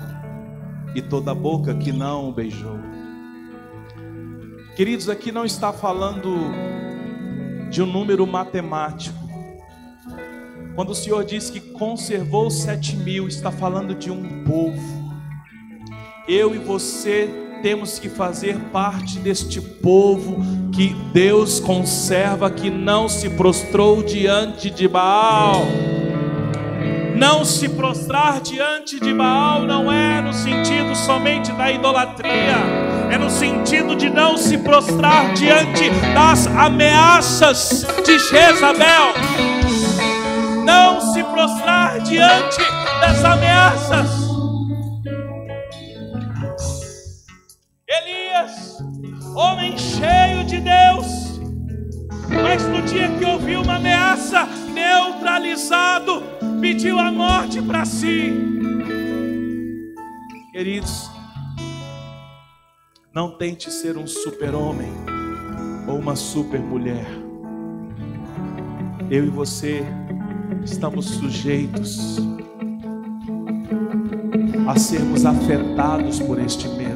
e 0.95 1.01
toda 1.01 1.31
a 1.31 1.35
boca 1.35 1.75
que 1.75 1.91
não 1.91 2.29
o 2.29 2.31
beijou. 2.31 2.79
Queridos, 4.75 5.09
aqui 5.09 5.31
não 5.31 5.45
está 5.45 5.73
falando 5.73 6.35
de 7.69 7.81
um 7.81 7.85
número 7.85 8.25
matemático. 8.25 9.17
Quando 10.75 10.91
o 10.91 10.95
Senhor 10.95 11.23
diz 11.25 11.49
que 11.49 11.59
conservou 11.59 12.49
sete 12.49 12.95
mil, 12.95 13.27
está 13.27 13.51
falando 13.51 13.93
de 13.93 14.11
um 14.11 14.43
povo. 14.43 14.79
Eu 16.27 16.53
e 16.53 16.57
você 16.57 17.46
temos 17.61 17.99
que 17.99 18.09
fazer 18.09 18.57
parte 18.71 19.19
deste 19.19 19.59
povo 19.59 20.37
que 20.71 20.95
Deus 21.13 21.59
conserva, 21.59 22.49
que 22.49 22.69
não 22.69 23.09
se 23.09 23.29
prostrou 23.29 24.03
diante 24.03 24.69
de 24.69 24.87
Baal. 24.87 25.65
Não 27.15 27.43
se 27.43 27.67
prostrar 27.67 28.39
diante 28.41 28.99
de 28.99 29.11
Baal 29.11 29.63
não 29.63 29.91
é 29.91 30.21
no 30.21 30.31
sentido 30.31 30.95
somente 30.95 31.51
da 31.51 31.71
idolatria, 31.71 32.57
é 33.09 33.17
no 33.17 33.29
sentido 33.29 33.95
de 33.95 34.07
não 34.07 34.37
se 34.37 34.57
prostrar 34.59 35.33
diante 35.33 35.89
das 36.13 36.45
ameaças 36.45 37.87
de 38.05 38.19
Jezabel. 38.19 39.13
Não 40.63 41.01
se 41.13 41.23
prostrar 41.23 41.99
diante 42.01 42.59
das 43.01 43.23
ameaças. 43.23 44.26
Homem 49.37 49.77
cheio 49.77 50.43
de 50.45 50.59
Deus, 50.59 51.39
mas 52.43 52.63
no 52.67 52.81
dia 52.81 53.07
que 53.17 53.23
ouviu 53.23 53.61
uma 53.61 53.75
ameaça, 53.75 54.47
neutralizado, 54.73 56.23
pediu 56.59 56.97
a 56.97 57.11
morte 57.11 57.61
para 57.61 57.85
si. 57.85 58.33
Queridos, 60.51 61.11
não 63.13 63.37
tente 63.37 63.71
ser 63.71 63.95
um 63.95 64.07
super-homem 64.07 64.91
ou 65.87 65.99
uma 65.99 66.15
super-mulher. 66.15 67.05
Eu 69.11 69.23
e 69.23 69.29
você 69.29 69.85
estamos 70.65 71.05
sujeitos 71.05 72.17
a 74.67 74.77
sermos 74.79 75.25
afetados 75.27 76.19
por 76.19 76.39
este 76.39 76.67
medo. 76.69 76.86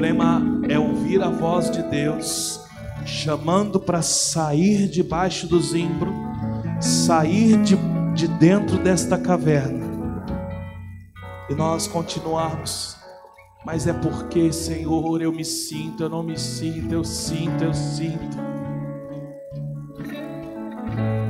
Problema 0.00 0.42
é 0.66 0.78
ouvir 0.78 1.22
a 1.22 1.28
voz 1.28 1.70
de 1.70 1.82
Deus 1.82 2.58
chamando 3.04 3.78
para 3.78 4.00
sair 4.00 4.88
debaixo 4.88 5.46
do 5.46 5.60
zimbro 5.60 6.10
sair 6.80 7.60
de, 7.60 7.76
de 8.14 8.26
dentro 8.26 8.78
desta 8.78 9.18
caverna 9.18 10.24
e 11.50 11.54
nós 11.54 11.86
continuarmos. 11.86 12.96
Mas 13.62 13.86
é 13.86 13.92
porque, 13.92 14.50
Senhor, 14.50 15.20
eu 15.20 15.30
me 15.30 15.44
sinto, 15.44 16.04
eu 16.04 16.08
não 16.08 16.22
me 16.22 16.38
sinto, 16.38 16.94
eu 16.94 17.04
sinto, 17.04 17.62
eu 17.62 17.74
sinto. 17.74 18.38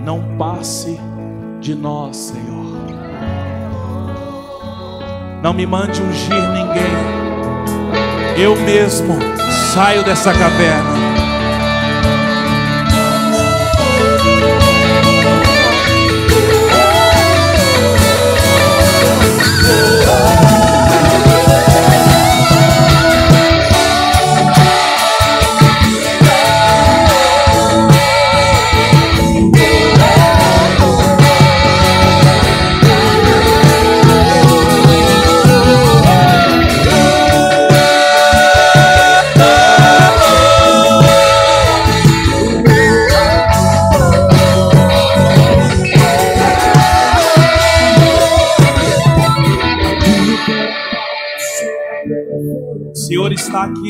Não 0.04 0.38
passe 0.38 0.96
de 1.60 1.74
nós, 1.74 2.16
Senhor. 2.16 2.66
Não 5.42 5.52
me 5.52 5.66
mande 5.66 6.00
ungir 6.00 6.52
ninguém. 6.52 7.29
Eu 8.40 8.56
mesmo 8.56 9.18
saio 9.74 10.02
dessa 10.02 10.32
caverna. 10.32 11.00
está 19.20 19.99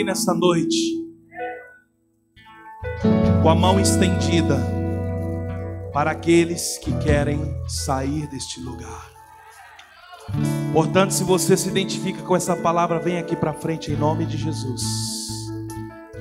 aqui 0.01 0.05
nessa 0.05 0.32
noite, 0.32 1.05
com 3.42 3.48
a 3.48 3.55
mão 3.55 3.78
estendida 3.78 4.57
para 5.92 6.11
aqueles 6.11 6.78
que 6.78 6.92
querem 6.98 7.38
sair 7.68 8.26
deste 8.28 8.61
lugar. 8.61 9.11
Portanto, 10.72 11.11
se 11.11 11.24
você 11.24 11.57
se 11.57 11.68
identifica 11.68 12.22
com 12.22 12.34
essa 12.34 12.57
palavra, 12.57 12.98
vem 12.98 13.18
aqui 13.18 13.36
para 13.36 13.53
frente 13.53 13.90
em 13.90 13.96
nome 13.96 14.24
de 14.24 14.38
Jesus. 14.38 14.82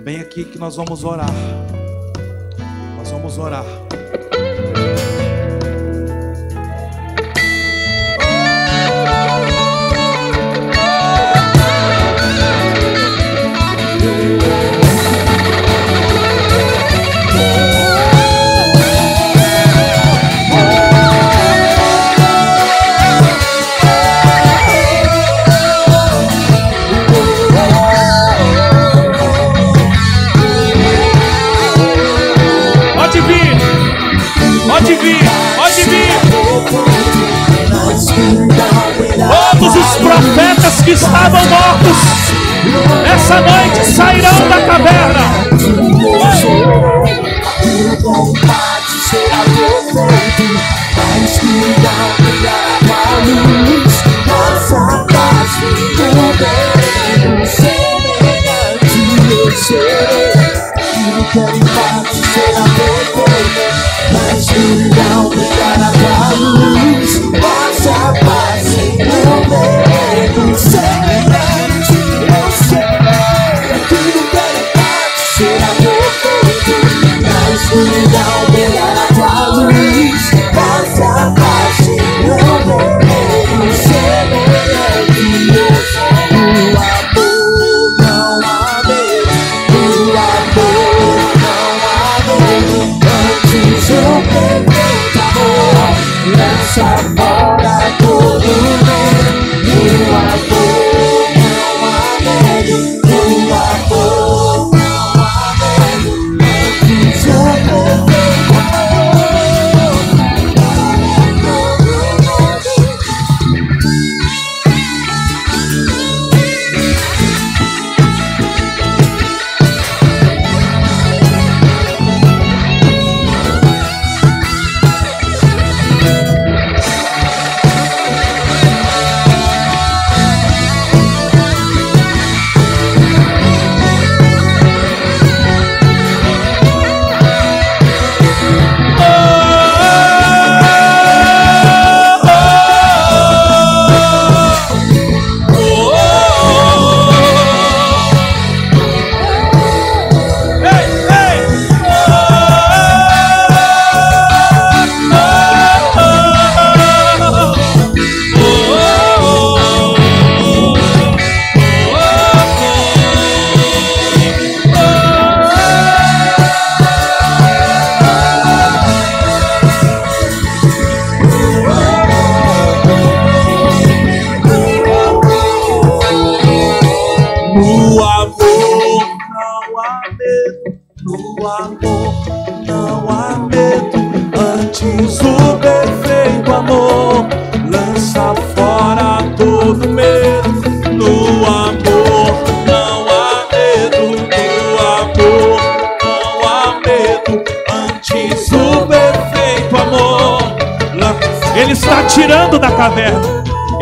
Vem 0.04 0.20
aqui 0.20 0.44
que 0.44 0.58
nós 0.58 0.76
vamos 0.76 1.04
orar. 1.04 1.30
Nós 2.98 3.12
vamos 3.12 3.38
orar. 3.38 3.66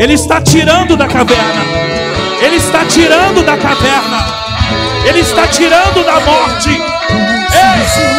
Ele 0.07 0.13
está 0.13 0.39
tirando 0.39 0.95
da 0.95 1.05
caverna. 1.05 1.65
Ele 2.41 2.55
está 2.55 2.85
tirando 2.85 3.43
da 3.43 3.57
caverna. 3.57 4.25
Ele 5.05 5.19
está 5.19 5.45
tirando 5.47 6.01
da 6.01 6.17
morte. 6.21 6.69
Ei! 6.69 8.16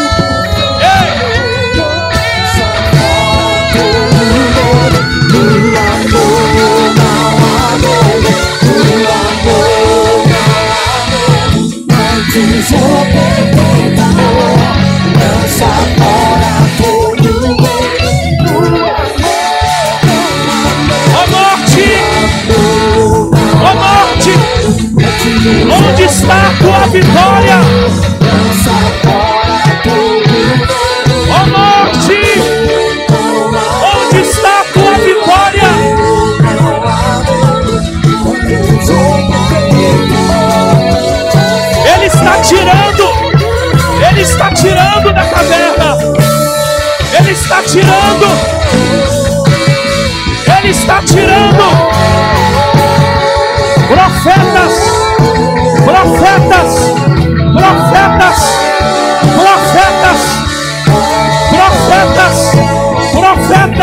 Está 26.09 26.49
a 26.73 26.87
vitória? 26.87 27.28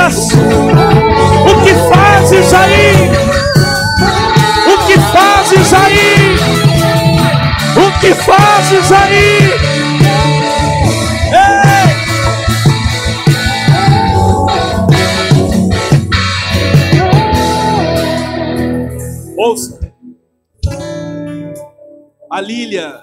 O 0.06 1.64
que 1.64 1.74
fazes 1.90 2.54
aí? 2.54 3.10
O 4.72 4.78
que 4.86 5.00
fazes 5.12 5.74
aí? 5.74 6.36
O 7.76 8.00
que 8.00 8.14
fazes 8.14 8.92
aí? 8.92 9.50
Ouça. 19.40 19.80
A 22.32 22.40
Lília 22.40 23.02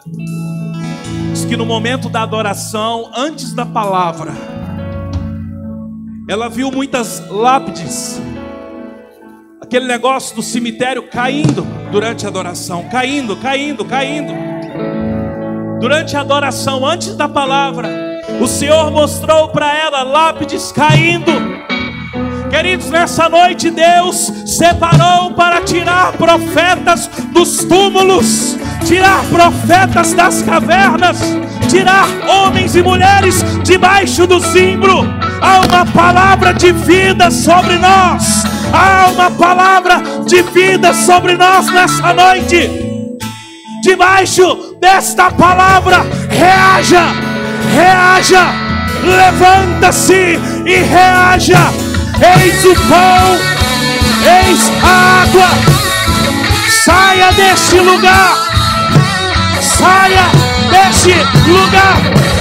diz 1.33 1.45
que 1.47 1.57
no 1.57 1.67
momento 1.67 2.09
da 2.09 2.23
adoração, 2.23 3.11
antes 3.13 3.53
da 3.53 3.67
palavra, 3.67 4.52
ela 6.33 6.49
viu 6.49 6.73
muitas 6.73 7.23
lápides, 7.29 8.19
aquele 9.61 9.87
negócio 9.87 10.35
do 10.35 10.43
cemitério 10.43 11.03
caindo 11.03 11.63
durante 11.91 12.25
a 12.25 12.31
adoração, 12.31 12.89
caindo, 12.91 13.37
caindo, 13.37 13.85
caindo. 13.85 14.33
Durante 15.79 16.17
a 16.17 16.23
adoração, 16.23 16.87
antes 16.87 17.15
da 17.17 17.29
palavra, 17.29 17.87
o 18.41 18.47
Senhor 18.47 18.91
mostrou 18.91 19.51
para 19.51 19.77
ela 19.77 20.03
lápides 20.03 20.73
caindo. 20.73 21.31
Queridos, 22.49 22.89
nessa 22.89 23.29
noite 23.29 23.69
Deus 23.69 24.33
separou 24.47 25.35
para 25.35 25.61
tirar 25.61 26.15
profetas 26.15 27.09
dos 27.35 27.63
túmulos 27.65 28.57
tirar 28.87 29.25
profetas 29.27 30.13
das 30.13 30.43
cavernas, 30.43 31.19
tirar 31.71 32.07
homens 32.29 32.77
e 32.77 32.83
mulheres 32.83 33.43
debaixo 33.65 34.27
do 34.27 34.39
zimbro. 34.41 35.05
Há 35.43 35.61
uma 35.61 35.85
palavra 35.87 36.55
de 36.55 36.73
vida 36.73 37.31
sobre 37.31 37.77
nós. 37.77 38.45
Há 38.73 39.11
uma 39.11 39.31
palavra 39.31 40.03
de 40.27 40.43
vida 40.43 40.95
sobre 40.95 41.37
nós 41.37 41.67
nessa 41.67 42.15
noite. 42.15 42.71
Debaixo 43.83 44.77
desta 44.81 45.31
palavra, 45.31 46.07
reaja, 46.31 47.03
reaja, 47.75 48.47
levanta-se 49.05 50.39
e 50.65 50.77
reaja. 50.77 51.59
Eis 52.41 52.65
o 52.65 52.75
pão, 52.89 53.37
eis 54.47 54.71
a 54.83 55.23
água. 55.23 55.49
Saia 56.85 57.33
deste 57.33 57.81
lugar 57.81 58.53
saia 59.63 60.27
deste 60.71 61.15
lugar. 61.51 62.32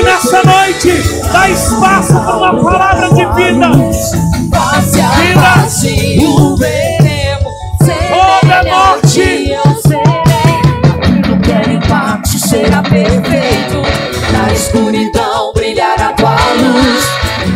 Nessa 0.00 0.42
noite. 0.44 0.90
Dá 1.32 1.50
espaço 1.50 2.12
para 2.14 2.36
uma 2.36 2.62
palavra 2.62 3.08
de 3.10 3.26
vida. 3.34 3.68
Vida. 4.86 5.62
Toda 8.08 8.60
a 8.60 8.64
morte. 8.64 9.52
Quero 11.42 11.72
empate 11.72 12.38
será 12.38 12.82
perfeito. 12.82 13.82
Na 14.32 14.52
escuridão 14.52 15.52
brilhar 15.52 16.00
a 16.00 16.12
tua 16.12 16.36
luz. 16.54 17.04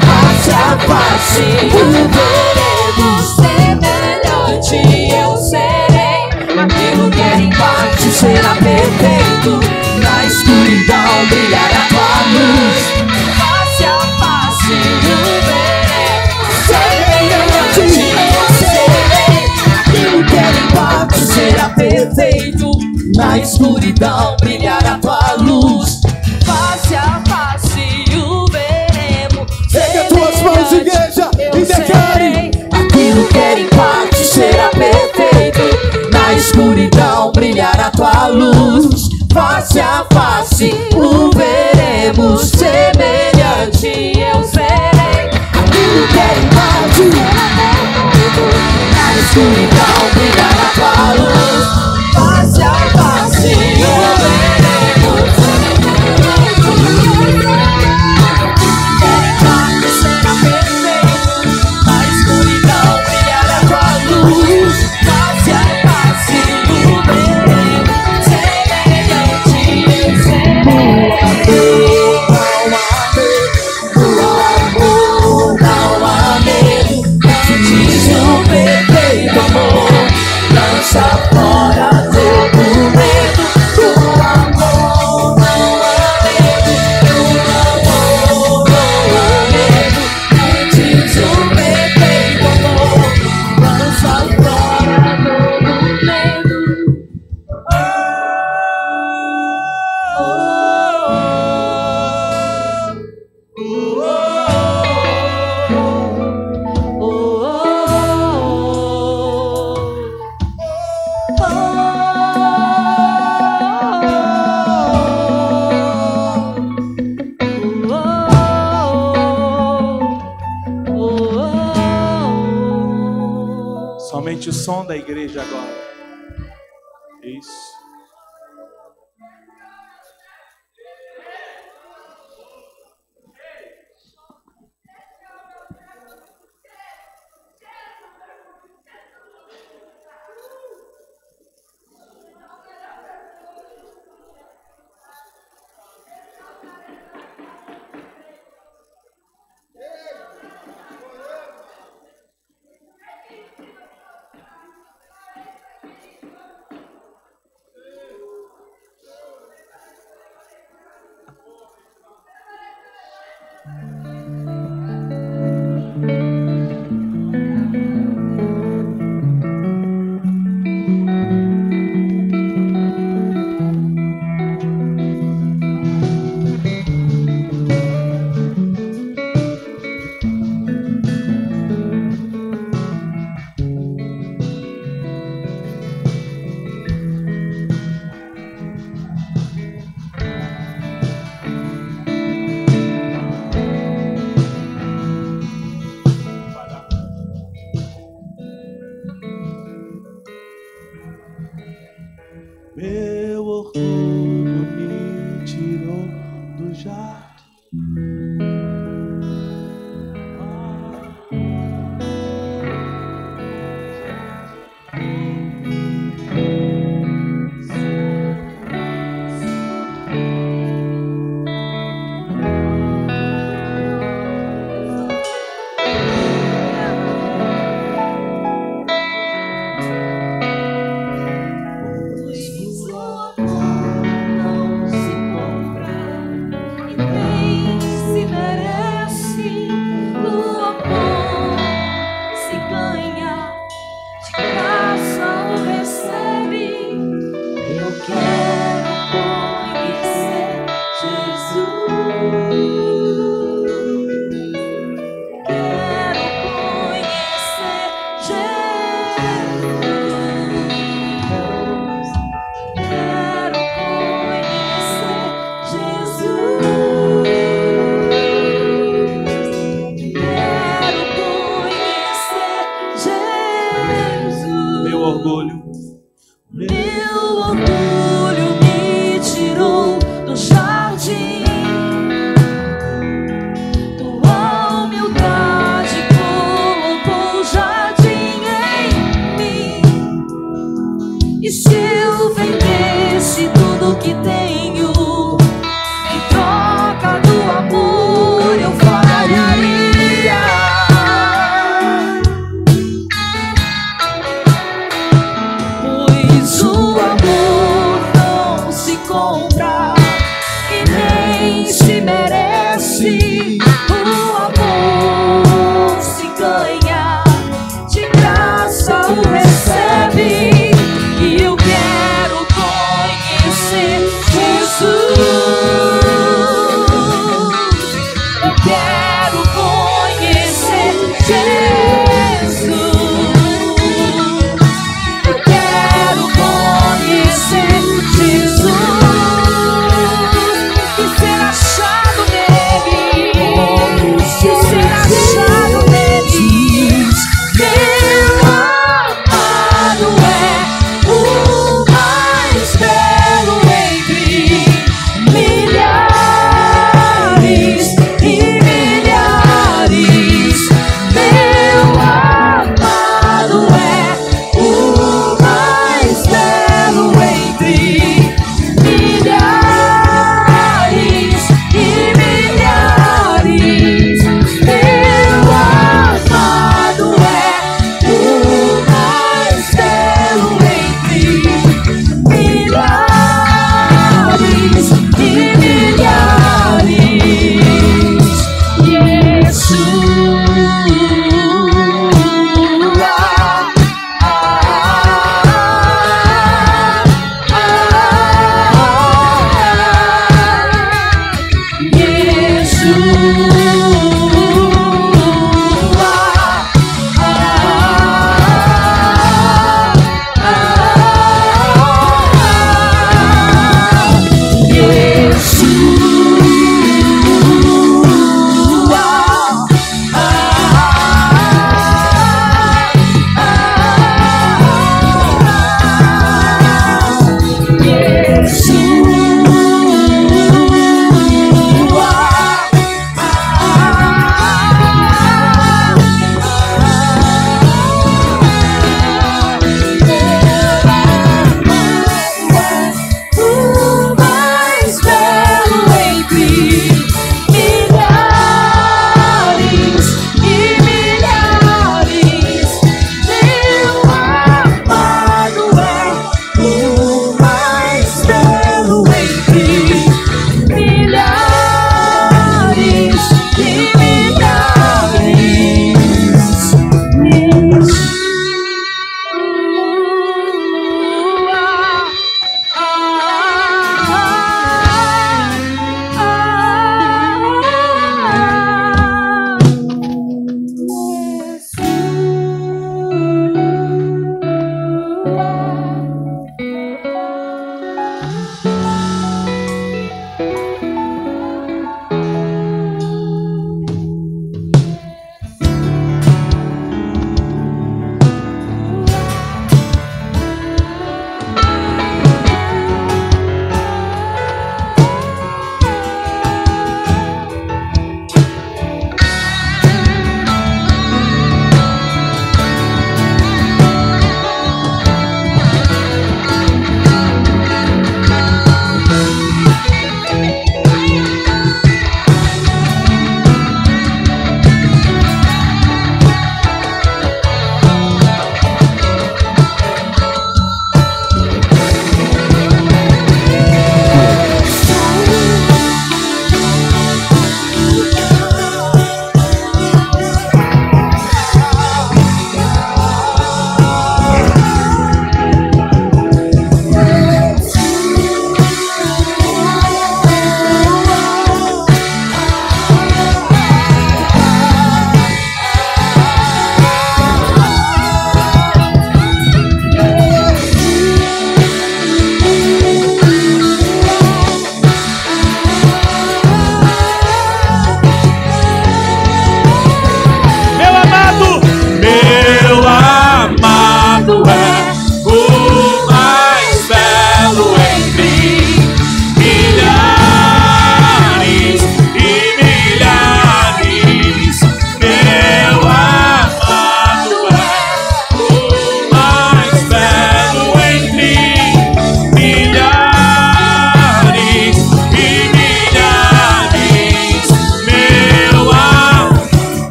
Face 0.00 0.50
a 0.50 0.78
face 0.88 1.42
o 1.72 1.84
veremos. 2.08 3.36
Semelhante 3.36 4.76
eu 5.12 5.36
serei. 5.36 6.24
Aquilo 6.58 7.10
que 7.10 7.20
era 7.20 7.40
empate 7.40 8.10
será 8.10 8.54
perfeito. 8.56 9.73
na 23.34 23.40
escuridão 23.40 24.36
brilhará 24.40 24.96
tua 24.98 25.34
luz. 25.38 26.00
Face 26.44 26.94
a 26.94 27.20
face 27.26 28.16
o 28.16 28.46
veremos. 28.46 29.52
Pega 29.72 30.04
tuas 30.04 30.40
mãos, 30.40 30.72
igreja, 30.72 31.30
e 31.52 31.64
declare. 31.64 32.50
Aquilo 32.70 33.26
que 33.26 33.38
era 33.38 33.60
em 33.60 33.68
parte 33.70 34.24
será 34.24 34.68
perfeito. 34.68 36.12
Na 36.12 36.32
escuridão 36.34 37.32
brilhará 37.32 37.90
tua 37.90 38.28
luz. 38.28 39.08
Face 39.32 39.80
a 39.80 40.06
face 40.12 40.72
o 40.94 41.30
veremos 41.36 42.50
semelhante. 42.50 44.13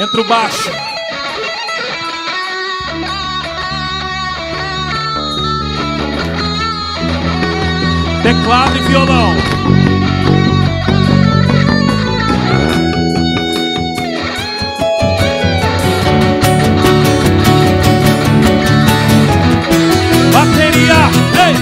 Entra 0.00 0.18
o 0.22 0.24
baixo. 0.24 0.70
Teclado 8.22 8.78
e 8.78 8.80
violão. 8.80 9.34
Bateria, 20.32 21.10
ei! 21.44 21.54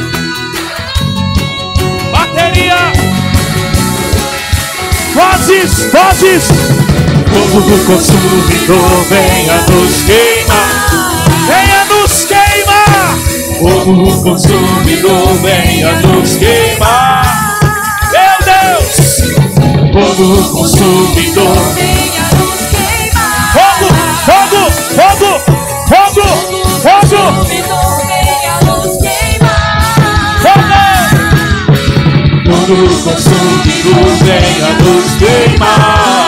Bateria! 2.12 2.92
Vozes, 5.12 5.90
vozes! 5.90 6.87
Fogo 7.50 7.78
consumidor, 7.86 9.04
venha 9.08 9.56
nos 9.70 10.02
queimar! 10.02 11.24
Venha 11.46 11.84
nos 11.86 12.24
queimar! 12.24 13.18
Fogo 13.58 14.22
consumidor, 14.22 15.34
venha 15.42 15.92
nos 16.00 16.36
queimar! 16.36 17.58
Meu 18.12 18.36
Deus! 18.44 18.96
Fogo 19.92 20.26
consumidor, 20.50 21.56
Venha 21.74 22.26
nos 22.36 22.60
queimar. 22.70 23.52
fogo, 23.54 23.88
fogo, 24.26 24.62
fogo, 24.94 25.30
fogo, 25.88 26.28
fogo, 26.82 27.20
Consumidor, 27.38 27.88
venha 28.06 28.56
nos 28.66 28.92
queimar. 28.98 29.76
fogo! 30.42 30.80
Fogo 32.44 32.76
consumidor, 33.04 34.08
venha 34.22 34.70
nos 34.84 35.08
queimar! 35.16 36.27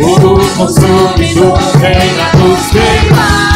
Fogo 0.00 0.40
consumidor, 0.56 1.58
venha 1.78 2.32
nos 2.34 2.70
queimar! 2.70 3.49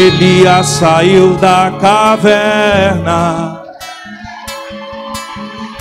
Elias 0.00 0.66
saiu 0.66 1.34
da 1.34 1.70
caverna. 1.78 3.60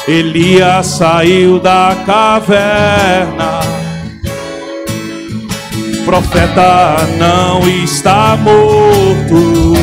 Elias 0.05 0.87
saiu 0.87 1.57
da 1.57 1.95
caverna. 2.05 3.61
Profeta 6.03 6.97
não 7.17 7.65
está 7.69 8.35
morto. 8.35 9.73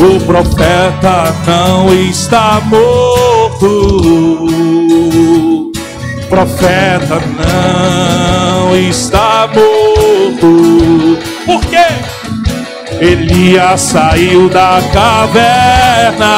O 0.00 0.20
profeta 0.24 1.34
não 1.46 1.92
está 1.92 2.62
morto. 2.64 3.68
Profeta 6.30 7.20
não 7.36 8.74
está 8.74 9.46
morto. 9.48 10.77
Elias 13.00 13.80
saiu 13.80 14.48
da 14.48 14.80
caverna. 14.92 16.34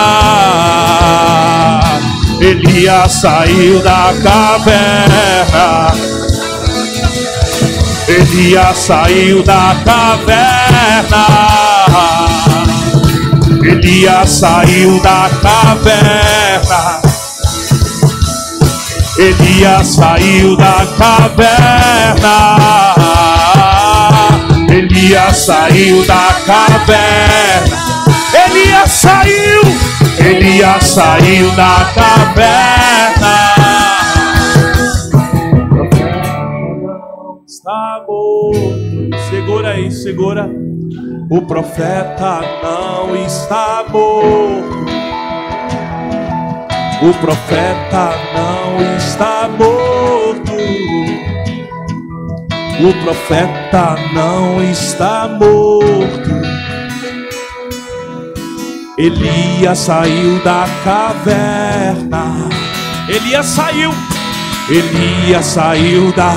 Elias 2.41 3.13
saiu 3.23 3.81
da 3.83 4.13
caverna. 4.23 5.93
Elias 8.09 8.79
saiu 8.79 9.43
da 9.43 9.75
caverna. 9.85 11.25
Elias 13.65 14.31
saiu 14.31 15.01
da 15.01 15.31
caverna. 15.41 17.01
Elias 19.19 19.95
saiu 19.95 20.57
da 20.57 20.87
caverna. 20.99 22.39
Elias 25.03 25.39
saiu 25.39 26.05
da 26.05 26.29
caverna. 26.45 28.05
Elias 28.35 28.91
saiu. 28.91 29.63
Elias 30.19 30.85
saiu 30.85 31.51
da 31.53 31.91
caverna. 31.95 33.55
Está 37.47 38.05
morto. 38.07 39.17
Segura 39.31 39.71
aí, 39.71 39.91
segura. 39.91 40.51
O 41.31 41.43
profeta 41.47 42.43
não 42.63 43.17
está 43.25 43.83
morto. 43.89 44.85
O 47.01 47.15
profeta 47.15 48.13
não 48.35 48.97
está 48.99 49.49
morto. 49.49 49.90
O 52.83 52.95
profeta 53.05 53.95
não 54.15 54.63
está 54.63 55.29
morto. 55.29 56.31
Elias 58.97 59.79
saiu 59.79 60.43
da 60.43 60.65
caverna. 60.83 62.49
Elias 63.07 63.45
saiu. 63.47 63.93
Elias 64.71 65.45
saiu 65.45 66.11
da 66.13 66.33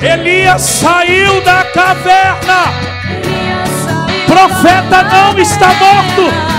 Elias 0.00 0.62
saiu 0.62 1.40
da 1.42 1.64
caverna. 1.64 2.72
Profeta 4.26 5.02
não 5.02 5.38
está 5.38 5.68
morto. 5.74 6.54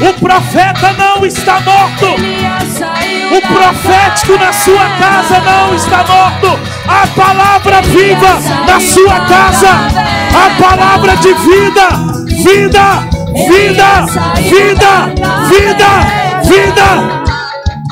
O 0.00 0.12
profeta 0.20 0.92
não 0.94 1.24
está 1.24 1.60
morto. 1.60 2.97
O 3.30 3.40
profético 3.40 4.38
na 4.38 4.52
sua 4.52 4.88
casa 4.98 5.40
não 5.40 5.74
está 5.74 5.98
morto. 5.98 6.58
A 6.86 7.06
palavra 7.08 7.82
viva 7.82 8.38
na 8.66 8.80
sua 8.80 9.20
casa. 9.26 9.70
A 10.34 10.62
palavra 10.62 11.16
de 11.16 11.34
vida, 11.34 11.88
vida, 12.42 13.08
vida, 13.48 14.06
vida, 14.42 15.14
vida, 15.48 15.90
vida. 16.42 17.24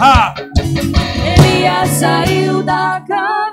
Ah. 0.01 0.35
Elias 1.39 1.89
saiu 1.91 2.63
da 2.63 3.03
caverna. 3.07 3.46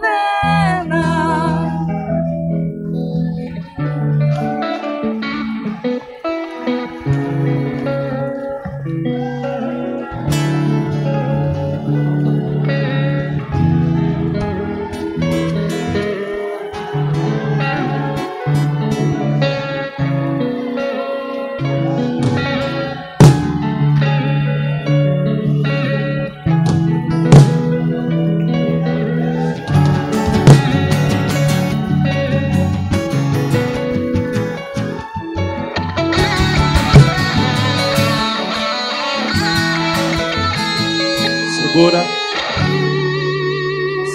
Segura. 41.73 42.03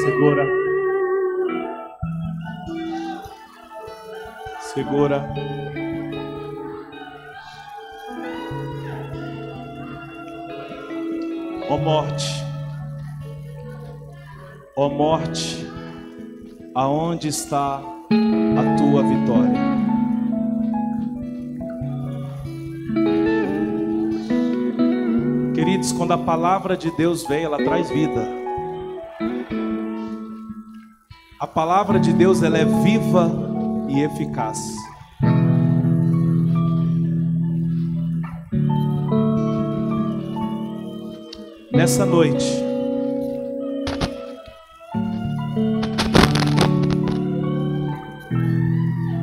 Segura. 0.04 0.46
Segura. 4.60 5.34
Ó 11.68 11.76
morte. 11.78 12.24
Ó 14.76 14.88
morte, 14.88 15.66
aonde 16.76 17.26
está 17.26 17.80
a 17.80 18.76
tua 18.76 19.02
vitória? 19.02 19.47
Quando 25.92 26.12
a 26.12 26.18
palavra 26.18 26.76
de 26.76 26.90
Deus 26.90 27.26
vem, 27.26 27.44
ela 27.44 27.58
traz 27.58 27.90
vida. 27.90 28.28
A 31.40 31.46
palavra 31.46 32.00
de 32.00 32.12
Deus 32.12 32.42
ela 32.42 32.58
é 32.58 32.64
viva 32.64 33.30
e 33.88 34.00
eficaz. 34.00 34.58
Nessa 41.72 42.04
noite, 42.04 42.44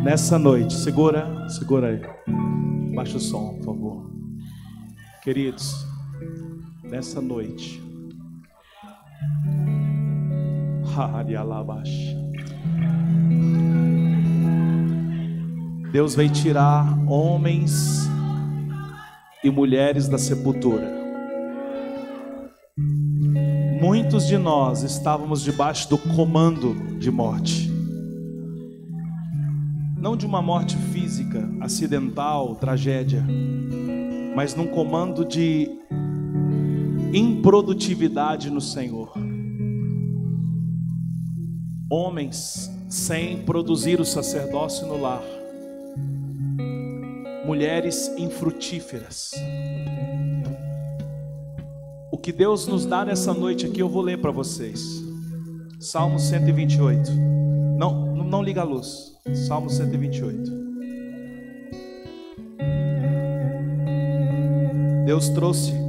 nessa 0.04 0.40
noite, 0.40 0.74
segura, 0.74 1.50
segura 1.50 1.88
aí. 1.88 2.02
Baixa 2.96 3.18
o 3.18 3.20
som, 3.20 3.56
por 3.58 3.66
favor. 3.66 4.10
Queridos, 5.22 5.86
nessa 6.90 7.22
noite. 7.22 7.84
Deus 15.92 16.16
vai 16.16 16.30
tirar 16.30 16.98
homens 17.08 18.10
e 19.44 19.50
mulheres 19.50 20.08
da 20.08 20.18
sepultura. 20.18 21.06
Muitos 23.82 24.26
de 24.26 24.38
nós 24.38 24.84
estávamos 24.84 25.42
debaixo 25.42 25.90
do 25.90 25.98
comando 25.98 26.98
de 26.98 27.12
morte. 27.12 27.72
Não 29.98 30.18
de 30.18 30.26
uma 30.26 30.42
morte 30.42 30.76
física, 30.78 31.48
acidental, 31.62 32.56
tragédia, 32.56 33.24
mas 34.36 34.56
num 34.56 34.68
comando 34.68 35.24
de 35.24 35.70
improdutividade 37.14 38.50
no 38.50 38.62
Senhor. 38.62 39.14
Homens 41.90 42.72
sem 42.90 43.44
produzir 43.44 44.00
o 44.00 44.06
sacerdócio 44.06 44.88
no 44.88 45.00
lar. 45.00 45.24
Mulheres 47.46 48.08
infrutíferas. 48.18 49.32
O 52.12 52.18
que 52.18 52.32
Deus 52.32 52.68
nos 52.68 52.86
dá 52.86 53.06
nessa 53.06 53.34
noite 53.34 53.66
aqui, 53.66 53.80
eu 53.82 53.90
vou 53.90 54.02
ler 54.02 54.20
para 54.20 54.32
vocês. 54.32 54.82
Salmo 55.80 56.18
128. 56.18 57.12
Não, 57.78 58.16
não 58.16 58.42
liga 58.42 58.62
a 58.62 58.64
luz. 58.64 59.14
Salmo 59.48 59.70
128. 59.70 60.66
Deus 65.06 65.30
trouxe 65.30 65.85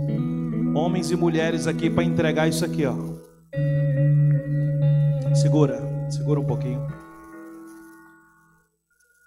homens 0.76 1.10
e 1.10 1.16
mulheres 1.16 1.66
aqui 1.66 1.88
para 1.88 2.04
entregar 2.04 2.46
isso 2.46 2.64
aqui, 2.64 2.84
ó. 2.84 2.94
Segura, 5.34 5.80
segura 6.10 6.38
um 6.38 6.44
pouquinho. 6.44 6.86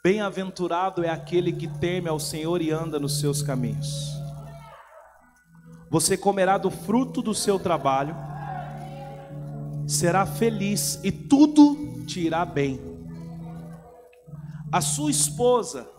Bem-aventurado 0.03 1.03
é 1.03 1.09
aquele 1.09 1.51
que 1.51 1.67
teme 1.67 2.07
ao 2.07 2.19
Senhor 2.19 2.61
e 2.61 2.71
anda 2.71 2.99
nos 2.99 3.19
seus 3.19 3.41
caminhos. 3.41 4.13
Você 5.89 6.15
comerá 6.15 6.57
do 6.57 6.69
fruto 6.69 7.21
do 7.21 7.33
seu 7.33 7.59
trabalho, 7.59 8.15
será 9.87 10.25
feliz 10.25 10.99
e 11.03 11.11
tudo 11.11 12.03
te 12.05 12.19
irá 12.19 12.45
bem. 12.45 12.79
A 14.71 14.81
sua 14.81 15.09
esposa, 15.09 15.89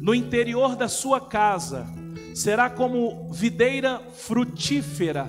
no 0.00 0.12
interior 0.12 0.74
da 0.74 0.88
sua 0.88 1.20
casa, 1.20 1.86
será 2.34 2.70
como 2.70 3.30
videira 3.32 4.00
frutífera. 4.14 5.28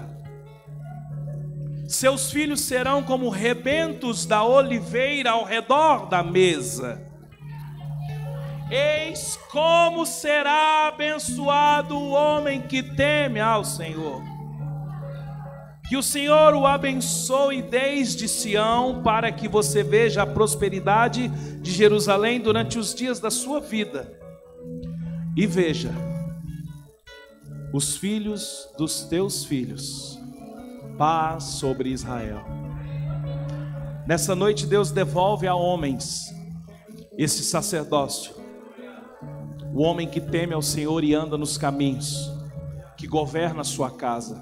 Seus 1.87 2.31
filhos 2.31 2.61
serão 2.61 3.03
como 3.03 3.29
rebentos 3.29 4.25
da 4.25 4.43
oliveira 4.43 5.31
ao 5.31 5.43
redor 5.43 6.07
da 6.07 6.23
mesa. 6.23 7.01
Eis 8.71 9.37
como 9.51 10.05
será 10.05 10.87
abençoado 10.87 11.97
o 11.97 12.11
homem 12.11 12.61
que 12.61 12.81
teme 12.81 13.41
ao 13.41 13.65
Senhor. 13.65 14.23
Que 15.89 15.97
o 15.97 16.01
Senhor 16.01 16.53
o 16.53 16.65
abençoe 16.65 17.61
desde 17.61 18.29
Sião, 18.29 19.01
para 19.03 19.29
que 19.29 19.49
você 19.49 19.83
veja 19.83 20.21
a 20.21 20.25
prosperidade 20.25 21.27
de 21.27 21.69
Jerusalém 21.69 22.39
durante 22.39 22.79
os 22.79 22.95
dias 22.95 23.19
da 23.19 23.29
sua 23.29 23.59
vida. 23.59 24.09
E 25.35 25.45
veja, 25.45 25.91
os 27.73 27.95
filhos 27.95 28.69
dos 28.77 29.03
teus 29.03 29.45
filhos. 29.45 30.19
Paz 30.97 31.43
sobre 31.43 31.89
Israel. 31.89 32.41
Nessa 34.05 34.35
noite, 34.35 34.65
Deus 34.65 34.91
devolve 34.91 35.47
a 35.47 35.55
homens 35.55 36.33
esse 37.17 37.43
sacerdócio. 37.43 38.35
O 39.73 39.81
homem 39.83 40.07
que 40.07 40.19
teme 40.19 40.53
ao 40.53 40.61
Senhor 40.61 41.03
e 41.03 41.13
anda 41.13 41.37
nos 41.37 41.57
caminhos, 41.57 42.29
que 42.97 43.07
governa 43.07 43.61
a 43.61 43.65
sua 43.65 43.89
casa. 43.89 44.41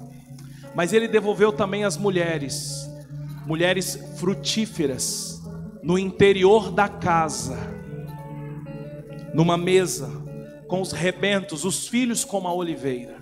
Mas 0.74 0.92
Ele 0.92 1.06
devolveu 1.06 1.52
também 1.52 1.84
as 1.84 1.96
mulheres, 1.96 2.90
mulheres 3.46 3.96
frutíferas, 4.16 5.40
no 5.82 5.98
interior 5.98 6.70
da 6.70 6.88
casa, 6.88 7.56
numa 9.32 9.56
mesa, 9.56 10.10
com 10.66 10.80
os 10.80 10.92
rebentos, 10.92 11.64
os 11.64 11.86
filhos 11.86 12.24
como 12.24 12.48
a 12.48 12.52
oliveira. 12.52 13.19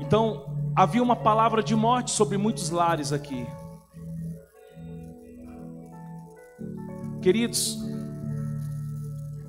Então, 0.00 0.72
havia 0.74 1.02
uma 1.02 1.16
palavra 1.16 1.62
de 1.62 1.76
morte 1.76 2.10
sobre 2.10 2.36
muitos 2.36 2.70
lares 2.70 3.12
aqui. 3.12 3.46
Queridos, 7.22 7.78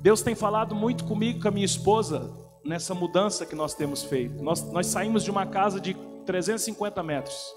Deus 0.02 0.20
tem 0.20 0.34
falado 0.34 0.74
muito 0.74 1.04
comigo, 1.04 1.40
com 1.40 1.48
a 1.48 1.50
minha 1.50 1.64
esposa, 1.64 2.30
nessa 2.64 2.94
mudança 2.94 3.46
que 3.46 3.54
nós 3.54 3.74
temos 3.74 4.02
feito. 4.02 4.42
Nós, 4.42 4.62
nós 4.70 4.86
saímos 4.86 5.24
de 5.24 5.30
uma 5.30 5.46
casa 5.46 5.80
de 5.80 5.94
350 6.26 7.02
metros. 7.02 7.54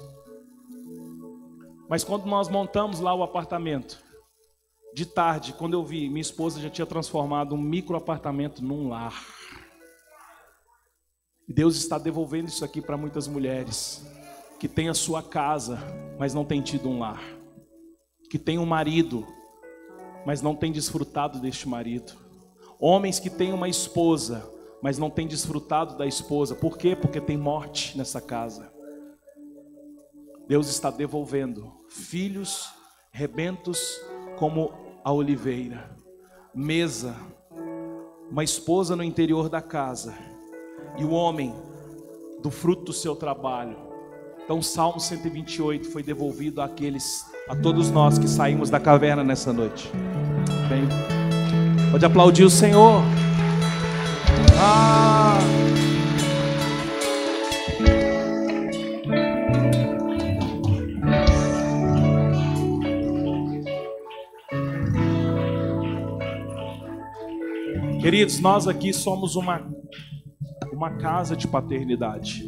Mas 1.89 2.03
quando 2.03 2.25
nós 2.25 2.47
montamos 2.49 2.99
lá 2.99 3.13
o 3.13 3.21
apartamento, 3.21 4.03
de 4.95 5.05
tarde, 5.05 5.51
quando 5.51 5.73
eu 5.73 5.83
vi, 5.83 6.07
minha 6.07 6.21
esposa 6.21 6.61
já 6.61 6.69
tinha 6.69 6.85
transformado 6.85 7.53
um 7.53 7.57
micro 7.57 7.97
apartamento 7.97 8.63
num 8.63 8.87
lar. 8.87 9.13
E 11.47 11.53
Deus 11.53 11.75
está 11.75 11.97
devolvendo 11.97 12.47
isso 12.47 12.65
aqui 12.65 12.81
para 12.81 12.97
muitas 12.97 13.27
mulheres 13.27 14.03
que 14.59 14.67
têm 14.67 14.89
a 14.89 14.93
sua 14.93 15.21
casa, 15.21 15.79
mas 16.17 16.33
não 16.33 16.43
têm 16.43 16.61
tido 16.61 16.89
um 16.89 16.99
lar. 16.99 17.21
Que 18.31 18.39
têm 18.39 18.57
um 18.57 18.65
marido, 18.65 19.25
mas 20.25 20.41
não 20.41 20.55
têm 20.55 20.71
desfrutado 20.71 21.39
deste 21.39 21.67
marido. 21.67 22.13
Homens 22.79 23.19
que 23.19 23.29
têm 23.29 23.53
uma 23.53 23.69
esposa, 23.69 24.49
mas 24.81 24.97
não 24.97 25.09
têm 25.09 25.27
desfrutado 25.27 25.95
da 25.95 26.07
esposa. 26.07 26.55
Por 26.55 26.77
quê? 26.77 26.95
Porque 26.95 27.21
tem 27.21 27.37
morte 27.37 27.95
nessa 27.95 28.19
casa. 28.19 28.73
Deus 30.47 30.67
está 30.67 30.89
devolvendo 30.89 31.71
filhos 31.87 32.69
rebentos 33.11 33.79
como 34.37 34.73
a 35.03 35.11
oliveira, 35.11 35.95
mesa, 36.53 37.15
uma 38.31 38.43
esposa 38.43 38.95
no 38.95 39.03
interior 39.03 39.47
da 39.47 39.61
casa 39.61 40.34
e 40.97 41.03
o 41.03 41.11
homem 41.11 41.53
do 42.41 42.51
fruto 42.51 42.85
do 42.85 42.93
seu 42.93 43.15
trabalho. 43.15 43.75
Então, 44.43 44.61
Salmo 44.61 44.99
128 44.99 45.91
foi 45.91 46.03
devolvido 46.03 46.61
àqueles, 46.61 47.25
a 47.49 47.55
todos 47.55 47.89
nós 47.89 48.19
que 48.19 48.27
saímos 48.27 48.69
da 48.69 48.79
caverna 48.79 49.23
nessa 49.23 49.51
noite. 49.51 49.91
Bem, 50.69 50.87
pode 51.91 52.05
aplaudir 52.05 52.43
o 52.43 52.49
Senhor. 52.49 53.01
Ah. 54.59 55.39
Queridos, 68.05 68.39
nós 68.39 68.67
aqui 68.67 68.93
somos 68.93 69.35
uma, 69.35 69.67
uma 70.75 70.91
casa 70.91 71.35
de 71.35 71.47
paternidade. 71.47 72.45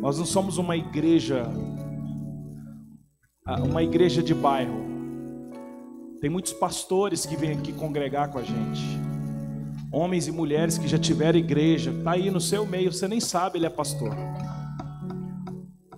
Nós 0.00 0.18
não 0.18 0.24
somos 0.24 0.58
uma 0.58 0.76
igreja, 0.76 1.44
ah, 3.46 3.62
uma 3.62 3.82
igreja 3.82 4.22
de 4.22 4.34
bairro. 4.34 4.84
Tem 6.20 6.30
muitos 6.30 6.52
pastores 6.52 7.26
que 7.26 7.36
vêm 7.36 7.52
aqui 7.52 7.72
congregar 7.72 8.30
com 8.30 8.38
a 8.38 8.42
gente. 8.42 8.82
Homens 9.92 10.26
e 10.26 10.32
mulheres 10.32 10.78
que 10.78 10.88
já 10.88 10.98
tiveram 10.98 11.38
igreja, 11.38 11.90
está 11.90 12.12
aí 12.12 12.30
no 12.30 12.40
seu 12.40 12.66
meio, 12.66 12.92
você 12.92 13.06
nem 13.06 13.20
sabe, 13.20 13.58
ele 13.58 13.66
é 13.66 13.70
pastor. 13.70 14.14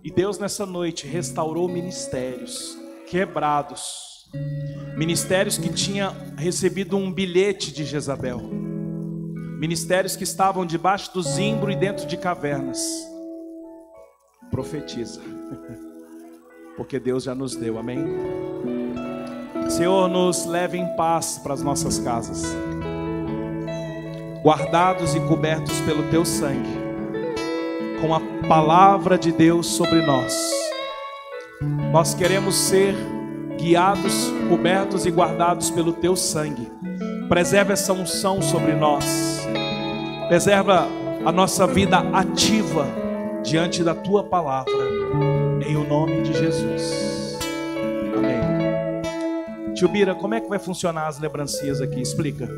E 0.03 0.11
Deus 0.11 0.39
nessa 0.39 0.67
noite 0.67 1.07
restaurou 1.07 1.69
ministérios 1.69 2.77
quebrados 3.09 4.07
Ministérios 4.97 5.59
que 5.59 5.69
tinham 5.69 6.15
recebido 6.37 6.97
um 6.97 7.13
bilhete 7.13 7.73
de 7.73 7.85
Jezabel. 7.85 8.66
Ministérios 9.59 10.15
que 10.17 10.25
estavam 10.25 10.67
debaixo 10.67 11.13
do 11.15 11.23
zimbro 11.23 11.71
e 11.71 11.77
dentro 11.77 12.07
de 12.07 12.17
cavernas. 12.19 12.79
Profetiza. 14.51 15.21
Porque 16.77 17.01
Deus 17.01 17.25
já 17.25 17.35
nos 17.35 17.57
deu, 17.57 17.79
amém? 17.79 18.05
Senhor, 19.71 20.09
nos 20.09 20.45
leve 20.45 20.77
em 20.77 20.87
paz 20.95 21.41
para 21.43 21.55
as 21.55 21.63
nossas 21.63 21.99
casas. 21.99 22.45
Guardados 24.43 25.15
e 25.15 25.21
cobertos 25.21 25.81
pelo 25.81 26.09
teu 26.11 26.25
sangue. 26.25 26.77
Com 28.03 28.15
a 28.15 28.21
palavra 28.47 29.17
de 29.17 29.33
Deus 29.33 29.67
sobre 29.69 30.05
nós. 30.05 30.37
Nós 31.91 32.13
queremos 32.13 32.55
ser 32.55 32.95
guiados, 33.59 34.31
cobertos 34.51 35.07
e 35.07 35.11
guardados 35.11 35.71
pelo 35.71 35.95
teu 35.95 36.15
sangue. 36.15 36.71
Preserva 37.29 37.73
essa 37.73 37.93
unção 37.93 38.41
sobre 38.41 38.73
nós. 38.73 39.47
Preserva 40.29 40.87
a 41.25 41.33
nossa 41.33 41.67
vida 41.67 41.99
ativa 42.13 42.87
diante 43.43 43.83
da 43.83 43.95
tua 43.95 44.23
palavra. 44.25 44.73
Em 45.67 45.77
o 45.77 45.87
nome 45.87 46.23
de 46.23 46.33
Jesus. 46.33 47.39
Amém. 48.17 49.75
Tio 49.75 49.89
Bira, 49.89 50.15
como 50.15 50.35
é 50.35 50.41
que 50.41 50.49
vai 50.49 50.59
funcionar 50.59 51.09
as 51.09 51.19
lembrancinhas 51.19 51.81
aqui? 51.81 52.01
Explica. 52.01 52.49